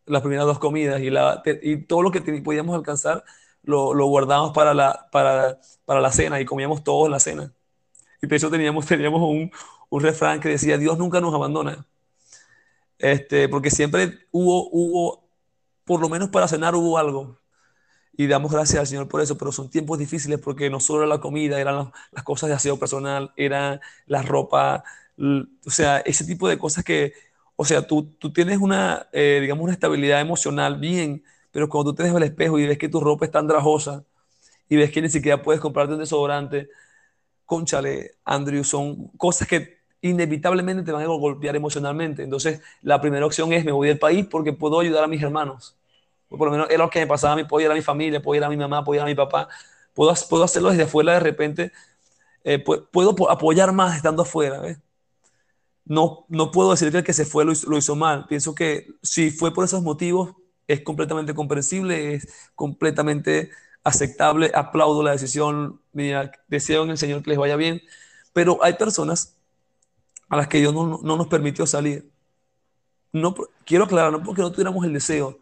las 0.06 0.22
primeras 0.22 0.46
dos 0.46 0.60
comidas 0.60 1.02
y, 1.02 1.78
todo 1.84 2.02
lo 2.02 2.12
que 2.12 2.22
podíamos 2.22 2.76
alcanzar 2.76 3.24
lo, 3.64 3.94
lo 3.94 4.06
guardábamos 4.08 4.54
para 4.54 4.74
la, 4.74 5.08
para, 5.12 5.60
para, 5.86 6.02
la 6.02 6.12
cena 6.12 6.40
y 6.40 6.46
comíamos 6.46 6.84
todos 6.84 7.10
la 7.10 7.20
cena. 7.20 7.54
Y 8.22 8.28
de 8.28 8.36
hecho 8.36 8.50
teníamos, 8.50 8.86
teníamos 8.88 9.22
un, 9.22 9.52
un 9.90 10.02
refrán 10.02 10.40
que 10.40 10.50
decía, 10.50 10.78
Dios 10.78 10.98
nunca 10.98 11.22
nos 11.22 11.34
abandona. 11.34 11.86
Este, 13.00 13.50
porque 13.50 13.70
siempre 13.70 14.20
hubo, 14.32 14.70
hubo, 14.72 15.30
por 15.86 16.02
lo 16.02 16.10
menos 16.10 16.30
para 16.30 16.48
cenar 16.48 16.76
hubo 16.76 16.98
algo 16.98 17.38
y 18.18 18.28
damos 18.28 18.52
gracias 18.52 18.80
al 18.80 18.88
Señor 18.88 19.08
por 19.08 19.22
eso, 19.22 19.38
pero 19.38 19.52
son 19.52 19.70
tiempos 19.70 20.00
difíciles 20.00 20.40
porque 20.40 20.70
no 20.72 20.80
solo 20.80 21.04
era 21.04 21.08
la 21.08 21.22
comida, 21.22 21.62
eran 21.62 21.92
las, 22.12 22.24
cosas 22.24 22.50
de 22.50 22.56
aseo 22.56 22.78
personal, 22.80 23.32
era 23.38 23.80
la 24.08 24.24
ropa, 24.24 24.84
o 25.18 25.70
sea, 25.70 26.00
ese 26.00 26.26
tipo 26.26 26.50
de 26.50 26.58
cosas 26.58 26.84
que, 26.84 27.14
o 27.56 27.64
sea, 27.64 27.86
tú, 27.88 28.16
tú 28.20 28.34
tienes 28.34 28.58
una, 28.60 29.08
eh, 29.14 29.40
digamos, 29.42 29.64
una 29.64 29.74
estabilidad 29.74 30.20
emocional 30.20 30.80
bien, 30.80 31.24
pero 31.52 31.70
cuando 31.70 31.92
tú 31.92 31.98
te 31.98 32.04
ves 32.04 32.14
al 32.16 32.24
espejo 32.24 32.60
y 32.60 32.68
ves 32.68 32.78
que 32.80 32.90
tu 32.90 33.00
ropa 33.00 33.26
es 33.26 33.32
tan 33.32 33.48
drajosa 33.48 34.04
y 34.70 34.78
ves 34.78 34.92
que 34.92 35.02
ni 35.02 35.10
siquiera 35.10 35.42
puedes 35.44 35.62
comprarte 35.62 35.94
un 35.94 36.00
desodorante, 36.00 36.70
conchale, 37.46 38.16
Andrew, 38.26 38.64
son 38.64 39.10
cosas 39.18 39.48
que 39.48 39.80
inevitablemente 40.02 40.84
te 40.84 40.92
van 40.92 41.04
a 41.04 41.08
golpear 41.08 41.56
emocionalmente. 41.56 42.24
Entonces, 42.24 42.62
la 42.82 43.02
primera 43.02 43.26
opción 43.26 43.54
es 43.54 43.66
me 43.66 43.72
voy 43.72 43.90
del 43.90 44.00
país 44.00 44.28
porque 44.28 44.54
puedo 44.54 44.80
ayudar 44.80 45.04
a 45.04 45.08
mis 45.08 45.22
hermanos 45.24 45.77
por 46.30 46.48
lo 46.48 46.52
menos 46.52 46.68
era 46.70 46.84
lo 46.84 46.90
que 46.90 47.00
me 47.00 47.08
pasaba 47.08 47.34
a 47.34 47.36
mí, 47.36 47.44
puedo 47.46 47.66
ir 47.66 47.72
a 47.72 47.76
mi 47.76 47.82
familia, 47.82 48.22
puedo 48.22 48.38
ir 48.38 48.44
a 48.44 48.50
mi 48.50 48.58
mamá, 48.58 48.84
puedo 48.84 48.98
ir 48.98 49.04
a 49.04 49.06
mi 49.06 49.16
papá, 49.16 49.48
puedo, 49.94 50.14
puedo 50.30 50.44
hacerlo 50.44 50.70
desde 50.70 50.84
afuera 50.84 51.14
de 51.14 51.20
repente, 51.20 51.72
eh, 52.44 52.60
puedo, 52.60 53.30
apoyar 53.30 53.74
más 53.74 53.96
estando 53.98 54.24
afuera, 54.24 54.62
No, 55.86 56.26
no 56.30 56.52
puedo 56.52 56.72
decir 56.72 56.92
que 56.92 56.98
el 57.00 57.04
que 57.04 57.14
se 57.14 57.26
fue 57.26 57.46
lo 57.46 57.78
hizo, 57.78 57.96
mal, 57.96 58.26
pienso 58.28 58.54
que 58.54 58.88
si 59.02 59.32
fue 59.32 59.54
por 59.54 59.66
esos 59.66 59.84
motivos, 59.84 60.36
es 60.68 60.82
completamente 60.82 61.34
comprensible, 61.34 62.16
es 62.16 62.28
completamente 62.56 63.52
aceptable, 63.84 64.52
aplaudo 64.54 65.02
la 65.04 65.12
decisión, 65.12 65.82
mira, 65.94 66.32
deseo 66.48 66.84
en 66.84 66.92
el 66.92 66.98
Señor 66.98 67.24
que 67.24 67.30
les 67.30 67.40
vaya 67.40 67.56
bien, 67.56 67.82
pero 68.34 68.64
hay 68.64 68.74
personas 68.74 69.38
a 70.30 70.38
las 70.38 70.48
que 70.48 70.60
Dios 70.60 70.74
no, 70.74 71.00
no 71.02 71.18
nos 71.18 71.28
permitió 71.28 71.66
salir. 71.66 72.12
No, 73.14 73.34
quiero 73.66 73.86
aclarar, 73.86 74.12
no 74.12 74.22
porque 74.24 74.42
no 74.42 74.52
tuviéramos 74.52 74.86
el 74.86 74.94
deseo, 74.94 75.40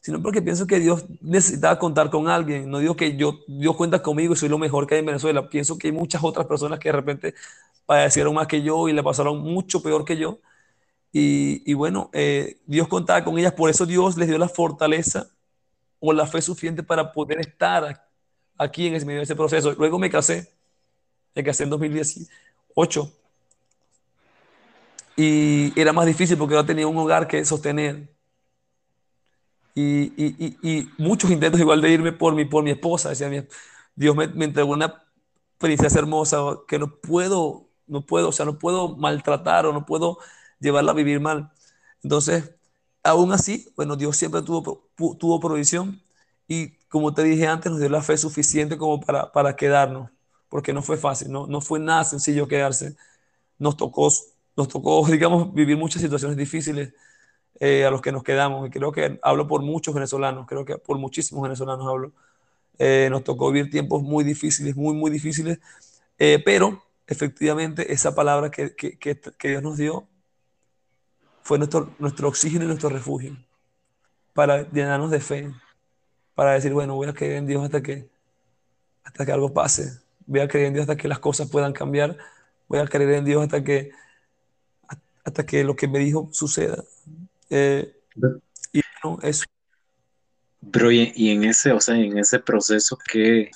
sino 0.00 0.22
porque 0.22 0.40
pienso 0.40 0.66
que 0.66 0.80
Dios 0.80 1.04
necesitaba 1.20 1.78
contar 1.78 2.10
con 2.10 2.28
alguien. 2.28 2.70
No 2.70 2.78
digo 2.78 2.96
que 2.96 3.16
yo, 3.16 3.40
Dios 3.46 3.76
cuenta 3.76 4.02
conmigo 4.02 4.32
y 4.32 4.36
soy 4.36 4.48
lo 4.48 4.58
mejor 4.58 4.86
que 4.86 4.94
hay 4.94 5.00
en 5.00 5.06
Venezuela. 5.06 5.48
Pienso 5.48 5.76
que 5.76 5.88
hay 5.88 5.92
muchas 5.92 6.24
otras 6.24 6.46
personas 6.46 6.78
que 6.78 6.88
de 6.88 6.92
repente 6.92 7.34
padecieron 7.84 8.34
más 8.34 8.46
que 8.46 8.62
yo 8.62 8.88
y 8.88 8.92
le 8.92 9.02
pasaron 9.02 9.40
mucho 9.40 9.82
peor 9.82 10.04
que 10.04 10.16
yo. 10.16 10.38
Y, 11.12 11.74
bueno, 11.74 12.08
eh, 12.12 12.60
Dios 12.66 12.86
contaba 12.88 13.24
con 13.24 13.36
ellas, 13.38 13.52
por 13.52 13.68
eso 13.68 13.84
Dios 13.84 14.16
les 14.16 14.28
dio 14.28 14.38
la 14.38 14.48
fortaleza 14.48 15.28
o 15.98 16.12
la 16.12 16.26
fe 16.26 16.40
suficiente 16.40 16.82
para 16.84 17.12
poder 17.12 17.40
estar 17.40 18.06
aquí 18.56 18.86
en 18.86 18.94
ese 18.94 19.04
medio 19.04 19.18
de 19.18 19.24
ese 19.24 19.34
proceso. 19.34 19.72
Luego 19.72 19.98
me 19.98 20.08
casé, 20.08 20.52
me 21.34 21.42
casé 21.42 21.64
en 21.64 21.70
2018 21.70 23.12
y 25.16 25.78
era 25.78 25.92
más 25.92 26.06
difícil 26.06 26.38
porque 26.38 26.54
yo 26.54 26.64
tenía 26.64 26.86
un 26.86 26.96
hogar 26.96 27.26
que 27.26 27.44
sostener 27.44 28.08
y, 29.74 30.88
muchos 30.98 31.30
intentos 31.30 31.60
igual 31.60 31.80
de 31.80 31.90
irme 31.90 32.12
por 32.12 32.34
mi, 32.34 32.44
por 32.44 32.64
mi 32.64 32.70
esposa. 32.70 33.10
Decía, 33.10 33.46
Dios 33.94 34.16
me, 34.16 34.28
me, 34.28 34.46
entregó 34.46 34.72
una 34.72 35.02
princesa 35.58 35.98
hermosa 35.98 36.38
que 36.68 36.78
no 36.78 36.96
puedo, 37.00 37.68
no 37.86 38.06
puedo, 38.06 38.28
o 38.30 38.32
sea, 38.32 38.46
no 38.46 38.58
puedo 38.58 38.96
maltratar 38.96 39.66
o 39.66 39.72
no 39.72 39.86
puedo 39.86 40.18
llevarla 40.60 40.92
a 40.92 40.94
vivir 40.94 41.20
mal. 41.20 41.52
Entonces, 42.02 42.54
aún 43.02 43.32
así, 43.32 43.72
bueno, 43.76 43.96
Dios 43.96 44.16
siempre 44.16 44.42
tuvo, 44.42 44.90
tuvo 45.18 45.40
provisión 45.40 46.02
y 46.48 46.78
como 46.88 47.14
te 47.14 47.22
dije 47.22 47.46
antes, 47.46 47.70
nos 47.70 47.80
dio 47.80 47.88
la 47.88 48.02
fe 48.02 48.16
suficiente 48.16 48.76
como 48.78 49.00
para, 49.00 49.32
para 49.32 49.56
quedarnos, 49.56 50.10
porque 50.48 50.72
no 50.72 50.82
fue 50.82 50.96
fácil, 50.96 51.30
no, 51.30 51.46
no 51.46 51.60
fue 51.60 51.78
nada 51.80 52.04
sencillo 52.04 52.48
quedarse. 52.48 52.96
Nos 53.58 53.76
tocó, 53.76 54.10
nos 54.56 54.68
tocó, 54.68 55.06
digamos, 55.08 55.54
vivir 55.54 55.76
muchas 55.76 56.02
situaciones 56.02 56.36
difíciles 56.36 56.94
eh, 57.60 57.84
a 57.84 57.90
los 57.90 58.00
que 58.00 58.10
nos 58.10 58.22
quedamos, 58.22 58.66
y 58.66 58.70
creo 58.70 58.90
que 58.90 59.20
hablo 59.22 59.46
por 59.46 59.60
muchos 59.62 59.94
venezolanos, 59.94 60.46
creo 60.46 60.64
que 60.64 60.78
por 60.78 60.98
muchísimos 60.98 61.42
venezolanos 61.42 61.86
hablo. 61.86 62.12
Eh, 62.78 63.08
nos 63.10 63.22
tocó 63.22 63.52
vivir 63.52 63.70
tiempos 63.70 64.02
muy 64.02 64.24
difíciles, 64.24 64.74
muy, 64.74 64.94
muy 64.94 65.10
difíciles, 65.10 65.60
eh, 66.18 66.42
pero 66.42 66.82
efectivamente 67.06 67.92
esa 67.92 68.14
palabra 68.14 68.50
que, 68.50 68.74
que, 68.74 68.96
que, 68.98 69.48
Dios 69.48 69.62
nos 69.62 69.76
dio 69.76 70.08
fue 71.42 71.58
nuestro, 71.58 71.90
nuestro 71.98 72.28
oxígeno 72.28 72.64
y 72.64 72.68
nuestro 72.68 72.88
refugio 72.88 73.36
para 74.32 74.62
llenarnos 74.70 75.10
de 75.10 75.20
fe, 75.20 75.52
para 76.34 76.52
decir, 76.52 76.72
bueno, 76.72 76.94
voy 76.94 77.08
a 77.08 77.12
creer 77.12 77.36
en 77.36 77.46
Dios 77.46 77.62
hasta 77.62 77.82
que, 77.82 78.08
hasta 79.04 79.26
que 79.26 79.32
algo 79.32 79.52
pase, 79.52 80.00
voy 80.26 80.40
a 80.40 80.48
creer 80.48 80.68
en 80.68 80.72
Dios 80.72 80.84
hasta 80.84 80.96
que 80.96 81.08
las 81.08 81.18
cosas 81.18 81.50
puedan 81.50 81.74
cambiar, 81.74 82.16
voy 82.68 82.78
a 82.78 82.86
creer 82.86 83.10
en 83.10 83.26
Dios 83.26 83.42
hasta 83.42 83.62
que, 83.62 83.90
hasta 85.24 85.44
que 85.44 85.64
lo 85.64 85.76
que 85.76 85.88
me 85.88 85.98
dijo 85.98 86.30
suceda. 86.32 86.82
Eh, 87.50 87.92
y 88.72 88.80
bueno, 89.02 89.18
eso. 89.22 89.44
Bro, 90.60 90.92
y, 90.92 91.30
en 91.30 91.44
ese, 91.44 91.72
o 91.72 91.80
sea, 91.80 91.96
en 91.96 92.18
ese 92.18 92.38
proceso, 92.38 92.98
¿qué, 93.10 93.50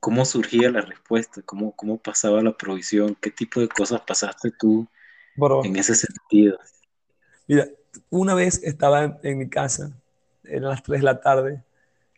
¿cómo 0.00 0.24
surgía 0.24 0.70
la 0.70 0.80
respuesta? 0.80 1.42
¿Cómo, 1.44 1.72
¿Cómo 1.72 1.98
pasaba 1.98 2.42
la 2.42 2.56
provisión? 2.56 3.16
¿Qué 3.20 3.30
tipo 3.30 3.60
de 3.60 3.68
cosas 3.68 4.00
pasaste 4.00 4.50
tú 4.58 4.88
en 5.62 5.76
ese 5.76 5.94
sentido? 5.94 6.58
Mira, 7.46 7.68
una 8.10 8.34
vez 8.34 8.62
estaba 8.62 9.18
en, 9.22 9.38
mi 9.38 9.48
casa, 9.48 9.92
eran 10.42 10.70
las 10.70 10.82
3 10.82 11.00
de 11.00 11.04
la 11.04 11.20
tarde, 11.20 11.62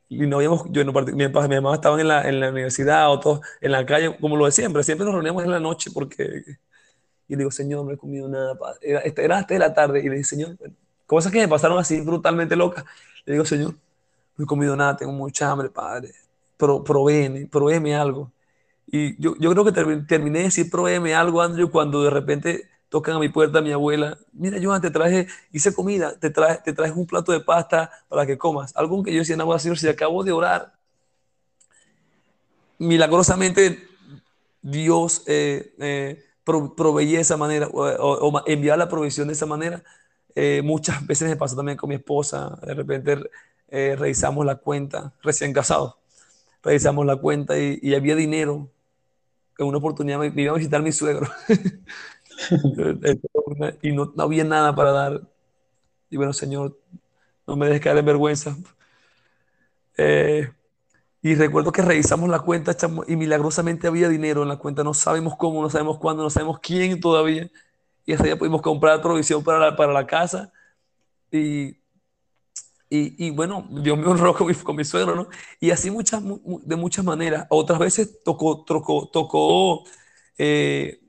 y 0.09 0.19
no 0.27 0.37
habíamos, 0.37 0.63
yo 0.71 0.85
no, 0.85 0.93
mi, 0.93 1.13
mi 1.13 1.29
mamá 1.29 1.75
estaban 1.75 1.99
en 1.99 2.09
la, 2.09 2.29
en 2.29 2.39
la 2.39 2.51
universidad, 2.51 3.11
otros 3.11 3.41
en 3.61 3.73
la 3.73 3.85
calle, 3.85 4.17
como 4.19 4.37
lo 4.37 4.47
de 4.47 4.53
siempre, 4.53 4.85
siempre 4.85 5.05
nos 5.05 5.15
reuníamos 5.15 5.43
en 5.43 5.51
la 5.51 5.59
noche 5.59 5.91
porque, 5.93 6.45
y 7.29 7.35
le 7.35 7.39
digo, 7.39 7.51
Señor, 7.51 7.85
no 7.85 7.93
he 7.93 7.97
comido 7.97 8.29
nada, 8.29 8.57
era, 8.81 9.01
era 9.01 9.37
las 9.37 9.47
3 9.47 9.59
de 9.59 9.67
la 9.67 9.75
tarde, 9.75 10.01
y 10.01 10.09
le 10.09 10.17
dije, 10.17 10.25
Señor, 10.25 10.57
cosas 11.07 11.33
que 11.33 11.39
me 11.39 11.49
pasaron 11.49 11.79
así 11.79 12.01
brutalmente 12.01 12.57
locas, 12.57 12.85
le 13.25 13.35
digo, 13.35 13.45
Señor, 13.45 13.75
no 14.37 14.45
he 14.45 14.47
comido 14.47 14.77
nada, 14.77 14.97
tengo 14.97 15.13
mucha 15.13 15.51
hambre, 15.51 15.71
Padre, 15.71 16.13
pero 16.57 16.83
proveeme, 16.85 17.47
proveeme 17.47 17.97
algo. 17.97 18.31
Y 18.87 19.21
yo, 19.21 19.35
yo 19.39 19.51
creo 19.51 19.65
que 19.65 19.73
terminé 20.07 20.39
de 20.39 20.45
decir 20.45 20.71
proveeme 20.71 21.15
algo, 21.15 21.43
Andrew, 21.43 21.71
cuando 21.71 22.03
de 22.03 22.11
repente 22.11 22.69
tocan 22.89 23.17
a 23.17 23.19
mi 23.19 23.29
puerta 23.29 23.61
mi 23.61 23.73
abuela, 23.73 24.17
mira, 24.33 24.59
Joan, 24.63 24.81
te 24.81 24.91
traje, 24.91 25.27
hice 25.53 25.75
comida, 25.75 26.19
te 26.19 26.31
traje, 26.31 26.61
te 26.65 26.73
traje 26.73 26.93
un 26.93 27.07
plato 27.07 27.33
de 27.33 27.41
pasta 27.41 27.91
para 28.09 28.27
que 28.27 28.39
comas. 28.39 28.75
Algo 28.77 29.03
que 29.03 29.13
yo 29.13 29.19
decía, 29.19 29.37
no, 29.37 29.59
Señor, 29.59 29.79
si 29.79 29.89
acabo 29.89 30.23
de 30.23 30.33
orar. 30.33 30.73
Milagrosamente, 32.79 33.89
Dios 34.63 35.23
eh, 35.27 35.75
eh, 35.79 36.25
proveía 36.47 37.17
de 37.17 37.23
esa 37.23 37.37
manera, 37.37 37.69
o, 37.73 38.43
enviaba 38.47 38.77
la 38.77 38.89
provisión 38.89 39.29
de 39.29 39.35
esa 39.35 39.47
manera. 39.47 39.83
Eh, 40.35 40.63
muchas 40.65 41.07
veces 41.07 41.29
me 41.29 41.37
pasó 41.37 41.57
también 41.57 41.79
con 41.79 41.89
mi 41.89 41.97
esposa, 41.97 42.59
de 42.63 42.75
repente 42.75 43.19
eh, 43.69 43.97
revisamos 43.99 44.45
la 44.47 44.57
cuenta, 44.57 45.13
recién 45.23 45.53
casado, 45.53 45.99
revisamos 46.63 47.07
la 47.07 47.17
cuenta 47.17 47.59
y, 47.59 47.95
había 47.95 48.15
dinero. 48.15 48.71
En 49.59 49.67
una 49.67 49.79
oportunidad 49.79 50.19
me, 50.19 50.43
iba 50.43 50.53
a 50.53 50.57
visitar 50.57 50.83
mi 50.83 50.93
suegro 50.93 51.29
y 53.83 53.93
no, 53.93 54.13
había 54.19 54.45
nada 54.45 54.75
para 54.75 54.93
dar. 54.93 55.23
Y 56.11 56.17
bueno, 56.17 56.33
Señor, 56.33 56.79
no 57.47 57.57
me 57.57 57.67
dejes 57.67 57.83
caer 57.83 57.99
en 57.99 58.05
vergüenza. 58.05 58.57
Eh, 59.97 60.51
y 61.23 61.35
recuerdo 61.35 61.73
que 61.73 61.83
revisamos 61.83 62.29
la 62.31 62.41
cuenta 62.41 62.77
y 63.09 63.17
milagrosamente 63.17 63.87
había 63.87 64.09
dinero 64.09 64.43
en 64.43 64.49
la 64.49 64.59
cuenta. 64.59 64.85
No 64.85 64.95
sabemos 64.95 65.37
cómo, 65.37 65.63
no 65.63 65.71
sabemos 65.71 65.99
cuándo, 65.99 66.23
no 66.23 66.31
sabemos 66.31 66.61
quién 66.61 67.01
todavía. 67.01 67.51
Y 68.05 68.13
ese 68.13 68.25
día 68.25 68.39
pudimos 68.39 68.63
comprar 68.63 69.03
provisión 69.03 69.43
para 69.43 69.59
la, 69.59 69.77
para 69.77 69.93
la 69.93 70.07
casa. 70.07 70.53
Y, 71.33 73.27
y, 73.27 73.31
bueno, 73.31 73.67
Dios 73.71 73.99
me 73.99 74.07
honró 74.07 74.35
con 74.37 74.47
mi, 74.47 74.55
con 74.55 74.77
mi 74.77 74.85
suegro, 74.85 75.17
¿no? 75.17 75.29
Y 75.59 75.71
así 75.71 75.91
muchas, 75.91 76.23
de 76.25 76.77
muchas 76.77 77.05
maneras. 77.05 77.47
Otras 77.51 77.79
veces 77.79 78.23
tocó, 78.25 78.65
tocó, 78.65 79.09
tocó, 79.09 79.85
eh, 80.39 81.01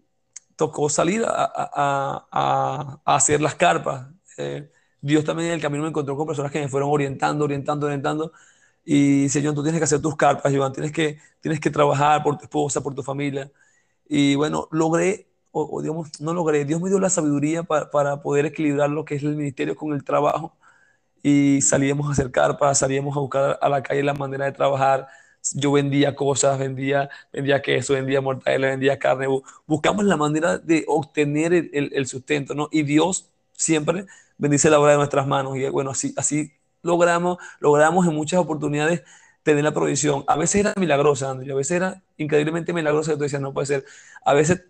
tocó 0.55 0.89
salir 0.89 1.23
a, 1.25 1.29
a, 1.45 2.27
a, 2.31 3.01
a, 3.05 3.15
hacer 3.15 3.41
las 3.41 3.55
carpas. 3.55 4.07
Eh, 4.37 4.71
Dios 5.01 5.23
también 5.23 5.49
en 5.49 5.55
el 5.55 5.61
camino 5.61 5.83
me 5.83 5.89
encontró 5.89 6.17
con 6.17 6.25
personas 6.27 6.51
que 6.51 6.59
me 6.59 6.67
fueron 6.67 6.89
orientando, 6.91 7.45
orientando, 7.45 7.85
orientando. 7.85 8.31
Y 8.89 9.27
Señor, 9.29 9.53
tú 9.53 9.63
tienes 9.63 9.81
que 9.81 9.83
hacer 9.83 10.01
tus 10.01 10.15
carpas, 10.15 10.53
Joan, 10.55 10.71
tienes 10.71 10.93
que, 10.93 11.19
tienes 11.41 11.59
que 11.59 11.69
trabajar 11.69 12.23
por 12.23 12.37
tu 12.37 12.45
esposa, 12.45 12.81
por 12.81 12.95
tu 12.95 13.03
familia. 13.03 13.51
Y 14.07 14.35
bueno, 14.35 14.69
logré, 14.71 15.27
o, 15.51 15.81
digamos, 15.81 16.21
no 16.21 16.33
logré, 16.33 16.63
Dios 16.65 16.81
me 16.81 16.89
dio 16.89 16.99
la 16.99 17.09
sabiduría 17.09 17.63
para, 17.63 17.91
para, 17.91 18.21
poder 18.21 18.45
equilibrar 18.45 18.89
lo 18.89 19.03
que 19.05 19.15
es 19.15 19.23
el 19.23 19.35
ministerio 19.35 19.75
con 19.75 19.93
el 19.93 20.05
trabajo. 20.05 20.55
Y 21.23 21.61
salíamos 21.63 22.07
a 22.09 22.13
hacer 22.13 22.31
carpas, 22.31 22.79
salíamos 22.79 23.17
a 23.17 23.19
buscar 23.21 23.59
a 23.61 23.69
la 23.69 23.83
calle 23.83 24.03
la 24.03 24.13
manera 24.13 24.45
de 24.45 24.53
trabajar. 24.53 25.07
Yo 25.53 25.73
vendía 25.73 26.15
cosas, 26.15 26.57
vendía, 26.59 27.09
vendía 27.33 27.61
queso, 27.61 27.93
vendía 27.93 28.21
mortadela, 28.21 28.67
vendía 28.69 28.99
carne. 28.99 29.27
Buscamos 29.65 30.05
la 30.05 30.17
manera 30.17 30.57
de 30.59 30.85
obtener 30.87 31.53
el, 31.53 31.69
el, 31.73 31.91
el 31.93 32.07
sustento, 32.07 32.55
¿no? 32.55 32.69
Y 32.71 32.83
Dios 32.83 33.29
siempre 33.53 34.05
bendice 34.37 34.69
la 34.69 34.79
obra 34.79 34.91
de 34.93 34.97
nuestras 34.97 35.27
manos. 35.27 35.57
Y 35.57 35.67
bueno, 35.69 35.91
así, 35.91 36.13
así 36.17 36.56
logramos, 36.81 37.37
logramos 37.59 38.07
en 38.07 38.13
muchas 38.15 38.39
oportunidades 38.39 39.03
tener 39.47 39.63
la 39.63 39.73
provisión. 39.73 40.25
A 40.27 40.35
veces 40.35 40.59
era 40.61 40.73
milagrosa, 40.77 41.31
Andrés, 41.31 41.51
a 41.51 41.55
veces 41.55 41.77
era 41.77 42.03
increíblemente 42.17 42.73
milagrosa, 42.73 43.11
que 43.11 43.17
tú 43.17 43.23
decías, 43.23 43.41
no 43.41 43.53
puede 43.53 43.67
ser. 43.67 43.85
A 44.25 44.33
veces 44.33 44.65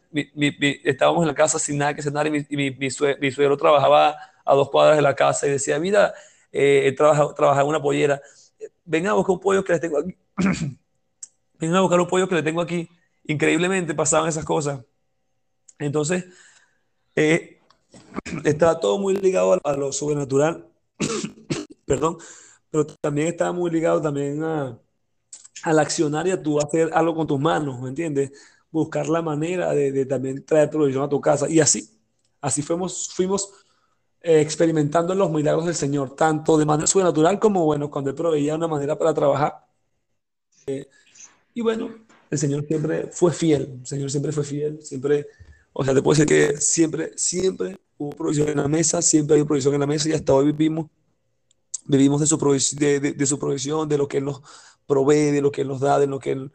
estábamos 0.84 1.24
en 1.24 1.28
la 1.30 1.34
casa 1.34 1.58
sin 1.58 1.80
nada 1.80 1.96
que 1.96 2.04
cenar 2.04 2.28
y, 2.28 2.46
mi, 2.56 2.72
mi, 2.72 2.92
suegro, 2.92 3.58
trabajaba 3.58 4.16
a 4.46 4.54
dos 4.54 4.70
cuadras 4.70 4.96
de 4.96 5.02
la 5.02 5.16
casa 5.16 5.48
y 5.48 5.50
decía, 5.50 5.80
mira, 5.80 6.14
eh, 6.52 6.94
trabajaba, 6.96 7.62
en 7.62 7.68
una 7.68 7.82
pollera, 7.82 8.22
venga 8.86 9.10
a 9.10 9.14
buscar 9.14 9.34
un 9.34 9.40
pollo 9.40 9.64
que 9.64 9.74
les 9.74 9.82
tengo 9.82 9.98
aquí. 9.98 10.16
venga 11.60 11.80
a 11.80 11.82
buscar 11.82 12.00
un 12.00 12.08
pollo 12.08 12.30
que 12.30 12.36
le 12.36 12.44
tengo 12.44 12.62
aquí. 12.62 12.88
Increíblemente 13.26 13.96
pasaban 13.96 14.30
esas 14.30 14.46
cosas. 14.46 14.82
Entonces, 15.80 16.26
eh, 17.16 17.60
todo 18.80 19.00
muy 19.00 19.16
ligado 19.16 19.60
a 19.64 19.74
lo 19.74 19.92
sobrenatural 19.92 20.68
perdón, 21.88 22.18
pero 22.72 22.86
también 22.88 23.30
está 23.30 23.52
muy 23.54 23.72
ligado 23.72 24.02
también 24.02 24.44
a, 24.44 24.80
a 25.64 25.74
la 25.74 25.82
accionaria, 25.84 26.42
tú 26.42 26.60
hacer 26.60 26.92
algo 26.94 27.16
con 27.16 27.28
tus 27.28 27.40
manos, 27.40 27.82
¿me 27.82 27.90
entiendes? 27.90 28.32
Buscar 28.72 29.08
la 29.10 29.22
manera 29.22 29.72
de, 29.74 29.92
de 29.92 30.06
también 30.06 30.46
traer 30.46 30.70
provisión 30.70 31.04
a 31.04 31.10
tu 31.10 31.22
casa. 31.22 31.50
Y 31.50 31.60
así, 31.60 31.90
así 32.42 32.62
fuimos, 32.62 33.10
fuimos 33.16 33.52
eh, 34.22 34.42
experimentando 34.42 35.16
los 35.16 35.32
milagros 35.32 35.66
del 35.66 35.76
Señor, 35.76 36.16
tanto 36.16 36.58
de 36.58 36.66
manera 36.66 36.88
sobrenatural 36.88 37.40
como, 37.40 37.66
bueno, 37.66 37.90
cuando 37.92 38.12
Él 38.12 38.18
proveía 38.18 38.56
una 38.56 38.68
manera 38.68 38.98
para 38.98 39.14
trabajar. 39.14 39.66
Eh, 40.66 40.88
y 41.54 41.62
bueno, 41.62 41.90
el 42.32 42.40
Señor 42.40 42.66
siempre 42.68 43.08
fue 43.12 43.34
fiel, 43.34 43.80
el 43.82 43.88
Señor 43.88 44.12
siempre 44.12 44.32
fue 44.32 44.44
fiel, 44.46 44.82
siempre, 44.84 45.28
o 45.74 45.86
sea, 45.86 45.94
te 45.94 46.02
puedo 46.04 46.20
decir 46.20 46.28
que 46.28 46.62
siempre, 46.62 47.14
siempre 47.18 47.80
hubo 47.98 48.12
provisión 48.12 48.50
en 48.50 48.58
la 48.58 48.68
mesa, 48.68 49.02
siempre 49.02 49.38
hay 49.38 49.44
provisión 49.46 49.76
en 49.76 49.82
la 49.82 49.88
mesa 49.88 50.10
y 50.10 50.14
hasta 50.14 50.34
hoy 50.34 50.48
vivimos 50.54 50.88
Vivimos 51.88 52.20
de 52.22 52.28
su, 52.28 52.38
de, 52.78 53.00
de, 53.00 53.26
su 53.26 53.40
provisión, 53.40 53.88
de 53.90 53.98
lo 53.98 54.08
que 54.08 54.18
Él 54.18 54.26
nos 54.26 54.42
provee, 54.86 55.32
de 55.32 55.42
lo 55.42 55.52
que 55.52 55.62
Él 55.62 55.68
nos 55.68 55.80
da, 55.80 56.00
de 56.00 56.08
lo 56.08 56.20
que 56.20 56.32
Él... 56.32 56.52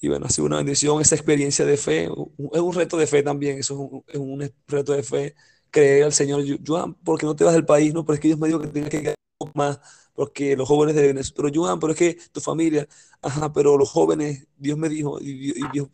Y 0.00 0.08
bueno, 0.08 0.26
ha 0.26 0.30
sido 0.30 0.46
una 0.46 0.56
bendición 0.56 1.00
esa 1.00 1.14
experiencia 1.14 1.66
de 1.66 1.76
fe. 1.76 2.04
Es 2.04 2.60
un 2.60 2.72
reto 2.72 2.96
de 2.96 3.06
fe 3.06 3.22
también, 3.22 3.58
eso 3.58 3.74
es 3.74 3.80
un, 3.80 4.04
es 4.08 4.16
un 4.16 4.52
reto 4.66 4.92
de 4.92 5.02
fe. 5.02 5.34
Creer 5.70 6.04
al 6.04 6.12
Señor, 6.12 6.42
Joan, 6.66 6.94
¿por 6.94 7.18
qué 7.18 7.26
no 7.26 7.36
te 7.36 7.44
vas 7.44 7.52
del 7.54 7.66
país? 7.66 7.92
No, 7.92 8.04
pero 8.04 8.14
es 8.14 8.20
que 8.20 8.28
Dios 8.28 8.40
me 8.40 8.48
dijo 8.48 8.60
que 8.60 8.68
tenga 8.68 8.88
que 8.88 9.02
quedar 9.02 9.14
más, 9.54 9.80
porque 10.14 10.56
los 10.56 10.68
jóvenes 10.68 10.94
de 10.94 11.06
Venezuela, 11.06 11.34
pero 11.36 11.50
Joan, 11.54 11.80
pero 11.80 11.92
es 11.92 11.98
que 11.98 12.18
tu 12.32 12.40
familia, 12.40 12.86
ajá, 13.22 13.52
pero 13.52 13.76
los 13.76 13.90
jóvenes, 13.90 14.46
Dios 14.56 14.78
me 14.78 14.88
dijo, 14.88 15.18
y, 15.20 15.52
Dios, 15.72 15.88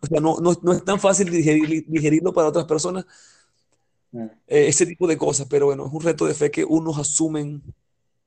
o 0.00 0.06
sea, 0.06 0.20
no, 0.20 0.38
no, 0.40 0.52
no, 0.62 0.72
es 0.72 0.84
tan 0.84 1.00
fácil 1.00 1.30
digerir, 1.30 1.84
digerirlo 1.88 2.32
para 2.32 2.48
otras 2.48 2.66
personas, 2.66 3.04
mm. 4.12 4.24
eh, 4.46 4.68
ese 4.68 4.86
tipo 4.86 5.06
de 5.06 5.16
cosas, 5.16 5.46
pero 5.48 5.66
bueno, 5.66 5.86
es 5.86 5.92
un 5.92 6.00
reto 6.00 6.26
de 6.26 6.34
fe 6.34 6.50
que 6.50 6.64
unos 6.64 6.98
asumen 6.98 7.62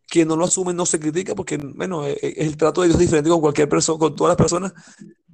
quien 0.08 0.28
no 0.28 0.36
lo 0.36 0.46
asume 0.46 0.74
no 0.74 0.86
se 0.86 1.00
critica 1.00 1.36
porque, 1.36 1.58
bueno, 1.58 2.06
eh, 2.06 2.18
eh, 2.22 2.34
el 2.38 2.58
trato 2.58 2.82
de 2.82 2.88
Dios 2.88 3.00
es 3.00 3.06
diferente 3.08 3.30
con 3.30 3.42
cualquier 3.42 3.70
persona, 3.70 4.00
con 4.00 4.16
todas 4.16 4.32
las 4.32 4.38
personas, 4.38 4.74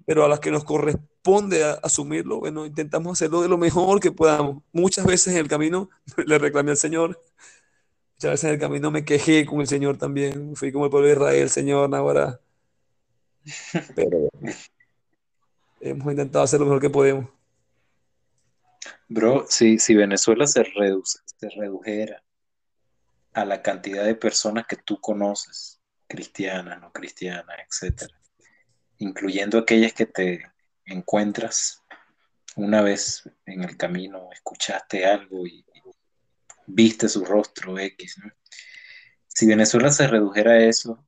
pero 0.06 0.26
a 0.26 0.28
las 0.28 0.40
que 0.40 0.52
nos 0.52 0.64
corresponde 0.64 1.64
asumirlo, 1.82 2.40
bueno, 2.40 2.66
intentamos 2.66 3.14
hacerlo 3.14 3.42
de 3.42 3.48
lo 3.48 3.58
mejor 3.58 4.00
que 4.00 4.12
podamos. 4.12 4.64
Muchas 4.74 5.06
veces 5.06 5.34
en 5.34 5.40
el 5.40 5.48
camino 5.48 5.90
le 6.26 6.38
reclamé 6.40 6.72
al 6.72 6.78
Señor, 6.78 7.22
muchas 8.16 8.32
veces 8.32 8.44
en 8.46 8.50
el 8.52 8.60
camino 8.60 8.92
me 8.92 9.06
quejé 9.06 9.46
con 9.46 9.62
el 9.62 9.68
Señor 9.68 9.98
también, 9.98 10.56
fui 10.56 10.72
como 10.72 10.86
el 10.86 10.92
pueblo 10.92 11.08
de 11.08 11.14
Israel, 11.14 11.50
Señor, 11.50 11.94
ahora. 11.96 12.40
Pero 13.96 14.30
hemos 15.82 16.12
intentado 16.12 16.44
hacer 16.44 16.60
lo 16.60 16.66
mejor 16.66 16.82
que 16.82 16.90
podemos. 16.90 17.30
Bro, 19.08 19.46
si, 19.48 19.78
si 19.78 19.94
Venezuela 19.94 20.48
se, 20.48 20.64
reduce, 20.64 21.20
se 21.26 21.50
redujera 21.50 22.23
a 23.34 23.46
la 23.46 23.62
cantidad 23.62 24.04
de 24.04 24.16
personas 24.16 24.66
que 24.68 24.76
tú 24.76 25.00
conoces, 25.00 25.82
cristianas, 26.08 26.80
no 26.80 26.92
cristianas, 26.92 27.58
etcétera, 27.68 28.20
incluyendo 28.98 29.58
aquellas 29.58 29.94
que 29.94 30.06
te 30.06 30.52
encuentras 30.86 31.82
una 32.56 32.82
vez 32.82 33.24
en 33.46 33.64
el 33.64 33.78
camino, 33.78 34.30
escuchaste 34.32 35.06
algo 35.06 35.46
y, 35.48 35.66
viste 36.66 37.10
su 37.10 37.26
rostro 37.26 37.78
X. 37.78 38.22
Si 39.28 39.46
Venezuela 39.46 39.92
se 39.92 40.08
redujera 40.08 40.52
a 40.52 40.64
eso, 40.64 41.06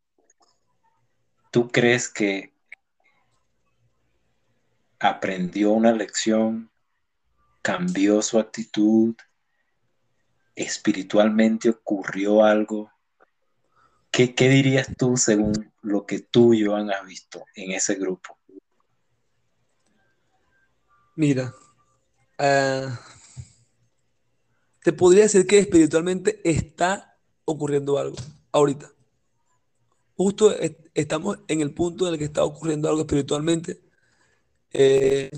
¿tú 1.52 1.70
crees 1.70 2.10
que 2.10 2.54
aprendió 5.00 5.72
una 5.72 5.92
lección, 5.92 6.72
cambió 7.62 8.22
su 8.22 8.40
actitud, 8.40 9.16
espiritualmente 10.56 11.70
ocurrió 11.70 12.44
algo? 12.44 12.92
¿Qué, 14.12 14.34
dirías 14.50 14.88
tú 14.98 15.18
según 15.18 15.74
lo 15.82 16.06
que 16.06 16.20
tú, 16.20 16.54
Joan, 16.58 16.90
has 16.90 17.06
visto 17.06 17.44
en 17.54 17.72
ese 17.72 17.96
grupo? 17.96 18.38
Mira, 21.18 21.54
eh, 22.38 22.88
te 24.82 24.94
podría 24.94 25.24
decir 25.24 25.46
que 25.46 25.60
espiritualmente 25.60 26.40
está 26.50 27.18
ocurriendo 27.44 27.98
algo 27.98 28.16
ahorita. 28.54 28.90
Justo 30.16 30.56
estamos 30.94 31.40
en 31.50 31.60
el 31.60 31.74
punto 31.74 32.08
en 32.08 32.14
el 32.14 32.20
que 32.20 32.26
está 32.26 32.46
ocurriendo 32.46 32.88
algo 32.88 33.02
espiritualmente. 33.02 33.82
Eh, 34.72 35.30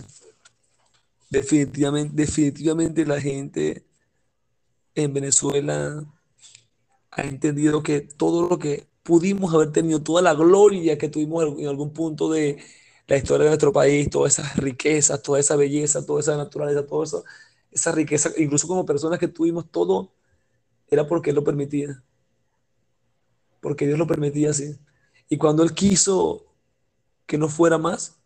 definitivamente, 1.31 2.13
definitivamente 2.15 3.05
la 3.05 3.19
gente 3.19 3.86
en 5.03 5.13
Venezuela 5.13 6.05
ha 7.11 7.21
entendido 7.23 7.83
que 7.83 8.01
todo 8.01 8.47
lo 8.49 8.59
que 8.59 8.87
pudimos 9.03 9.53
haber 9.53 9.71
tenido, 9.71 10.03
toda 10.03 10.21
la 10.21 10.33
gloria 10.33 10.97
que 10.97 11.09
tuvimos 11.09 11.59
en 11.59 11.67
algún 11.67 11.93
punto 11.93 12.29
de 12.29 12.57
la 13.07 13.17
historia 13.17 13.45
de 13.45 13.51
nuestro 13.51 13.71
país, 13.71 14.09
todas 14.09 14.37
esas 14.37 14.57
riquezas, 14.57 15.21
toda 15.21 15.39
esa 15.39 15.55
belleza, 15.55 16.05
toda 16.05 16.19
esa 16.19 16.35
naturaleza, 16.35 16.85
todo 16.85 17.03
eso, 17.03 17.23
esa 17.71 17.91
riqueza, 17.91 18.31
incluso 18.37 18.67
como 18.67 18.85
personas 18.85 19.17
que 19.19 19.27
tuvimos 19.29 19.71
todo, 19.71 20.11
era 20.89 21.07
porque 21.07 21.29
Él 21.29 21.37
lo 21.37 21.43
permitía. 21.43 22.03
Porque 23.61 23.87
Dios 23.87 23.97
lo 23.97 24.07
permitía 24.07 24.51
así. 24.51 24.77
Y 25.29 25.37
cuando 25.37 25.63
Él 25.63 25.73
quiso 25.73 26.45
que 27.25 27.37
no 27.37 27.49
fuera 27.49 27.77
más, 27.77 28.19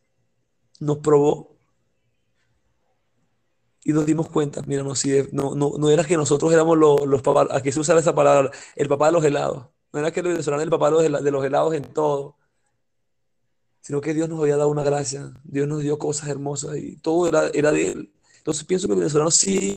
nos 0.80 0.98
probó. 0.98 1.51
Y 3.84 3.94
nos 3.94 4.06
dimos 4.06 4.30
cuenta, 4.30 4.62
mira, 4.68 4.84
no, 4.84 4.94
si 4.96 5.12
no, 5.32 5.56
no, 5.56 5.74
no 5.78 5.90
era 5.90 6.04
que 6.04 6.16
nosotros 6.16 6.54
éramos 6.54 6.78
los, 6.78 7.06
los 7.08 7.22
papás, 7.24 7.48
aquí 7.52 7.72
se 7.72 7.80
usa 7.80 7.98
esa 7.98 8.14
palabra, 8.14 8.52
el 8.76 8.88
papá 8.88 9.08
de 9.08 9.14
los 9.14 9.26
helados. 9.26 9.68
No 9.92 10.00
era 10.00 10.12
que 10.12 10.20
el 10.22 10.28
venezolano 10.28 10.62
era 10.62 10.66
el 10.66 10.72
papá 10.72 10.92
de 10.92 11.32
los, 11.32 11.46
helados 11.46 11.74
en 11.74 11.84
todo, 11.84 12.38
sino 13.82 14.00
que 14.00 14.14
Dios 14.14 14.30
nos 14.30 14.40
había 14.40 14.58
dado 14.58 14.70
una 14.70 14.84
gracia, 14.84 15.34
Dios 15.44 15.68
nos 15.68 15.82
dio 15.82 15.98
cosas 15.98 16.30
hermosas 16.30 16.78
y 16.78 16.98
todo 16.98 17.28
era, 17.28 17.50
era 17.54 17.72
de 17.72 17.92
Él. 17.92 18.14
Entonces 18.38 18.64
pienso 18.64 18.88
que 18.88 18.94
el 18.94 19.00
venezolano 19.00 19.32
sí 19.32 19.76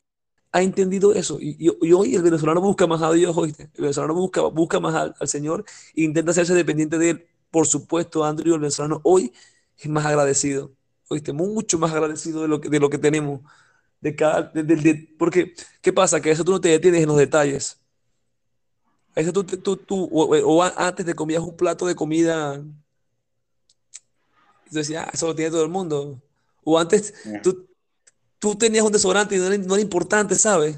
ha 0.51 0.61
entendido 0.61 1.13
eso. 1.13 1.37
Y, 1.41 1.67
hoy 1.93 2.15
el 2.15 2.21
venezolano 2.23 2.61
busca 2.61 2.87
más 2.87 3.01
a 3.01 3.11
Dios, 3.11 3.35
¿oíste? 3.35 3.63
El 3.73 3.81
venezolano 3.81 4.13
busca, 4.13 4.41
busca 4.41 4.79
más 4.79 4.95
al, 5.19 5.27
Señor 5.27 5.65
e 5.95 6.03
intenta 6.03 6.31
hacerse 6.31 6.53
dependiente 6.53 6.97
de 6.97 7.09
Él. 7.09 7.27
Por 7.51 7.67
supuesto, 7.67 8.23
Andrew, 8.23 8.55
el 8.55 8.61
venezolano 8.61 9.01
hoy 9.03 9.33
es 9.77 9.89
más 9.89 10.05
agradecido, 10.05 10.71
¿oíste? 11.09 11.33
Mucho 11.33 11.77
más 11.77 11.91
agradecido 11.91 12.41
de 12.41 12.47
lo 12.47 12.61
que, 12.61 12.69
de 12.69 12.79
lo 12.79 12.89
que 12.89 12.97
tenemos. 12.97 13.41
De 14.05 14.15
cada, 14.15 14.53
porque, 15.17 15.55
¿qué 15.81 15.91
pasa? 15.91 16.21
Que 16.21 16.29
eso 16.29 16.43
tú 16.43 16.51
no 16.51 16.61
te 16.61 16.69
detienes 16.69 17.01
en 17.01 17.07
los 17.07 17.17
detalles. 17.17 17.81
Eso 19.15 19.33
tú, 19.33 19.43
tú, 19.43 19.77
tú 19.77 20.07
o, 20.11 20.61
antes 20.61 21.07
te 21.07 21.15
comías 21.15 21.41
un 21.41 21.57
plato 21.57 21.87
de 21.87 21.95
comida 21.95 22.63
y 24.63 24.69
tú 24.69 24.75
decías, 24.75 25.07
ah, 25.07 25.11
eso 25.11 25.25
lo 25.25 25.33
tiene 25.33 25.49
todo 25.49 25.63
el 25.63 25.71
mundo. 25.71 26.21
O 26.63 26.77
antes 26.77 27.15
tú, 27.41 27.67
tú 28.37 28.55
tenías 28.55 28.85
un 28.85 28.91
desodorante 28.91 29.35
y 29.35 29.39
no 29.39 29.73
era, 29.75 29.81
importante, 29.81 30.35
¿sabes? 30.35 30.77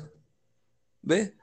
¿Ves? 1.01 1.33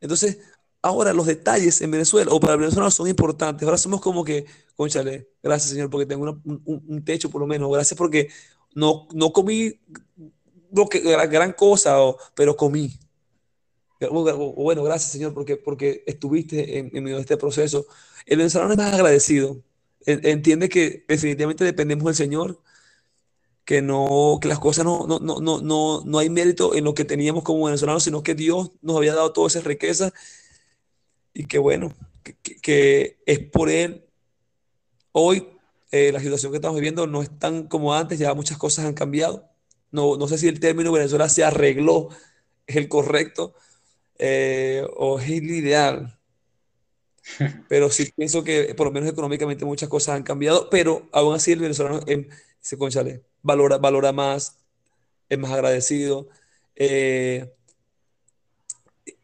Entonces, 0.00 0.38
ahora 0.82 1.12
los 1.12 1.26
detalles 1.26 1.80
en 1.82 1.92
Venezuela 1.92 2.32
o 2.32 2.40
para 2.40 2.56
Venezuela 2.56 2.90
son 2.90 3.06
importantes. 3.06 3.64
Ahora 3.64 3.78
somos 3.78 4.00
como 4.00 4.24
que, 4.24 4.44
conchale, 4.74 5.30
gracias 5.40 5.70
Señor 5.70 5.88
porque 5.88 6.06
tengo 6.06 6.40
un, 6.44 7.04
techo 7.04 7.30
por 7.30 7.40
lo 7.40 7.46
menos. 7.46 7.70
Gracias 7.70 7.96
porque 7.96 8.28
no, 8.74 9.06
no 9.14 9.32
comí 9.32 9.78
lo 10.72 10.88
que, 10.88 11.00
gran 11.00 11.52
cosa, 11.52 11.96
pero 12.34 12.56
comí. 12.56 12.98
O, 14.10 14.64
bueno, 14.64 14.82
gracias 14.82 15.12
Señor 15.12 15.32
porque, 15.32 15.56
porque 15.56 16.02
estuviste 16.06 16.78
en, 16.78 16.90
en 16.92 17.04
medio 17.04 17.16
de 17.16 17.22
este 17.22 17.36
proceso. 17.36 17.86
El 18.26 18.38
venezolano 18.38 18.72
es 18.72 18.78
más 18.78 18.94
agradecido. 18.94 19.62
Entiende 20.04 20.68
que 20.68 21.04
definitivamente 21.06 21.64
dependemos 21.64 22.06
del 22.06 22.14
Señor 22.14 22.58
que 23.64 23.82
no, 23.82 24.38
que 24.40 24.48
las 24.48 24.58
cosas 24.58 24.84
no, 24.84 25.06
no, 25.06 25.20
no, 25.20 25.40
no, 25.40 26.02
no 26.04 26.18
hay 26.18 26.30
mérito 26.30 26.74
en 26.74 26.84
lo 26.84 26.94
que 26.94 27.04
teníamos 27.04 27.44
como 27.44 27.64
venezolanos, 27.66 28.02
sino 28.02 28.22
que 28.22 28.34
Dios 28.34 28.72
nos 28.82 28.96
había 28.96 29.14
dado 29.14 29.32
toda 29.32 29.48
esa 29.48 29.60
riqueza 29.60 30.12
y 31.32 31.46
que 31.46 31.58
bueno, 31.58 31.94
que, 32.62 33.18
es 33.26 33.38
por 33.38 33.68
Él. 33.70 34.04
Hoy 35.12 35.48
eh, 35.90 36.10
la 36.12 36.20
situación 36.20 36.52
que 36.52 36.56
estamos 36.56 36.76
viviendo 36.76 37.06
no 37.06 37.22
es 37.22 37.38
tan 37.38 37.68
como 37.68 37.94
antes, 37.94 38.18
ya 38.18 38.34
muchas 38.34 38.58
cosas 38.58 38.86
han 38.86 38.94
cambiado. 38.94 39.48
No, 39.92 40.16
no 40.16 40.26
sé 40.28 40.38
si 40.38 40.48
el 40.48 40.60
término 40.60 40.92
Venezuela 40.92 41.28
se 41.28 41.44
arregló, 41.44 42.08
es 42.66 42.76
el 42.76 42.88
correcto 42.88 43.54
eh, 44.18 44.86
o 44.96 45.18
es 45.20 45.30
el 45.30 45.50
ideal. 45.50 46.18
Pero 47.68 47.90
sí 47.90 48.12
pienso 48.16 48.44
que 48.44 48.74
por 48.74 48.86
lo 48.88 48.92
menos 48.92 49.10
económicamente 49.10 49.64
muchas 49.64 49.88
cosas 49.88 50.16
han 50.16 50.22
cambiado, 50.22 50.68
pero 50.70 51.08
aún 51.12 51.34
así 51.34 51.52
el 51.52 51.60
venezolano 51.60 52.00
em, 52.06 52.28
se 52.60 52.76
conchale, 52.78 53.22
valora, 53.42 53.78
valora 53.78 54.12
más, 54.12 54.58
es 55.28 55.38
más 55.38 55.52
agradecido, 55.52 56.28
eh, 56.76 57.52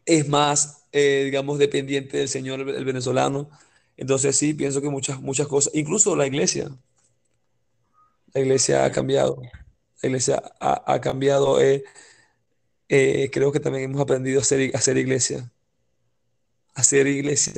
es 0.05 0.27
más, 0.27 0.85
eh, 0.91 1.23
digamos, 1.25 1.59
dependiente 1.59 2.17
del 2.17 2.29
Señor, 2.29 2.61
el, 2.61 2.85
venezolano. 2.85 3.49
Entonces 3.97 4.35
sí, 4.37 4.53
pienso 4.53 4.81
que 4.81 4.89
muchas, 4.89 5.21
muchas 5.21 5.47
cosas, 5.47 5.73
incluso 5.75 6.15
la 6.15 6.27
iglesia, 6.27 6.69
la 8.33 8.41
iglesia 8.41 8.85
ha 8.85 8.91
cambiado, 8.91 9.41
la 10.01 10.09
iglesia 10.09 10.41
ha, 10.59 10.99
cambiado. 11.01 11.59
Eh, 11.61 13.29
creo 13.31 13.51
que 13.51 13.59
también 13.59 13.85
hemos 13.85 14.01
aprendido 14.01 14.39
a 14.39 14.41
hacer, 14.41 14.75
a 14.75 14.77
hacer 14.77 14.97
iglesia, 14.97 15.51
a 16.75 16.81
hacer 16.81 17.07
iglesia. 17.07 17.53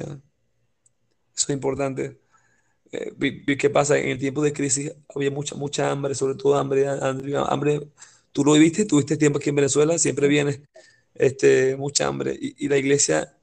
Eso 1.36 1.46
es 1.48 1.50
importante. 1.50 2.20
Eh, 2.92 3.56
¿Qué 3.58 3.70
pasa? 3.70 3.98
En 3.98 4.10
el 4.10 4.20
tiempo 4.20 4.44
de 4.44 4.54
crisis 4.54 4.92
había 5.16 5.32
mucha, 5.32 5.56
mucha 5.56 5.90
hambre, 5.90 6.16
sobre 6.16 6.36
todo 6.36 6.56
hambre, 6.56 6.88
hambre. 6.88 7.88
Tú 8.32 8.44
lo 8.44 8.54
viviste, 8.54 8.86
tuviste 8.86 9.18
tiempo 9.18 9.40
aquí 9.40 9.50
en 9.50 9.56
Venezuela, 9.56 9.98
siempre 9.98 10.28
viene 10.28 10.64
este, 11.16 11.76
mucha 11.78 12.08
hambre. 12.08 12.38
Y, 12.40 12.68
la 12.68 12.78
iglesia, 12.78 13.38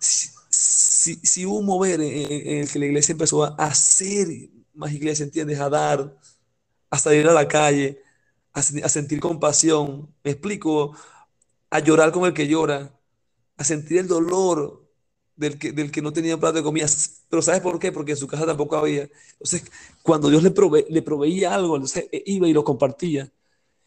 si, 0.00 1.46
hubo 1.46 1.58
un 1.58 1.66
mover 1.66 2.00
en, 2.00 2.58
el 2.58 2.70
que 2.70 2.78
la 2.78 2.86
iglesia 2.86 3.12
empezó 3.12 3.44
a 3.44 3.54
hacer 3.58 4.28
más 4.74 4.92
iglesia, 4.92 5.24
¿entiendes? 5.24 5.58
A 5.60 5.68
dar, 5.68 6.16
a 6.90 6.98
salir 6.98 7.26
a 7.28 7.32
la 7.32 7.48
calle, 7.48 8.02
a, 8.52 8.62
sentir 8.62 9.20
compasión, 9.20 10.14
me 10.24 10.32
explico, 10.32 10.94
a 11.70 11.80
llorar 11.80 12.12
con 12.12 12.24
el 12.26 12.34
que 12.34 12.48
llora, 12.48 12.98
a 13.56 13.64
sentir 13.64 13.98
el 13.98 14.08
dolor 14.08 14.88
del 15.36 15.58
que, 15.58 15.72
del 15.72 15.90
que 15.90 16.02
no 16.02 16.12
tenía 16.12 16.38
plato 16.38 16.56
de 16.58 16.62
comida. 16.62 16.86
Pero 17.28 17.42
¿sabes 17.42 17.60
por 17.60 17.78
qué? 17.78 17.92
Porque 17.92 18.12
en 18.12 18.18
su 18.18 18.26
casa 18.26 18.46
tampoco 18.46 18.76
había. 18.76 19.08
Entonces, 19.32 19.64
cuando 20.02 20.30
Dios 20.30 20.42
le, 20.42 20.50
proveía 21.02 21.54
algo, 21.54 21.76
entonces 21.76 22.08
e, 22.12 22.22
iba 22.26 22.48
y 22.48 22.52
lo 22.52 22.64
compartía. 22.64 23.30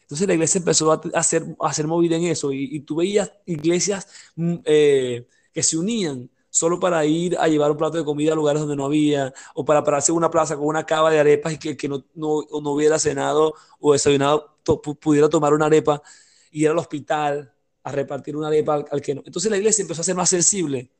Entonces 0.02 0.28
la 0.28 0.34
iglesia 0.34 0.58
empezó 0.58 0.92
a 0.92 1.00
hacer, 1.14 1.44
a 1.60 1.68
hacer 1.68 1.86
movida 1.86 2.16
en 2.16 2.24
eso 2.24 2.52
y, 2.52 2.64
y 2.76 2.80
tú 2.80 2.96
veías 2.96 3.32
iglesias 3.46 4.06
mm, 4.36 4.56
eh, 4.64 5.26
que 5.52 5.62
se 5.62 5.78
unían 5.78 6.30
solo 6.52 6.78
para 6.78 7.04
ir 7.04 7.36
a 7.38 7.48
llevar 7.48 7.72
un 7.72 7.76
plato 7.76 7.96
de 7.98 8.04
comida 8.04 8.34
a 8.34 8.36
lugares 8.36 8.60
donde 8.60 8.76
no 8.76 8.84
había, 8.84 9.32
o 9.54 9.64
para 9.64 9.82
pararse 9.82 10.12
en 10.12 10.18
una 10.18 10.30
plaza 10.30 10.56
con 10.56 10.66
una 10.66 10.84
cava 10.86 11.10
de 11.10 11.18
arepas 11.18 11.54
y 11.54 11.58
que, 11.58 11.76
que 11.76 11.88
no, 11.88 12.04
no, 12.14 12.42
no, 12.62 12.70
hubiera 12.70 12.98
cenado 12.98 13.54
o 13.80 13.92
desayunado, 13.92 14.58
pudiera 15.00 15.28
tomar 15.28 15.54
una 15.54 15.66
arepa 15.66 16.02
y 16.50 16.62
ir 16.62 16.68
al 16.68 16.78
hospital 16.78 17.52
a 17.82 17.90
repartir 17.90 18.36
una 18.36 18.48
arepa 18.48 18.74
al, 18.74 18.86
al, 18.90 19.00
que 19.00 19.14
no. 19.14 19.22
Entonces 19.24 19.50
la 19.50 19.56
iglesia 19.56 19.82
empezó 19.82 20.02
a 20.02 20.04
ser 20.04 20.14
más 20.14 20.28
sensible 20.28 20.90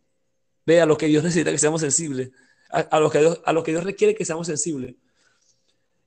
Ve 0.65 0.81
a 0.81 0.87
lo 0.87 0.97
que 0.97 1.07
Dios 1.07 1.25
necesita 1.25 1.51
que 1.51 1.59
seamos 1.59 1.81
sensibles, 1.81 2.31
a, 2.71 3.01
lo, 3.01 3.11
que 3.11 3.19
Dios, 3.19 3.41
a 3.45 3.53
lo 3.53 3.63
que 3.63 3.73
Dios 3.73 3.85
requiere 3.85 4.15
que 4.15 4.25
seamos 4.25 4.47
sensibles. 4.47 4.95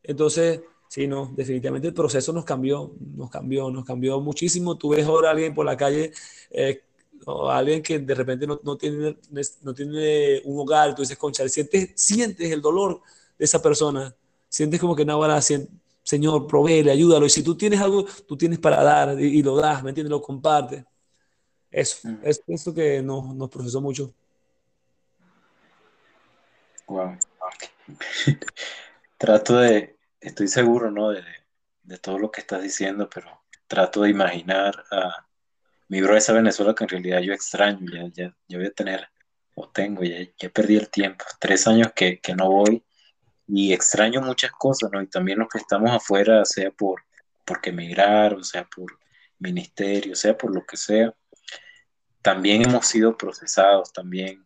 Entonces, 0.02 0.62
sí, 0.88 1.08
no, 1.08 1.32
definitivamente 1.36 1.90
el 1.90 1.94
proceso 1.94 2.32
nos 2.32 2.46
cambió, 2.46 2.96
nos 3.00 3.30
cambió, 3.30 3.70
nos 3.70 3.84
cambió 3.84 4.20
muchísimo. 4.22 4.78
Tú 4.78 4.90
ves 4.90 5.06
ahora 5.06 5.30
a 5.30 5.32
alguien 5.32 5.54
por 5.54 5.66
la 5.66 5.76
calle, 5.76 6.14
eh, 6.52 6.84
o 7.26 7.50
alguien 7.50 7.82
que 7.82 8.00
de 8.00 8.16
repente 8.16 8.48
no, 8.48 8.60
no, 8.64 8.78
tiene, 8.78 9.18
no 9.62 9.74
tiene 9.74 10.42
un 10.46 10.60
hogar, 10.60 10.96
tú 10.96 11.02
dices, 11.02 11.18
concha, 11.18 11.48
sientes, 11.50 11.92
sientes 11.96 12.52
el 12.52 12.62
dolor 12.62 13.02
de 13.38 13.46
esa 13.46 13.62
persona, 13.62 14.16
sientes 14.48 14.80
como 14.80 14.96
que 14.96 15.06
no, 15.06 15.14
ahora 15.14 15.42
Señor, 16.04 16.46
proveele, 16.46 16.92
ayúdalo. 16.92 17.26
Y 17.26 17.32
si 17.32 17.44
tú 17.44 17.58
tienes 17.58 17.82
algo, 17.82 18.06
tú 18.28 18.38
tienes 18.38 18.60
para 18.60 18.84
dar 18.84 19.20
y, 19.20 19.42
lo 19.42 19.56
das, 19.56 19.82
¿me 19.84 19.90
entiendes? 19.90 20.12
Lo 20.12 20.22
compartes. 20.22 20.86
Eso, 21.72 22.08
mm. 22.08 22.20
es 22.24 22.44
eso 22.48 22.74
que 22.74 23.02
nos, 23.02 23.34
nos 23.36 23.50
procesó 23.50 23.82
mucho. 23.82 24.14
Wow. 26.88 27.18
trato 29.18 29.58
de, 29.58 29.98
estoy 30.20 30.48
seguro, 30.48 30.92
¿no? 30.92 31.10
De, 31.10 31.24
todo 32.02 32.18
lo 32.20 32.32
que 32.32 32.42
estás 32.42 32.62
diciendo, 32.62 33.10
pero 33.10 33.28
trato 33.68 34.02
de 34.02 34.10
imaginar 34.10 34.84
a, 34.92 35.28
mi 35.88 36.02
bro, 36.02 36.18
esa 36.18 36.34
Venezuela 36.34 36.74
que 36.74 36.84
en 36.84 36.90
realidad 36.90 37.20
yo 37.22 37.34
extraño, 37.34 37.80
ya, 37.92 38.10
ya, 38.14 38.36
ya 38.48 38.58
voy 38.58 38.68
a 38.68 38.72
tener, 38.72 39.08
o 39.56 39.70
tengo, 39.70 40.04
ya, 40.04 40.18
ya 40.38 40.50
perdí 40.50 40.78
el 40.78 40.90
tiempo, 40.90 41.26
tres 41.40 41.68
años 41.68 41.92
que, 41.96 42.20
que 42.20 42.36
no 42.36 42.50
voy 42.50 42.84
y 43.48 43.74
extraño 43.74 44.22
muchas 44.22 44.52
cosas, 44.52 44.90
¿no? 44.92 45.02
Y 45.02 45.08
también 45.08 45.40
los 45.40 45.50
que 45.50 45.60
estamos 45.60 45.92
afuera, 45.92 46.44
sea 46.46 46.72
por 46.72 47.04
porque 47.46 47.70
emigrar, 47.70 48.34
o 48.34 48.44
sea 48.44 48.66
por 48.66 48.98
ministerio, 49.40 50.16
sea 50.16 50.36
por 50.38 50.54
lo 50.54 50.66
que 50.66 50.78
sea, 50.78 51.14
también 52.22 52.64
hemos 52.64 52.88
sido 52.88 53.16
procesados, 53.16 53.94
también 53.94 54.44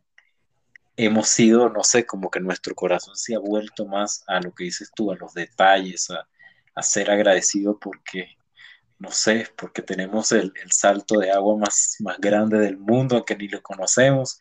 hemos 0.98 1.30
sido, 1.30 1.70
no 1.70 1.84
sé, 1.84 2.06
como 2.06 2.30
que 2.30 2.42
nuestro 2.42 2.76
corazón 2.76 3.16
se 3.16 3.36
ha 3.36 3.40
vuelto 3.40 3.86
más 3.86 4.24
a 4.28 4.42
lo 4.42 4.54
que 4.54 4.66
dices 4.66 4.92
tú, 4.94 5.12
a 5.12 5.16
los 5.16 5.34
detalles, 5.34 6.10
a 6.76 6.84
ser 6.84 7.10
agradecido 7.10 7.80
porque, 7.80 8.36
no 9.00 9.12
sé, 9.12 9.48
porque 9.58 9.82
tenemos 9.82 10.32
el, 10.34 10.54
el, 10.62 10.72
salto 10.72 11.20
de 11.20 11.32
agua 11.32 11.58
más, 11.58 11.96
más 12.00 12.18
grande 12.20 12.60
del 12.60 12.78
mundo, 12.78 13.16
aunque 13.16 13.36
ni 13.38 13.48
lo 13.48 13.62
conocemos, 13.62 14.40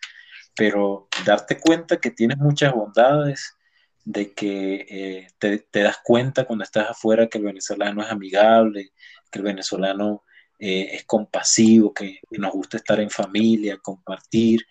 pero 0.56 1.08
darte 1.24 1.60
cuenta 1.60 1.98
que 2.00 2.10
tienes 2.10 2.38
muchas 2.38 2.72
bondades, 2.74 3.56
de 4.04 4.32
que 4.34 4.86
eh, 4.88 5.28
te, 5.38 5.58
te, 5.58 5.82
das 5.82 5.98
cuenta 6.02 6.44
cuando 6.46 6.64
estás 6.64 6.90
afuera 6.90 7.28
que 7.28 7.38
el 7.38 7.44
venezolano 7.44 8.02
es 8.02 8.10
amigable, 8.10 8.92
que 9.30 9.38
el 9.38 9.44
venezolano 9.44 10.24
eh, 10.58 10.88
es 10.96 11.04
compasivo, 11.04 11.92
que, 11.94 12.20
que, 12.28 12.38
nos 12.38 12.52
gusta 12.52 12.78
estar 12.78 13.00
en 13.00 13.10
familia, 13.10 13.78
compartir, 13.78 14.66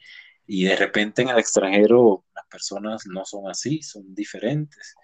y 0.48 0.66
de 0.66 0.76
repente 0.76 1.22
en 1.22 1.30
el 1.30 1.40
extranjero 1.40 2.26
las 2.36 2.48
personas 2.48 3.06
no 3.06 3.26
son 3.26 3.50
así, 3.50 3.82
son 3.84 4.14
diferentes, 4.16 4.96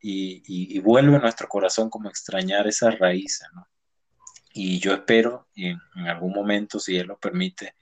y, 0.00 0.42
y, 0.46 0.76
y 0.76 0.80
vuelve 0.80 1.16
a 1.16 1.20
nuestro 1.20 1.46
corazón 1.48 1.90
como 1.90 2.08
extrañar 2.08 2.66
esas 2.66 2.98
raíces, 2.98 3.46
¿no? 3.54 3.66
Y 4.56 4.78
yo 4.78 4.94
espero 4.94 5.48
en, 5.56 5.78
en 5.96 6.06
algún 6.06 6.32
momento, 6.32 6.78
si 6.78 6.96
Él 6.96 7.08
lo 7.08 7.18
permite, 7.18 7.74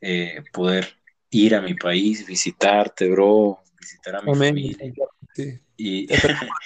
eh, 0.00 0.44
poder 0.52 0.96
ir 1.30 1.56
a 1.56 1.60
mi 1.60 1.74
país, 1.74 2.24
visitarte, 2.24 3.10
bro, 3.10 3.60
visitar 3.80 4.16
a 4.16 4.22
mi 4.22 4.30
Amén. 4.30 4.54
familia. 4.54 4.92
Sí. 5.34 5.60
Y, 5.76 6.06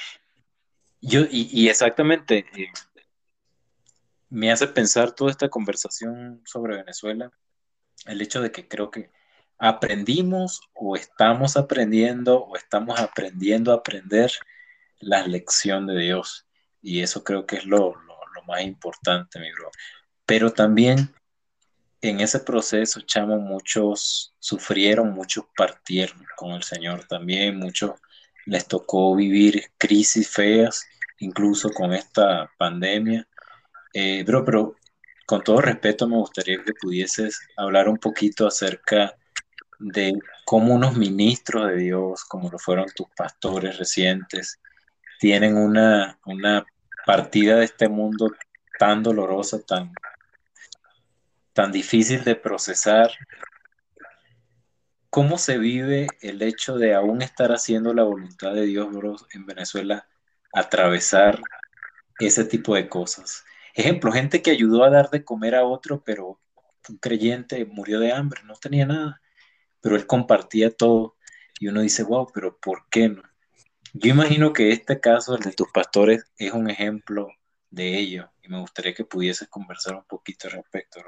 yo, 1.01 1.23
y, 1.31 1.49
y 1.51 1.69
exactamente, 1.71 2.45
eh, 2.55 2.69
me 4.29 4.53
hace 4.53 4.69
pensar 4.69 5.13
toda 5.13 5.31
esta 5.31 5.49
conversación 5.49 6.43
sobre 6.45 6.77
Venezuela, 6.77 7.33
el 8.05 8.21
hecho 8.21 8.43
de 8.43 8.53
que 8.53 8.69
creo 8.69 8.91
que 8.91 9.11
aprendimos 9.59 10.61
o 10.75 10.95
estamos 10.95 11.57
aprendiendo 11.57 12.45
o 12.45 12.57
estamos 12.57 13.01
aprendiendo 13.01 13.73
a 13.73 13.77
aprender 13.77 14.31
la 14.99 15.27
lección 15.27 15.87
de 15.87 15.99
Dios. 15.99 16.47
Y 16.83 17.01
eso 17.01 17.25
creo 17.25 17.47
que 17.47 17.57
es 17.57 17.65
lo 17.65 17.95
más 18.49 18.63
importante, 18.63 19.39
mi 19.39 19.53
bro. 19.53 19.71
Pero 20.27 20.53
también 20.53 21.15
en 22.01 22.21
ese 22.21 22.41
proceso, 22.41 23.01
chamo, 23.03 23.39
muchos 23.39 24.35
sufrieron, 24.39 25.13
muchos 25.13 25.45
partieron 25.57 26.25
con 26.37 26.53
el 26.53 26.63
Señor 26.63 27.05
también, 27.07 27.59
muchos 27.59 27.93
les 28.47 28.67
tocó 28.67 29.15
vivir 29.15 29.71
crisis 29.77 30.29
feas, 30.29 30.87
incluso 31.19 31.71
con 31.71 31.93
esta 31.93 32.51
pandemia. 32.59 33.27
Eh, 33.93 34.23
bro, 34.25 34.45
pero 34.45 34.77
con 35.27 35.43
todo 35.43 35.61
respeto 35.61 36.09
me 36.09 36.17
gustaría 36.17 36.63
que 36.65 36.73
pudieses 36.73 37.41
hablar 37.57 37.89
un 37.89 37.99
poquito 37.99 38.47
acerca 38.47 39.15
de 39.79 40.15
cómo 40.45 40.75
unos 40.75 40.97
ministros 40.97 41.69
de 41.69 41.77
Dios, 41.77 42.25
como 42.25 42.51
lo 42.51 42.59
fueron 42.59 42.87
tus 42.95 43.09
pastores 43.17 43.79
recientes, 43.79 44.59
tienen 45.21 45.57
una, 45.57 46.19
una 46.25 46.65
partida 47.09 47.57
de 47.57 47.65
este 47.65 47.89
mundo 47.89 48.31
tan 48.79 49.03
dolorosa, 49.03 49.63
tan, 49.63 49.95
tan 51.55 51.73
difícil 51.73 52.23
de 52.23 52.37
procesar. 52.37 53.11
¿Cómo 55.09 55.39
se 55.39 55.57
vive 55.57 56.09
el 56.21 56.43
hecho 56.43 56.77
de 56.77 56.95
aún 56.95 57.23
estar 57.23 57.51
haciendo 57.51 57.95
la 57.95 58.03
voluntad 58.03 58.53
de 58.53 58.67
Dios, 58.67 59.27
en 59.33 59.47
Venezuela, 59.47 60.07
atravesar 60.53 61.41
ese 62.21 62.45
tipo 62.45 62.75
de 62.75 62.91
cosas? 62.91 63.43
Ejemplo, 63.73 64.13
gente 64.13 64.43
que 64.43 64.51
ayudó 64.51 64.85
a 64.85 64.91
dar 64.91 65.09
de 65.09 65.25
comer 65.25 65.55
a 65.55 65.65
otro, 65.65 66.03
pero 66.05 66.39
un 66.91 66.99
creyente 66.99 67.65
murió 67.65 68.01
de 68.01 68.13
hambre, 68.13 68.43
no 68.45 68.53
tenía 68.57 68.85
nada, 68.85 69.23
pero 69.81 69.97
él 69.97 70.07
compartía 70.07 70.77
todo. 70.77 71.17
Y 71.59 71.69
uno 71.69 71.81
dice, 71.81 72.03
wow, 72.03 72.31
pero 72.35 72.59
¿por 72.59 72.87
qué 72.91 73.09
no? 73.09 73.23
Yo 73.95 74.11
imagino 74.11 74.53
que 74.53 74.71
este 74.71 75.01
caso, 75.01 75.37
el 75.37 75.43
de 75.43 75.53
tus 75.53 75.69
pastores, 75.73 76.25
es 76.37 76.53
un 76.53 76.71
ejemplo 76.71 77.29
de 77.71 77.99
ello. 77.99 78.31
Y 78.43 78.49
me 78.49 78.61
gustaría 78.61 78.95
que 78.95 79.05
pudieses 79.05 79.49
conversar 79.49 79.95
un 79.95 80.05
poquito 80.05 80.49
al 80.49 80.55
respecto. 80.55 81.01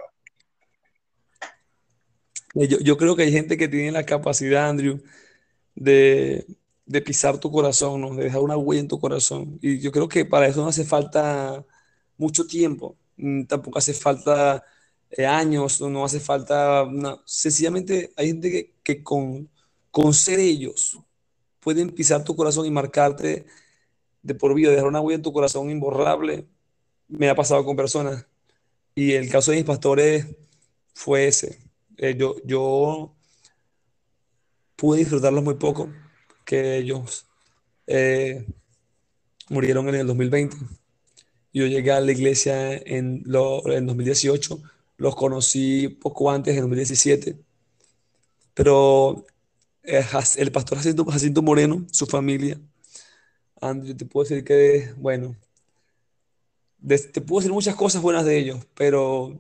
Eh, 2.54 2.68
yo, 2.68 2.78
yo, 2.80 2.96
creo 2.96 3.16
que 3.16 3.24
hay 3.24 3.32
gente 3.32 3.56
que 3.56 3.68
tiene 3.68 3.92
la 3.92 4.04
capacidad, 4.04 4.68
Andrew, 4.68 5.02
de, 5.74 6.46
de, 6.86 7.02
pisar 7.02 7.38
tu 7.38 7.50
corazón, 7.50 8.00
¿no? 8.00 8.14
de 8.14 8.24
dejar 8.24 8.40
una 8.40 8.56
huella 8.56 8.80
en 8.80 8.88
tu 8.88 8.98
corazón. 9.00 9.58
Y 9.62 9.80
yo 9.80 9.92
creo 9.92 10.08
que 10.08 10.24
para 10.24 10.48
eso 10.48 10.62
no 10.62 10.68
hace 10.68 10.84
falta 10.84 11.64
mucho 12.16 12.46
tiempo, 12.46 12.96
mm, 13.16 13.44
tampoco 13.44 13.78
hace 13.78 13.94
falta 13.94 14.64
eh, 15.10 15.26
años, 15.26 15.80
no 15.80 16.04
hace 16.04 16.20
falta... 16.20 16.86
Sencillamente 17.24 18.12
hay 18.16 18.28
gente 18.28 18.50
que, 18.50 18.74
que, 18.82 19.02
con, 19.02 19.50
con 19.90 20.14
ser 20.14 20.40
ellos 20.40 20.98
pueden 21.60 21.90
pisar 21.90 22.24
tu 22.24 22.36
corazón 22.36 22.66
y 22.66 22.70
marcarte 22.70 23.46
de 24.22 24.34
por 24.34 24.54
vida, 24.54 24.70
dejar 24.70 24.86
una 24.88 25.00
huella 25.00 25.16
en 25.16 25.22
tu 25.22 25.32
corazón 25.32 25.70
imborrable. 25.70 26.46
Me 27.08 27.28
ha 27.28 27.34
pasado 27.34 27.64
con 27.64 27.76
personas. 27.76 28.26
Y 28.94 29.12
el 29.12 29.30
caso 29.30 29.50
de 29.52 29.58
mis 29.58 29.66
pastores 29.66 30.26
fue 30.94 31.28
ese 31.28 31.70
eh, 32.02 32.16
yo, 32.16 32.36
yo 32.44 33.14
pude 34.76 35.00
disfrutarlos 35.00 35.44
muy 35.44 35.54
poco, 35.56 35.92
que 36.46 36.78
ellos 36.78 37.26
eh, 37.86 38.46
murieron 39.50 39.88
en 39.90 39.96
el 39.96 40.06
2020. 40.06 40.56
Yo 41.52 41.66
llegué 41.66 41.92
a 41.92 42.00
la 42.00 42.12
iglesia 42.12 42.74
en, 42.74 43.22
lo, 43.26 43.70
en 43.70 43.86
2018, 43.86 44.62
los 44.96 45.14
conocí 45.14 45.88
poco 45.88 46.30
antes, 46.30 46.54
en 46.54 46.62
2017, 46.62 47.36
pero 48.54 49.26
el 49.82 50.52
pastor 50.52 50.78
Jacinto, 50.78 51.04
Jacinto 51.06 51.42
Moreno, 51.42 51.86
su 51.90 52.06
familia, 52.06 52.58
Andrew, 53.60 53.96
te 53.96 54.04
puedo 54.04 54.28
decir 54.28 54.44
que, 54.44 54.92
bueno, 54.96 55.36
te 56.86 57.20
puedo 57.20 57.40
decir 57.40 57.52
muchas 57.52 57.76
cosas 57.76 58.02
buenas 58.02 58.24
de 58.24 58.38
ellos, 58.38 58.66
pero 58.74 59.38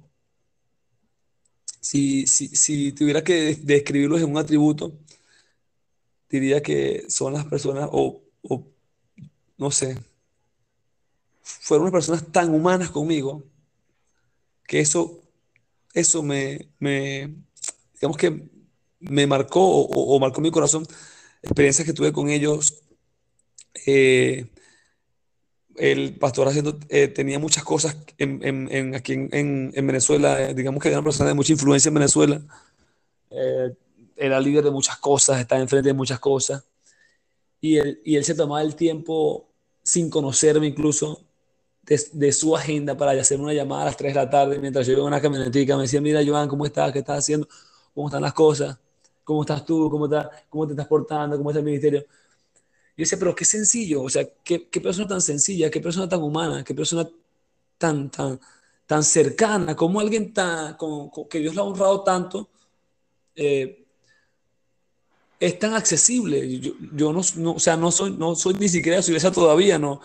si, 1.80 2.26
si, 2.26 2.48
si 2.48 2.92
tuviera 2.92 3.24
que 3.24 3.56
describirlos 3.62 4.20
en 4.20 4.30
un 4.30 4.38
atributo, 4.38 4.92
diría 6.28 6.62
que 6.62 7.06
son 7.08 7.32
las 7.32 7.46
personas, 7.46 7.88
o, 7.92 8.22
o 8.42 8.66
no 9.56 9.70
sé, 9.70 9.98
fueron 11.42 11.84
unas 11.84 11.92
personas 11.92 12.30
tan 12.30 12.54
humanas 12.54 12.90
conmigo 12.90 13.42
que 14.66 14.80
eso, 14.80 15.20
eso 15.94 16.22
me, 16.22 16.68
me 16.78 17.34
digamos 17.94 18.16
que 18.16 18.59
me 19.00 19.26
marcó 19.26 19.60
o, 19.60 20.14
o, 20.14 20.20
marcó 20.20 20.40
mi 20.40 20.50
corazón, 20.50 20.86
experiencias 21.42 21.86
que 21.86 21.92
tuve 21.92 22.12
con 22.12 22.28
ellos. 22.28 22.82
Eh, 23.86 24.50
el 25.80 26.16
pastor 26.18 26.48
haciendo, 26.48 26.78
eh, 26.88 27.08
tenía 27.08 27.38
muchas 27.38 27.64
cosas 27.64 27.96
en, 28.18 28.42
en, 28.44 28.94
aquí 28.94 29.14
en, 29.14 29.72
Venezuela, 29.74 30.50
eh, 30.50 30.54
digamos 30.54 30.82
que 30.82 30.88
era 30.88 30.98
una 30.98 31.04
persona 31.04 31.30
de 31.30 31.34
mucha 31.34 31.52
influencia 31.52 31.88
en 31.88 31.94
Venezuela, 31.94 32.40
eh, 33.30 33.74
era 34.16 34.40
líder 34.40 34.64
de 34.64 34.70
muchas 34.70 34.98
cosas, 34.98 35.40
estaba 35.40 35.60
enfrente 35.60 35.88
de 35.88 35.94
muchas 35.94 36.18
cosas, 36.18 36.64
y 37.60 37.76
él, 37.78 38.00
y 38.04 38.16
él 38.16 38.24
se 38.24 38.34
tomaba 38.34 38.62
el 38.62 38.74
tiempo, 38.74 39.48
sin 39.82 40.10
conocerme 40.10 40.66
incluso, 40.66 41.24
de, 41.82 42.00
de, 42.12 42.32
su 42.32 42.54
agenda 42.54 42.96
para 42.96 43.12
hacer 43.12 43.40
una 43.40 43.54
llamada 43.54 43.82
a 43.82 43.86
las 43.86 43.96
3 43.96 44.14
de 44.14 44.20
la 44.20 44.30
tarde, 44.30 44.58
mientras 44.58 44.86
yo 44.86 44.92
iba 44.92 45.00
en 45.00 45.06
una 45.06 45.20
camionetica, 45.20 45.76
me 45.76 45.82
decía, 45.82 46.00
mira 46.00 46.20
Joan, 46.24 46.48
¿cómo 46.48 46.66
estás? 46.66 46.92
¿Qué 46.92 46.98
estás 46.98 47.18
haciendo? 47.20 47.48
¿Cómo 47.94 48.08
están 48.08 48.22
las 48.22 48.34
cosas? 48.34 48.78
¿Cómo 49.24 49.42
estás 49.42 49.64
tú? 49.64 49.88
¿Cómo, 49.90 50.06
está, 50.06 50.30
cómo 50.48 50.66
te 50.66 50.72
estás 50.72 50.86
portando? 50.86 51.36
¿Cómo 51.36 51.50
está 51.50 51.60
el 51.60 51.66
ministerio? 51.66 52.00
Yo 52.00 53.04
decía, 53.04 53.18
pero 53.18 53.34
qué 53.34 53.44
sencillo, 53.44 54.02
o 54.02 54.10
sea, 54.10 54.28
qué, 54.44 54.68
qué, 54.68 54.80
persona 54.80 55.08
tan 55.08 55.22
sencilla, 55.22 55.70
qué 55.70 55.80
persona 55.80 56.08
tan 56.08 56.22
humana, 56.22 56.62
qué 56.64 56.74
persona 56.74 57.08
tan, 57.78 58.10
tan, 58.10 58.38
tan 58.86 59.02
cercana, 59.02 59.74
como 59.74 60.00
alguien 60.00 60.34
tan, 60.34 60.76
que 61.30 61.38
Dios 61.38 61.54
lo 61.54 61.62
ha 61.62 61.64
honrado 61.64 62.02
tanto, 62.04 62.50
eh, 63.34 63.86
es 65.38 65.58
tan 65.58 65.74
accesible. 65.74 66.60
Yo, 66.60 66.72
yo 66.92 67.12
no, 67.12 67.22
no, 67.36 67.52
o 67.52 67.60
sea, 67.60 67.76
no 67.76 67.90
soy, 67.90 68.12
no 68.12 68.34
soy 68.34 68.54
ni 68.54 68.68
siquiera 68.68 69.02
su 69.02 69.12
iglesia 69.12 69.30
todavía, 69.32 69.78
no. 69.78 70.00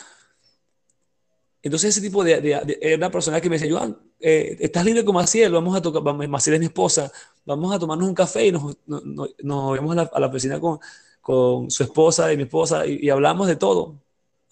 Entonces 1.62 1.90
ese 1.90 2.02
tipo 2.02 2.24
de, 2.24 2.40
de, 2.42 2.62
de 2.66 2.80
era 2.82 2.96
una 2.98 3.12
persona 3.12 3.42
que 3.42 3.50
me 3.50 3.58
decía, 3.58 3.76
Joan, 3.76 3.98
eh, 4.20 4.58
estás 4.60 4.86
libre 4.86 5.04
como 5.06 5.20
Maciel, 5.20 5.52
vamos 5.52 5.76
a 5.76 5.82
tocar, 5.82 6.02
Maciel 6.04 6.56
es 6.56 6.60
mi 6.60 6.66
esposa, 6.68 7.12
vamos 7.46 7.74
a 7.74 7.80
tomarnos 7.80 8.08
un 8.08 8.16
café 8.16 8.48
y 8.48 8.52
nos, 8.52 8.78
nos, 8.88 9.74
vemos 9.74 9.92
a 9.92 9.96
la, 9.96 10.12
a 10.14 10.20
la 10.20 10.28
oficina 10.28 10.60
con, 10.60 10.80
con 11.22 11.70
su 11.70 11.84
esposa 11.84 12.32
y 12.32 12.38
mi 12.38 12.44
esposa 12.44 12.86
y, 12.86 13.06
y, 13.06 13.10
hablamos 13.10 13.48
de 13.48 13.56
todo. 13.56 14.02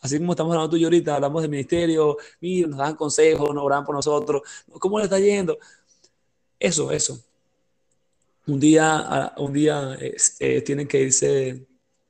Así 0.02 0.20
como 0.20 0.34
estamos 0.34 0.52
hablando 0.54 0.70
tú 0.70 0.78
y 0.78 0.84
ahorita, 0.84 1.16
hablamos 1.16 1.42
del 1.42 1.52
ministerio, 1.52 2.18
mira, 2.42 2.68
nos 2.68 2.78
dan 2.78 2.96
consejos, 2.96 3.54
nos 3.56 3.64
oran 3.64 3.86
por 3.86 3.96
nosotros, 3.96 4.42
¿cómo 4.80 5.00
le 5.00 5.06
está 5.06 5.18
yendo? 5.20 5.58
eso, 6.64 6.92
eso. 6.92 7.20
Un 8.48 8.60
día, 8.60 9.34
un 9.38 9.54
día 9.54 9.98
eh, 10.00 10.62
tienen 10.62 10.88
que 10.88 11.02
irse, 11.02 11.66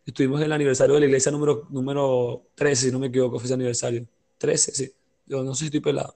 estuvimos 0.05 0.39
en 0.39 0.45
el 0.45 0.51
aniversario 0.51 0.93
de 0.95 1.01
la 1.01 1.05
iglesia 1.07 1.31
número, 1.31 1.67
número 1.69 2.47
13, 2.55 2.87
si 2.87 2.91
no 2.91 2.99
me 2.99 3.07
equivoco, 3.07 3.39
fue 3.39 3.45
ese 3.45 3.53
aniversario. 3.55 4.07
13, 4.37 4.71
sí. 4.73 4.93
Yo 5.25 5.43
no 5.43 5.55
sé 5.55 5.61
si 5.61 5.65
estoy 5.65 5.79
pelado. 5.79 6.15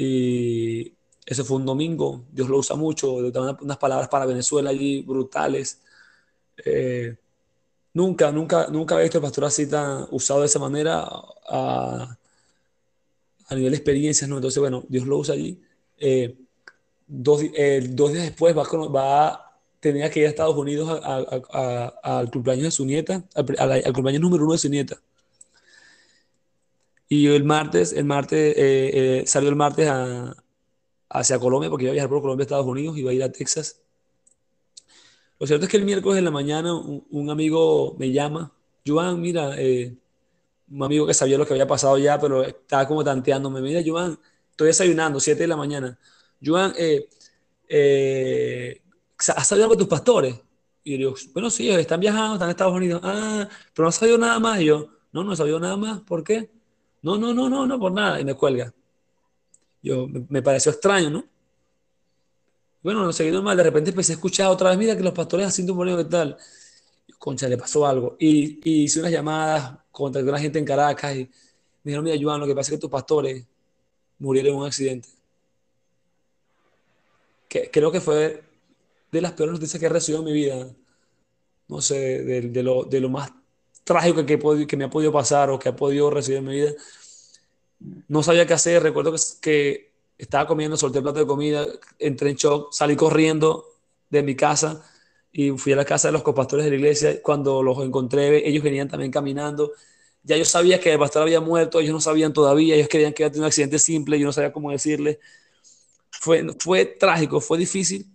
Y 0.00 0.92
ese 1.26 1.42
fue 1.42 1.56
un 1.56 1.66
domingo, 1.66 2.24
Dios 2.30 2.48
lo 2.48 2.58
usa 2.58 2.76
mucho, 2.76 3.14
unas 3.14 3.78
palabras 3.78 4.08
para 4.08 4.26
Venezuela 4.26 4.70
allí 4.70 5.02
brutales. 5.02 5.80
Eh, 6.64 7.16
nunca, 7.94 8.30
nunca, 8.30 8.68
nunca 8.68 8.94
había 8.94 9.06
visto 9.06 9.18
el 9.18 9.24
pastor 9.24 9.46
así 9.46 9.68
tan 9.68 10.06
usado 10.12 10.40
de 10.40 10.46
esa 10.46 10.60
manera 10.60 11.04
a, 11.48 12.16
nivel 13.50 13.72
de 13.72 13.76
experiencias, 13.76 14.30
¿no? 14.30 14.36
Entonces, 14.36 14.60
bueno, 14.60 14.84
Dios 14.88 15.04
lo 15.04 15.18
usa 15.18 15.34
allí. 15.34 15.60
Eh, 15.96 16.36
dos, 17.08 17.42
eh, 17.42 17.84
dos, 17.90 18.12
días 18.12 18.26
después 18.26 18.56
va, 18.56 19.58
tenía 19.80 20.08
que 20.10 20.20
ir 20.20 20.26
a 20.26 20.28
Estados 20.28 20.56
Unidos 20.56 21.00
al 21.02 22.30
cumpleaños 22.30 22.66
de 22.66 22.70
su 22.70 22.86
nieta, 22.86 23.24
al, 23.34 23.92
cumpleaños 23.92 24.22
número 24.22 24.44
uno 24.44 24.52
de 24.52 24.58
su 24.58 24.68
nieta. 24.68 25.02
Y 27.08 27.26
el 27.28 27.44
martes, 27.44 27.92
el 27.92 28.04
martes, 28.04 28.54
eh, 28.56 29.24
salió 29.26 29.48
el 29.48 29.56
martes 29.56 29.90
hacia 31.08 31.38
Colombia, 31.38 31.70
porque 31.70 31.84
iba 31.84 31.90
a 31.90 31.94
viajar 31.94 32.10
por 32.10 32.20
Colombia 32.20 32.42
a 32.42 32.46
Estados 32.46 32.66
Unidos, 32.66 32.98
iba 32.98 33.10
a 33.10 33.14
ir 33.14 33.22
a 33.22 33.32
Texas. 33.32 33.80
Lo 35.38 35.46
cierto 35.46 35.66
es 35.66 35.70
que 35.70 35.76
el 35.76 35.84
miércoles 35.84 36.18
en 36.18 36.24
la 36.24 36.30
mañana 36.30 36.74
un, 36.74 37.30
amigo 37.30 37.94
me 37.98 38.12
llama, 38.12 38.52
Joan, 38.86 39.20
mira, 39.20 39.54
un 40.70 40.82
amigo 40.82 41.06
que 41.06 41.14
sabía 41.14 41.38
lo 41.38 41.46
que 41.46 41.54
había 41.54 41.66
pasado 41.66 41.98
ya, 41.98 42.18
pero 42.18 42.42
estaba 42.42 42.86
como 42.86 43.04
tanteándome. 43.04 43.60
Mira, 43.60 43.80
Joan, 43.84 44.18
estoy 44.50 44.68
desayunando, 44.68 45.20
7 45.20 45.42
de 45.42 45.48
la 45.48 45.56
mañana. 45.56 45.98
Joan, 46.44 46.74
eh, 46.76 47.08
eh, 47.68 48.82
¿has 49.34 49.46
sabido 49.46 49.68
con 49.68 49.78
tus 49.78 49.88
pastores? 49.88 50.36
Y 50.84 50.98
yo 50.98 51.14
bueno, 51.32 51.50
sí, 51.50 51.68
están 51.70 52.00
viajando, 52.00 52.34
están 52.34 52.48
en 52.48 52.50
Estados 52.50 52.74
Unidos. 52.74 53.00
Ah, 53.04 53.48
pero 53.74 53.84
no 53.84 53.88
has 53.88 53.96
sabido 53.96 54.18
nada 54.18 54.38
más. 54.38 54.60
Y 54.60 54.66
yo, 54.66 54.88
no, 55.12 55.24
no 55.24 55.32
he 55.32 55.36
sabido 55.36 55.60
nada 55.60 55.76
más. 55.76 56.00
¿Por 56.00 56.24
qué? 56.24 56.50
No, 57.02 57.16
no, 57.16 57.32
no, 57.32 57.48
no, 57.48 57.66
no, 57.66 57.78
por 57.78 57.92
nada. 57.92 58.20
Y 58.20 58.24
me 58.24 58.34
cuelga. 58.34 58.72
Yo, 59.82 60.06
me, 60.08 60.42
pareció 60.42 60.72
extraño, 60.72 61.10
¿no? 61.10 61.24
Bueno, 62.82 63.04
no 63.04 63.12
seguí 63.12 63.30
mal. 63.40 63.56
De 63.56 63.62
repente 63.62 63.90
empecé 63.90 64.12
a 64.12 64.16
escuchar 64.16 64.48
otra 64.48 64.70
vez, 64.70 64.78
mira 64.78 64.96
que 64.96 65.02
los 65.02 65.12
pastores 65.12 65.46
haciendo 65.46 65.74
un 65.74 65.96
¿qué 65.96 66.04
tal? 66.04 66.36
Concha, 67.18 67.48
le 67.48 67.56
pasó 67.56 67.86
algo. 67.86 68.16
Y, 68.18 68.60
y 68.68 68.84
hice 68.84 69.00
unas 69.00 69.12
llamadas 69.12 69.78
contacté 69.98 70.28
a 70.28 70.32
la 70.32 70.38
gente 70.38 70.58
en 70.58 70.64
Caracas 70.64 71.16
y 71.16 71.24
me 71.24 71.30
dijeron, 71.90 72.04
mira, 72.04 72.16
Joan, 72.20 72.40
lo 72.40 72.46
que 72.46 72.54
pasa 72.54 72.70
es 72.70 72.76
que 72.76 72.80
tus 72.80 72.90
pastores 72.90 73.44
murieron 74.18 74.54
en 74.54 74.60
un 74.60 74.66
accidente. 74.66 75.08
Que, 77.48 77.70
creo 77.70 77.90
que 77.90 78.00
fue 78.00 78.42
de 79.10 79.20
las 79.20 79.32
peores 79.32 79.54
noticias 79.54 79.80
que 79.80 79.86
he 79.86 79.88
recibido 79.88 80.20
en 80.20 80.26
mi 80.26 80.32
vida. 80.32 80.68
No 81.68 81.80
sé, 81.80 82.22
de, 82.22 82.62
lo, 82.62 82.84
de 82.84 83.00
lo, 83.00 83.08
más 83.08 83.30
trágico 83.88 84.26
que, 84.26 84.66
que, 84.66 84.76
me 84.76 84.84
ha 84.84 84.90
podido 84.90 85.10
pasar 85.10 85.48
o 85.50 85.58
que 85.58 85.70
ha 85.70 85.74
podido 85.74 86.10
recibir 86.10 86.38
en 86.38 86.44
mi 86.44 86.54
vida. 86.54 86.72
No 88.06 88.22
sabía 88.22 88.46
qué 88.46 88.52
hacer. 88.52 88.82
Recuerdo 88.82 89.14
que, 89.40 89.88
estaba 90.18 90.46
comiendo, 90.46 90.76
solté 90.76 90.98
el 90.98 91.04
plato 91.04 91.20
de 91.20 91.26
comida, 91.26 91.64
entré 91.98 92.30
en 92.30 92.36
shock, 92.36 92.72
salí 92.72 92.96
corriendo 92.96 93.64
de 94.10 94.22
mi 94.22 94.34
casa 94.34 94.84
y 95.32 95.52
fui 95.52 95.72
a 95.72 95.76
la 95.76 95.84
casa 95.84 96.08
de 96.08 96.12
los 96.12 96.22
copastores 96.22 96.64
de 96.64 96.70
la 96.70 96.76
iglesia. 96.76 97.22
Cuando 97.22 97.62
los 97.62 97.78
encontré, 97.82 98.46
ellos 98.46 98.62
venían 98.62 98.88
también 98.88 99.10
caminando. 99.10 99.72
Ya 100.24 100.36
yo 100.36 100.44
sabía 100.44 100.80
que 100.80 100.92
el 100.92 100.98
pastor 100.98 101.22
había 101.22 101.40
muerto, 101.40 101.80
ellos 101.80 101.92
no 101.92 102.00
sabían 102.00 102.32
todavía, 102.32 102.74
ellos 102.74 102.88
creían 102.90 103.12
que 103.14 103.22
había 103.24 103.32
tenido 103.32 103.44
un 103.44 103.48
accidente 103.48 103.78
simple, 103.78 104.18
yo 104.18 104.26
no 104.26 104.32
sabía 104.32 104.52
cómo 104.52 104.70
decirle. 104.70 105.20
Fue, 106.10 106.44
fue 106.58 106.84
trágico, 106.84 107.40
fue 107.40 107.56
difícil. 107.58 108.06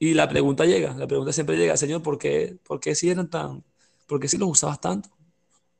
Y 0.00 0.14
la 0.14 0.28
pregunta 0.28 0.64
llega, 0.64 0.94
la 0.94 1.06
pregunta 1.06 1.32
siempre 1.32 1.56
llega, 1.56 1.76
Señor, 1.76 2.02
¿por 2.02 2.18
qué, 2.18 2.56
por 2.64 2.80
qué 2.80 2.94
si 2.94 3.10
eran 3.10 3.28
tan, 3.30 3.62
por 4.06 4.18
qué 4.18 4.28
si 4.28 4.38
los 4.38 4.48
usabas 4.48 4.80
tanto? 4.80 5.10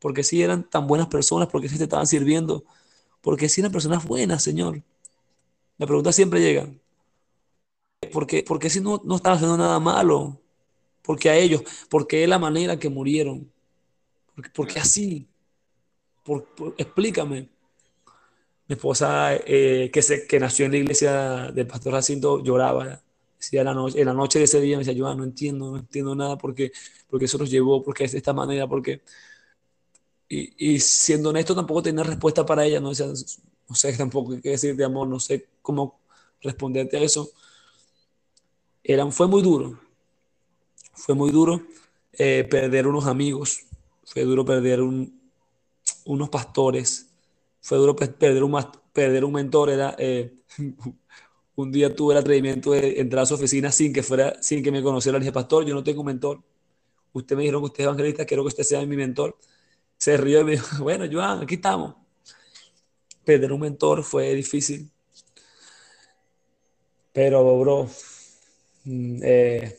¿Por 0.01 0.14
qué 0.14 0.22
si 0.22 0.42
eran 0.42 0.68
tan 0.68 0.86
buenas 0.86 1.09
personas? 1.09 1.48
¿Por 1.48 1.61
qué 1.61 1.68
si 1.68 1.78
te 1.78 1.84
estaban 1.84 2.07
sirviendo? 2.07 2.64
¿Por 3.20 3.36
qué 3.36 3.48
si 3.48 3.61
eran 3.61 3.72
personas 3.72 4.05
buenas, 4.05 4.42
Señor? 4.42 4.82
La 5.78 5.86
pregunta 5.86 6.12
siempre 6.12 6.40
llega. 6.40 6.68
¿Por 8.12 8.26
qué, 8.26 8.42
por 8.42 8.59
qué 8.59 8.70
si 8.70 8.80
no, 8.80 9.01
no 9.05 9.16
estaban 9.16 9.36
haciendo 9.36 9.57
nada 9.57 9.78
malo? 9.78 10.40
porque 11.11 11.30
a 11.30 11.36
ellos, 11.36 11.62
porque 11.88 12.22
es 12.22 12.28
la 12.28 12.38
manera 12.38 12.78
que 12.78 12.88
murieron, 12.88 13.51
porque, 14.55 14.78
así, 14.78 15.26
explícame. 16.78 17.48
Mi 18.68 18.74
esposa, 18.74 19.34
eh, 19.34 19.90
que, 19.92 20.03
se, 20.03 20.26
que 20.28 20.38
nació 20.38 20.66
en 20.66 20.70
la 20.72 20.78
iglesia 20.78 21.51
del 21.53 21.66
pastor 21.66 21.94
Jacinto, 21.94 22.42
lloraba. 22.42 23.03
Decía 23.36 23.64
la 23.64 23.74
noche, 23.74 24.01
en 24.01 24.07
la 24.07 24.14
noche 24.14 24.38
de 24.38 24.44
ese 24.44 24.61
día 24.61 24.76
me 24.76 24.84
decía, 24.84 24.96
yo 24.96 25.12
no 25.12 25.24
entiendo, 25.24 25.72
no 25.72 25.78
entiendo 25.78 26.14
nada 26.14 26.38
porque, 26.38 26.70
porque 27.09 27.24
eso 27.24 27.38
nos 27.38 27.51
llevó, 27.51 27.82
porque 27.82 28.05
es 28.05 28.12
de 28.12 28.18
esta 28.18 28.32
manera, 28.32 28.68
porque... 28.68 29.01
Y, 30.30 30.74
y 30.74 30.78
siendo 30.78 31.30
honesto, 31.30 31.56
tampoco 31.56 31.82
tenía 31.82 32.04
respuesta 32.04 32.46
para 32.46 32.64
ella, 32.64 32.78
no, 32.80 32.92
no 32.92 33.74
sé 33.74 33.96
tampoco 33.96 34.40
qué 34.40 34.50
decir 34.50 34.76
de 34.76 34.84
amor, 34.84 35.08
no 35.08 35.18
sé 35.18 35.48
cómo 35.60 35.98
responderte 36.40 36.96
a 36.96 37.00
eso. 37.02 37.30
Era, 38.84 39.10
fue 39.10 39.26
muy 39.26 39.42
duro, 39.42 39.78
fue 40.92 41.16
muy 41.16 41.32
duro 41.32 41.60
eh, 42.12 42.46
perder 42.48 42.86
unos 42.86 43.06
amigos, 43.06 43.62
fue 44.04 44.22
duro 44.22 44.44
perder 44.44 44.80
unos 46.04 46.28
pastores, 46.30 47.10
fue 47.60 47.78
duro 47.78 47.96
perder 47.96 48.44
un, 48.44 48.56
perder 48.92 49.24
un 49.24 49.32
mentor. 49.32 49.70
Era, 49.70 49.96
eh, 49.98 50.32
un 51.56 51.72
día 51.72 51.94
tuve 51.94 52.14
el 52.14 52.20
atrevimiento 52.20 52.70
de 52.70 53.00
entrar 53.00 53.24
a 53.24 53.26
su 53.26 53.34
oficina 53.34 53.72
sin 53.72 53.92
que, 53.92 54.02
fuera, 54.04 54.40
sin 54.40 54.62
que 54.62 54.70
me 54.70 54.82
conociera. 54.82 55.18
Le 55.18 55.24
dije, 55.24 55.32
pastor, 55.32 55.64
yo 55.66 55.74
no 55.74 55.82
tengo 55.82 56.00
un 56.00 56.06
mentor. 56.06 56.40
Usted 57.12 57.36
me 57.36 57.42
dijeron 57.42 57.62
que 57.62 57.66
usted 57.66 57.80
es 57.80 57.86
evangelista, 57.86 58.24
quiero 58.24 58.44
que 58.44 58.48
usted 58.48 58.64
sea 58.64 58.86
mi 58.86 58.96
mentor. 58.96 59.36
Se 60.01 60.16
rió 60.16 60.40
y 60.40 60.44
me 60.44 60.51
dijo, 60.53 60.66
bueno, 60.82 61.05
Joan, 61.11 61.42
aquí 61.42 61.57
estamos. 61.57 61.94
Perder 63.24 63.53
un 63.53 63.61
mentor 63.61 64.03
fue 64.03 64.34
difícil. 64.34 64.90
Pero, 67.12 67.61
bro, 67.61 67.90
mm, 68.84 69.20
eh, 69.22 69.78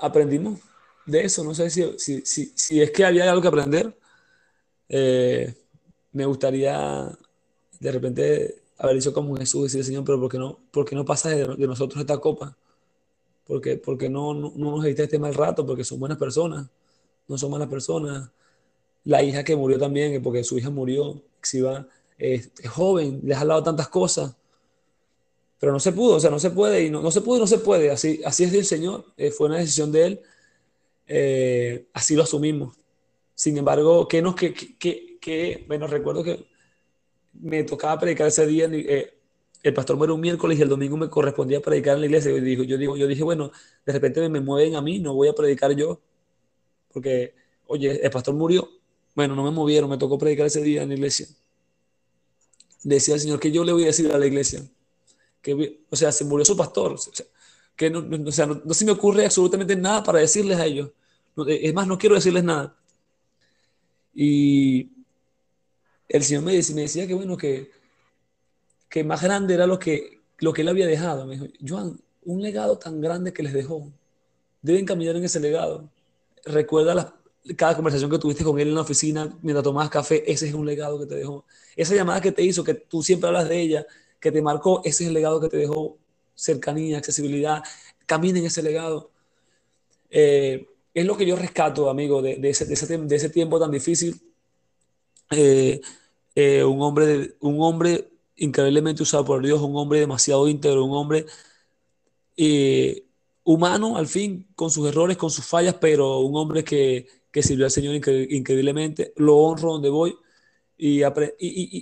aprendimos 0.00 0.58
de 1.06 1.24
eso. 1.24 1.44
No 1.44 1.54
sé 1.54 1.70
si, 1.70 1.96
si, 1.98 2.22
si, 2.56 2.82
es 2.82 2.90
que 2.90 3.04
había 3.04 3.30
algo 3.30 3.40
que 3.40 3.48
aprender. 3.48 3.96
Eh, 4.88 5.54
me 6.12 6.24
gustaría 6.26 7.16
de 7.78 7.92
repente 7.92 8.62
haber 8.78 8.96
dicho 8.96 9.12
como 9.12 9.36
Jesús, 9.36 9.64
decir, 9.64 9.84
Señor, 9.84 10.04
pero 10.04 10.18
¿por 10.20 10.30
qué 10.30 10.38
no, 10.38 10.58
por 10.72 10.92
no 10.92 11.04
pasa 11.04 11.30
de, 11.30 11.46
nosotros 11.66 12.00
esta 12.00 12.18
copa? 12.18 12.56
Porque, 13.46 13.76
porque 13.76 14.08
no, 14.08 14.34
no, 14.34 14.52
no 14.56 14.72
nos 14.72 14.84
evita 14.84 15.04
este 15.04 15.18
mal 15.20 15.34
rato, 15.34 15.64
porque 15.64 15.84
son 15.84 16.00
buenas 16.00 16.18
personas, 16.18 16.68
no 17.28 17.38
son 17.38 17.50
malas 17.50 17.68
personas. 17.68 18.30
La 19.04 19.22
hija 19.22 19.44
que 19.44 19.56
murió 19.56 19.78
también, 19.78 20.20
porque 20.22 20.42
su 20.42 20.58
hija 20.58 20.70
murió, 20.70 21.22
si 21.42 21.60
va, 21.60 21.86
es, 22.18 22.50
joven, 22.68 23.20
les 23.24 23.38
ha 23.38 23.44
dado 23.44 23.62
tantas 23.62 23.88
cosas, 23.88 24.34
pero 25.60 25.72
no 25.72 25.80
se 25.80 25.92
pudo, 25.92 26.16
o 26.16 26.20
sea, 26.20 26.30
no 26.30 26.38
se 26.38 26.50
puede 26.50 26.84
y 26.84 26.90
no, 26.90 27.00
no 27.02 27.10
se 27.10 27.20
pudo 27.20 27.38
y 27.38 27.40
no 27.40 27.46
se 27.46 27.58
puede. 27.58 27.90
Así, 27.90 28.20
así 28.24 28.44
es 28.44 28.52
del 28.52 28.64
Señor, 28.64 29.04
eh, 29.16 29.30
fue 29.30 29.48
una 29.48 29.58
decisión 29.58 29.92
de 29.92 30.06
Él, 30.06 30.20
eh, 31.06 31.86
así 31.92 32.14
lo 32.14 32.22
asumimos. 32.24 32.76
Sin 33.34 33.56
embargo, 33.56 34.08
que 34.08 34.20
nos, 34.20 34.34
que, 34.34 34.52
que, 34.52 35.18
que, 35.20 35.64
bueno, 35.68 35.86
recuerdo 35.86 36.24
que 36.24 36.46
me 37.34 37.62
tocaba 37.64 37.98
predicar 38.00 38.26
ese 38.28 38.46
día, 38.46 38.68
eh, 38.70 39.14
el 39.62 39.74
pastor 39.74 39.96
muere 39.96 40.12
un 40.12 40.20
miércoles 40.20 40.58
y 40.58 40.62
el 40.62 40.68
domingo 40.68 40.96
me 40.96 41.08
correspondía 41.08 41.60
predicar 41.60 41.94
en 41.94 42.00
la 42.00 42.06
iglesia. 42.06 42.30
Yo, 42.30 42.40
digo, 42.40 42.64
yo, 42.64 42.78
digo, 42.78 42.96
yo 42.96 43.06
dije, 43.06 43.22
bueno, 43.22 43.50
de 43.84 43.92
repente 43.92 44.28
me 44.28 44.40
mueven 44.40 44.76
a 44.76 44.82
mí, 44.82 44.98
no 44.98 45.14
voy 45.14 45.28
a 45.28 45.32
predicar 45.34 45.72
yo, 45.72 46.00
porque, 46.98 47.32
oye, 47.68 48.04
el 48.04 48.10
pastor 48.10 48.34
murió, 48.34 48.68
bueno, 49.14 49.36
no 49.36 49.44
me 49.44 49.52
movieron, 49.52 49.88
me 49.88 49.98
tocó 49.98 50.18
predicar 50.18 50.46
ese 50.46 50.60
día 50.62 50.82
en 50.82 50.88
la 50.88 50.94
iglesia. 50.96 51.28
Decía 52.82 53.14
el 53.14 53.20
Señor 53.20 53.38
que 53.38 53.52
yo 53.52 53.62
le 53.62 53.72
voy 53.72 53.84
a 53.84 53.86
decir 53.86 54.10
a 54.10 54.18
la 54.18 54.26
iglesia 54.26 54.68
que, 55.40 55.80
o 55.88 55.94
sea, 55.94 56.10
se 56.10 56.24
murió 56.24 56.44
su 56.44 56.56
pastor, 56.56 56.94
o 56.94 56.98
sea, 56.98 57.24
que 57.76 57.88
no, 57.88 58.00
o 58.28 58.32
sea, 58.32 58.46
no, 58.46 58.74
se 58.74 58.84
me 58.84 58.90
ocurre 58.90 59.24
absolutamente 59.24 59.76
nada 59.76 60.02
para 60.02 60.18
decirles 60.18 60.58
a 60.58 60.66
ellos. 60.66 60.90
Es 61.46 61.72
más, 61.72 61.86
no 61.86 61.98
quiero 61.98 62.16
decirles 62.16 62.42
nada. 62.42 62.76
Y 64.12 64.90
el 66.08 66.24
Señor 66.24 66.42
me 66.42 66.54
decía, 66.54 66.74
me 66.74 66.80
decía 66.82 67.06
que 67.06 67.14
bueno, 67.14 67.36
que, 67.36 67.70
que 68.88 69.04
más 69.04 69.22
grande 69.22 69.54
era 69.54 69.68
lo 69.68 69.78
que, 69.78 70.20
lo 70.38 70.52
que 70.52 70.62
él 70.62 70.68
había 70.68 70.86
dejado. 70.88 71.26
Me 71.26 71.36
dijo, 71.36 71.46
Joan, 71.64 72.00
un 72.24 72.42
legado 72.42 72.76
tan 72.76 73.00
grande 73.00 73.32
que 73.32 73.44
les 73.44 73.52
dejó, 73.52 73.88
deben 74.62 74.84
caminar 74.84 75.14
en 75.14 75.24
ese 75.24 75.38
legado. 75.38 75.88
Recuerda 76.48 76.94
las, 76.94 77.06
cada 77.56 77.74
conversación 77.74 78.10
que 78.10 78.18
tuviste 78.18 78.44
con 78.44 78.58
él 78.58 78.68
en 78.68 78.74
la 78.74 78.82
oficina 78.82 79.36
mientras 79.42 79.64
tomabas 79.64 79.90
café, 79.90 80.30
ese 80.30 80.48
es 80.48 80.54
un 80.54 80.66
legado 80.66 80.98
que 80.98 81.06
te 81.06 81.14
dejó. 81.14 81.44
Esa 81.76 81.94
llamada 81.94 82.20
que 82.20 82.32
te 82.32 82.42
hizo, 82.42 82.64
que 82.64 82.74
tú 82.74 83.02
siempre 83.02 83.28
hablas 83.28 83.48
de 83.48 83.60
ella, 83.60 83.86
que 84.20 84.32
te 84.32 84.42
marcó, 84.42 84.80
ese 84.84 85.04
es 85.04 85.08
el 85.08 85.14
legado 85.14 85.40
que 85.40 85.48
te 85.48 85.56
dejó 85.56 85.98
cercanía, 86.34 86.98
accesibilidad, 86.98 87.62
camina 88.06 88.38
en 88.38 88.46
ese 88.46 88.62
legado. 88.62 89.10
Eh, 90.10 90.66
es 90.94 91.06
lo 91.06 91.16
que 91.16 91.26
yo 91.26 91.36
rescato, 91.36 91.88
amigo, 91.88 92.22
de, 92.22 92.38
ese, 92.42 92.66
de, 92.66 92.74
ese, 93.16 93.30
tiempo 93.30 93.58
tan 93.60 93.70
difícil. 93.70 94.20
Eh, 95.30 95.80
eh, 96.34 96.64
un 96.64 96.80
hombre, 96.82 97.36
un 97.40 97.60
hombre 97.60 98.08
increíblemente 98.36 99.02
usado 99.02 99.24
por 99.24 99.44
Dios, 99.44 99.60
un 99.60 99.76
hombre 99.76 100.00
demasiado 100.00 100.48
íntegro, 100.48 100.84
un 100.84 100.96
hombre 100.96 101.26
humano 103.48 103.96
al 103.96 104.06
fin, 104.06 104.46
con 104.54 104.70
sus 104.70 104.86
errores, 104.86 105.16
con 105.16 105.30
sus 105.30 105.46
fallas, 105.46 105.74
pero 105.80 106.18
un 106.18 106.36
hombre 106.36 106.62
que, 106.62 107.06
que 107.32 107.42
sirvió 107.42 107.64
al 107.64 107.70
Señor 107.70 107.94
increíblemente. 107.94 109.14
Lo 109.16 109.36
honro 109.38 109.72
donde 109.72 109.88
voy 109.88 110.18
y, 110.76 111.00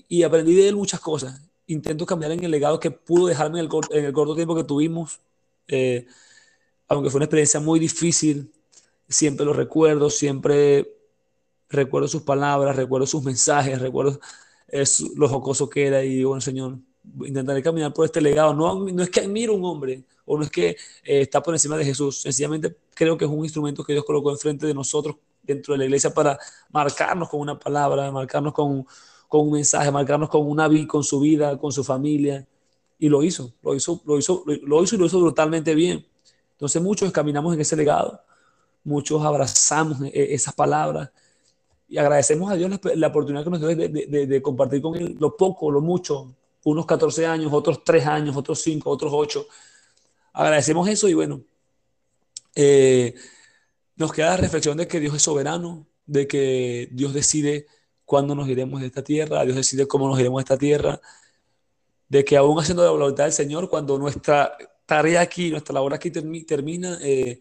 y, 0.09 0.23
aprendí 0.23 0.55
de 0.55 0.69
él 0.69 0.77
muchas 0.77 1.01
cosas. 1.01 1.43
Intento 1.67 2.07
cambiar 2.07 2.31
en 2.31 2.45
el 2.45 2.53
legado 2.53 2.79
que 2.79 2.93
pudo 2.93 3.27
dejarme 3.27 3.59
en 3.59 3.65
el, 3.67 3.71
en 3.91 4.05
el 4.05 4.13
corto 4.13 4.37
tiempo 4.37 4.55
que 4.55 4.63
tuvimos. 4.63 5.19
Eh, 5.67 6.07
aunque 6.87 7.11
fue 7.11 7.19
una 7.19 7.25
experiencia 7.25 7.59
muy 7.59 7.81
difícil, 7.81 8.53
siempre 9.09 9.45
lo 9.45 9.53
recuerdo, 9.53 10.09
siempre 10.09 10.95
recuerdo 11.69 12.07
sus 12.07 12.23
palabras, 12.23 12.77
recuerdo 12.77 13.09
sus 13.09 13.25
mensajes, 13.25 13.81
recuerdo 13.81 14.21
es, 14.69 15.01
lo 15.17 15.29
jocoso 15.29 15.69
que 15.69 15.89
era 15.89 16.05
y 16.05 16.23
bueno, 16.23 16.41
Señor, 16.41 16.79
intentaré 17.25 17.61
caminar 17.61 17.93
por 17.93 18.05
este 18.05 18.21
legado. 18.21 18.55
No, 18.55 18.85
no 18.85 19.03
es 19.03 19.11
que 19.11 19.19
admiro 19.19 19.53
un 19.55 19.65
hombre 19.65 20.05
o 20.27 20.37
no 20.37 20.45
es 20.45 20.51
que 20.51 20.71
eh, 21.05 21.23
está 21.23 21.43
por 21.43 21.55
encima 21.55 21.77
de 21.77 21.85
Jesús, 21.85 22.21
sencillamente 22.21 22.77
creo 22.95 23.17
que 23.17 23.25
es 23.25 23.31
un 23.31 23.45
instrumento 23.45 23.85
que 23.85 23.93
Dios 23.93 24.05
colocó 24.05 24.31
enfrente 24.31 24.67
de 24.67 24.75
nosotros 24.75 25.17
dentro 25.43 25.73
de 25.73 25.79
la 25.79 25.85
iglesia 25.85 26.13
para 26.13 26.39
marcarnos 26.71 27.29
con 27.29 27.41
una 27.41 27.59
palabra, 27.59 28.11
marcarnos 28.11 28.53
con, 28.53 28.87
con 29.29 29.43
un 29.43 29.53
mensaje, 29.53 29.91
marcarnos 29.91 30.29
con 30.29 30.47
una 30.47 30.69
vida, 30.69 30.87
con 30.89 31.05
su 31.05 31.21
vida, 31.21 31.57
con 31.57 31.73
su 31.73 31.85
familia. 31.85 32.47
Y 32.99 33.09
lo 33.09 33.23
hizo, 33.23 33.53
lo 33.63 33.75
hizo, 33.75 34.03
lo 34.05 34.19
hizo, 34.19 34.43
lo 34.47 34.83
hizo 34.83 34.97
y 34.97 34.99
lo 34.99 35.07
hizo 35.07 35.21
brutalmente 35.21 35.75
bien. 35.75 36.05
Entonces 36.53 36.83
muchos 36.83 37.13
caminamos 37.13 37.55
en 37.55 37.61
ese 37.61 37.77
legado, 37.77 38.21
muchos 38.83 39.23
abrazamos 39.23 40.01
e, 40.03 40.35
esas 40.35 40.55
palabras 40.55 41.11
y 41.89 41.99
agradecemos 41.99 42.51
a 42.51 42.57
Dios 42.57 42.71
la, 42.95 43.07
oportunidad 43.09 43.45
que 43.45 43.51
nos 43.51 43.61
dio 43.61 43.69
de, 43.69 44.43
compartir 44.43 44.83
con 44.83 44.97
Él 44.97 45.17
lo 45.21 45.37
poco, 45.37 45.71
lo 45.71 45.81
mucho, 45.81 46.35
unos 46.65 46.87
14 46.87 47.27
años, 47.27 47.53
otros 47.53 47.85
3 47.85 48.07
años, 48.07 48.37
otros 48.37 48.61
5, 48.63 48.91
otros 48.91 49.13
8. 49.15 49.47
Agradecemos 50.37 50.87
eso 50.91 51.09
y 51.09 51.15
bueno, 51.15 51.43
eh, 52.55 53.15
nos 53.97 54.13
queda 54.13 54.33
la 54.33 54.37
reflexión 54.37 54.77
de 54.77 54.87
que 54.87 55.01
Dios 55.01 55.15
es 55.17 55.23
soberano, 55.23 55.87
de 56.05 56.29
que 56.29 56.91
Dios 56.93 57.15
decide 57.15 57.67
cuándo 58.05 58.35
nos 58.35 58.47
iremos 58.47 58.83
de 58.83 58.89
esta 58.89 59.03
tierra, 59.03 59.43
Dios 59.45 59.57
decide 59.57 59.89
cómo 59.89 60.07
nos 60.07 60.21
iremos 60.21 60.41
de 60.41 60.43
esta 60.43 60.59
tierra, 60.59 61.01
de 62.11 62.23
que 62.27 62.37
aún 62.37 62.59
haciendo 62.61 62.85
la 62.85 62.91
voluntad 62.91 63.25
del 63.25 63.33
Señor, 63.33 63.71
cuando 63.71 63.99
nuestra 63.99 64.59
tarea 64.85 65.23
aquí, 65.23 65.49
nuestra 65.51 65.73
labor 65.73 65.95
aquí 65.95 66.11
termina, 66.11 66.99
eh, 67.01 67.41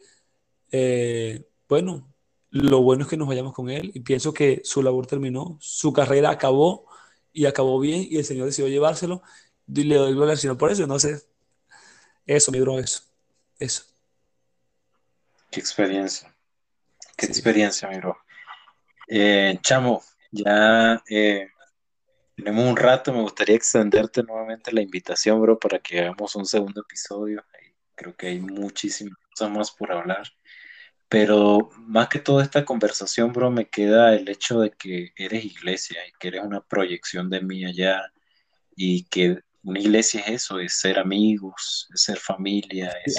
eh, 0.71 1.45
bueno, 1.67 2.07
lo 2.49 2.81
bueno 2.81 3.03
es 3.03 3.09
que 3.09 3.17
nos 3.17 3.27
vayamos 3.27 3.53
con 3.53 3.69
Él 3.69 3.91
y 3.93 3.99
pienso 3.99 4.33
que 4.33 4.61
su 4.63 4.81
labor 4.81 5.05
terminó, 5.05 5.57
su 5.59 5.91
carrera 5.91 6.29
acabó 6.29 6.85
y 7.33 7.45
acabó 7.45 7.77
bien 7.77 8.07
y 8.09 8.19
el 8.19 8.23
Señor 8.23 8.45
decidió 8.45 8.69
llevárselo 8.69 9.21
y 9.67 9.83
le 9.83 9.95
doy 9.95 10.13
gloria 10.13 10.31
al 10.31 10.37
Señor 10.37 10.57
por 10.57 10.71
eso. 10.71 10.83
Entonces, 10.83 11.27
eso, 12.25 12.51
mi 12.51 12.59
bro, 12.59 12.79
eso. 12.79 13.03
Eso. 13.59 13.83
Qué 15.51 15.59
experiencia. 15.59 16.35
Qué 17.15 17.25
experiencia, 17.27 17.87
mi 17.89 17.97
bro. 17.97 18.17
Eh, 19.07 19.57
chamo, 19.61 20.03
ya 20.31 21.01
eh, 21.09 21.47
tenemos 22.35 22.65
un 22.65 22.75
rato, 22.75 23.13
me 23.13 23.21
gustaría 23.21 23.55
extenderte 23.55 24.23
nuevamente 24.23 24.71
la 24.73 24.81
invitación, 24.81 25.41
bro, 25.41 25.57
para 25.57 25.79
que 25.79 25.99
hagamos 25.99 26.35
un 26.35 26.45
segundo 26.45 26.81
episodio. 26.81 27.43
Creo 27.95 28.15
que 28.15 28.27
hay 28.27 28.39
muchísimas 28.39 29.17
cosas 29.29 29.51
más 29.51 29.71
por 29.71 29.91
hablar. 29.91 30.27
Pero 31.07 31.69
más 31.77 32.09
que 32.09 32.19
toda 32.19 32.43
esta 32.43 32.65
conversación, 32.65 33.31
bro, 33.31 33.51
me 33.51 33.69
queda 33.69 34.15
el 34.15 34.27
hecho 34.27 34.59
de 34.59 34.71
que 34.71 35.13
eres 35.15 35.45
iglesia 35.45 36.05
y 36.07 36.11
que 36.19 36.29
eres 36.29 36.43
una 36.43 36.61
proyección 36.61 37.29
de 37.29 37.41
mí 37.41 37.63
allá 37.63 38.01
y 38.75 39.05
que 39.05 39.39
una 39.65 39.79
iglesia 39.79 40.21
es 40.21 40.43
eso, 40.43 40.59
es 40.59 40.73
ser 40.73 40.97
amigos, 40.99 41.89
es 41.93 42.01
ser 42.01 42.17
familia, 42.17 42.93
es, 43.05 43.17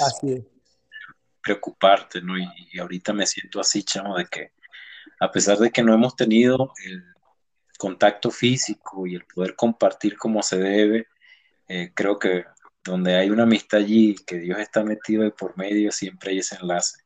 preocuparte, 1.41 2.21
¿no? 2.21 2.37
Y, 2.37 2.47
y, 2.71 2.79
ahorita 2.79 3.13
me 3.13 3.27
siento 3.27 3.59
así, 3.59 3.83
chamo, 3.83 4.17
de 4.17 4.25
que 4.25 4.51
a 5.19 5.31
pesar 5.31 5.57
de 5.57 5.71
que 5.71 5.83
no 5.83 5.93
hemos 5.93 6.15
tenido 6.15 6.73
el 6.85 7.03
contacto 7.77 8.31
físico 8.31 9.07
y 9.07 9.15
el 9.15 9.25
poder 9.25 9.55
compartir 9.55 10.17
como 10.17 10.41
se 10.41 10.57
debe, 10.57 11.07
eh, 11.67 11.91
creo 11.93 12.17
que 12.17 12.45
donde 12.83 13.15
hay 13.15 13.29
una 13.29 13.43
amistad 13.43 13.79
allí, 13.79 14.15
que 14.25 14.37
Dios 14.37 14.59
está 14.59 14.83
metido 14.83 15.23
de 15.23 15.31
por 15.31 15.57
medio, 15.57 15.91
siempre 15.91 16.31
hay 16.31 16.39
ese 16.39 16.57
enlace. 16.61 17.03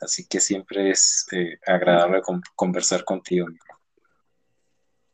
Así 0.00 0.26
que 0.26 0.40
siempre 0.40 0.90
es 0.90 1.26
eh, 1.30 1.58
agradable 1.64 2.22
conversar 2.56 3.04
contigo. 3.04 3.46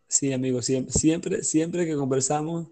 Sí, 0.08 0.32
amigo, 0.32 0.62
siempre, 0.62 0.92
siempre, 0.92 1.42
siempre 1.42 1.86
que 1.86 1.94
conversamos, 1.94 2.68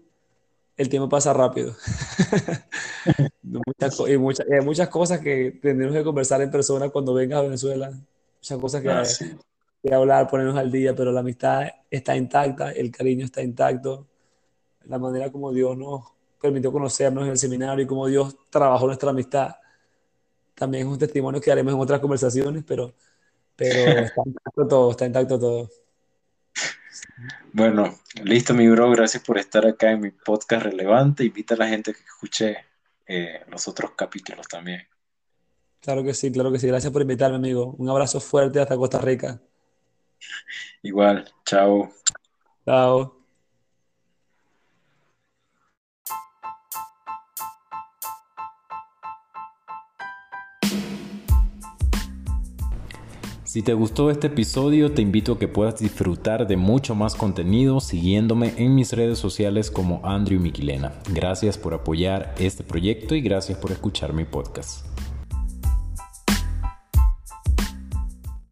el 0.77 0.89
tiempo 0.89 1.09
pasa 1.09 1.33
rápido. 1.33 1.75
muchas, 3.41 3.99
y 4.07 4.17
muchas, 4.17 4.45
hay 4.49 4.63
muchas 4.63 4.87
cosas 4.89 5.19
que 5.19 5.59
tendremos 5.59 5.95
que 5.95 6.03
conversar 6.03 6.41
en 6.41 6.51
persona 6.51 6.89
cuando 6.89 7.15
vengas 7.15 7.39
a 7.39 7.41
Venezuela. 7.41 7.91
Muchas 8.37 8.57
cosas 8.59 8.81
que, 8.83 8.89
ah, 8.89 9.03
que 9.83 9.93
hablar, 9.93 10.29
ponernos 10.29 10.55
al 10.55 10.71
día, 10.71 10.95
pero 10.95 11.11
la 11.11 11.21
amistad 11.21 11.67
está 11.89 12.15
intacta, 12.15 12.71
el 12.71 12.91
cariño 12.91 13.25
está 13.25 13.41
intacto, 13.41 14.05
la 14.85 14.99
manera 14.99 15.31
como 15.31 15.51
Dios 15.51 15.75
nos 15.75 16.03
permitió 16.39 16.71
conocernos 16.71 17.25
en 17.25 17.31
el 17.31 17.37
seminario 17.37 17.83
y 17.83 17.87
cómo 17.87 18.05
Dios 18.05 18.37
trabajó 18.51 18.85
nuestra 18.85 19.09
amistad. 19.09 19.55
También 20.53 20.85
es 20.85 20.93
un 20.93 20.99
testimonio 20.99 21.41
que 21.41 21.51
haremos 21.51 21.73
en 21.73 21.79
otras 21.79 21.99
conversaciones, 21.99 22.63
pero, 22.65 22.93
pero 23.55 23.73
está 24.05 24.21
intacto 24.23 24.67
todo, 24.67 24.91
está 24.91 25.05
intacto 25.07 25.39
todo. 25.39 25.69
Bueno, 27.51 27.95
listo, 28.23 28.53
mi 28.53 28.67
bro. 28.67 28.91
Gracias 28.91 29.23
por 29.23 29.37
estar 29.37 29.65
acá 29.65 29.91
en 29.91 30.01
mi 30.01 30.11
podcast 30.11 30.63
relevante. 30.63 31.23
Invita 31.23 31.55
a 31.55 31.57
la 31.57 31.67
gente 31.67 31.93
que 31.93 32.03
escuche 32.03 32.57
eh, 33.07 33.41
los 33.49 33.67
otros 33.67 33.91
capítulos 33.91 34.47
también. 34.47 34.87
Claro 35.81 36.03
que 36.03 36.13
sí, 36.13 36.31
claro 36.31 36.51
que 36.51 36.59
sí. 36.59 36.67
Gracias 36.67 36.91
por 36.91 37.01
invitarme, 37.01 37.37
amigo. 37.37 37.75
Un 37.77 37.89
abrazo 37.89 38.19
fuerte 38.19 38.59
hasta 38.59 38.75
Costa 38.75 38.99
Rica. 38.99 39.41
Igual, 40.81 41.31
chao. 41.45 41.91
Chao. 42.65 43.16
Si 53.57 53.63
te 53.63 53.73
gustó 53.73 54.11
este 54.11 54.27
episodio, 54.27 54.91
te 54.91 55.01
invito 55.01 55.31
a 55.31 55.39
que 55.39 55.47
puedas 55.47 55.79
disfrutar 55.79 56.45
de 56.45 56.57
mucho 56.57 56.93
más 56.93 57.15
contenido 57.15 57.79
siguiéndome 57.79 58.53
en 58.57 58.75
mis 58.75 58.93
redes 58.93 59.17
sociales 59.17 59.71
como 59.71 59.99
Andrew 60.03 60.39
Miquilena. 60.39 60.93
Gracias 61.11 61.57
por 61.57 61.73
apoyar 61.73 62.35
este 62.37 62.63
proyecto 62.63 63.15
y 63.15 63.21
gracias 63.21 63.57
por 63.57 63.71
escuchar 63.71 64.13
mi 64.13 64.25
podcast. 64.25 64.85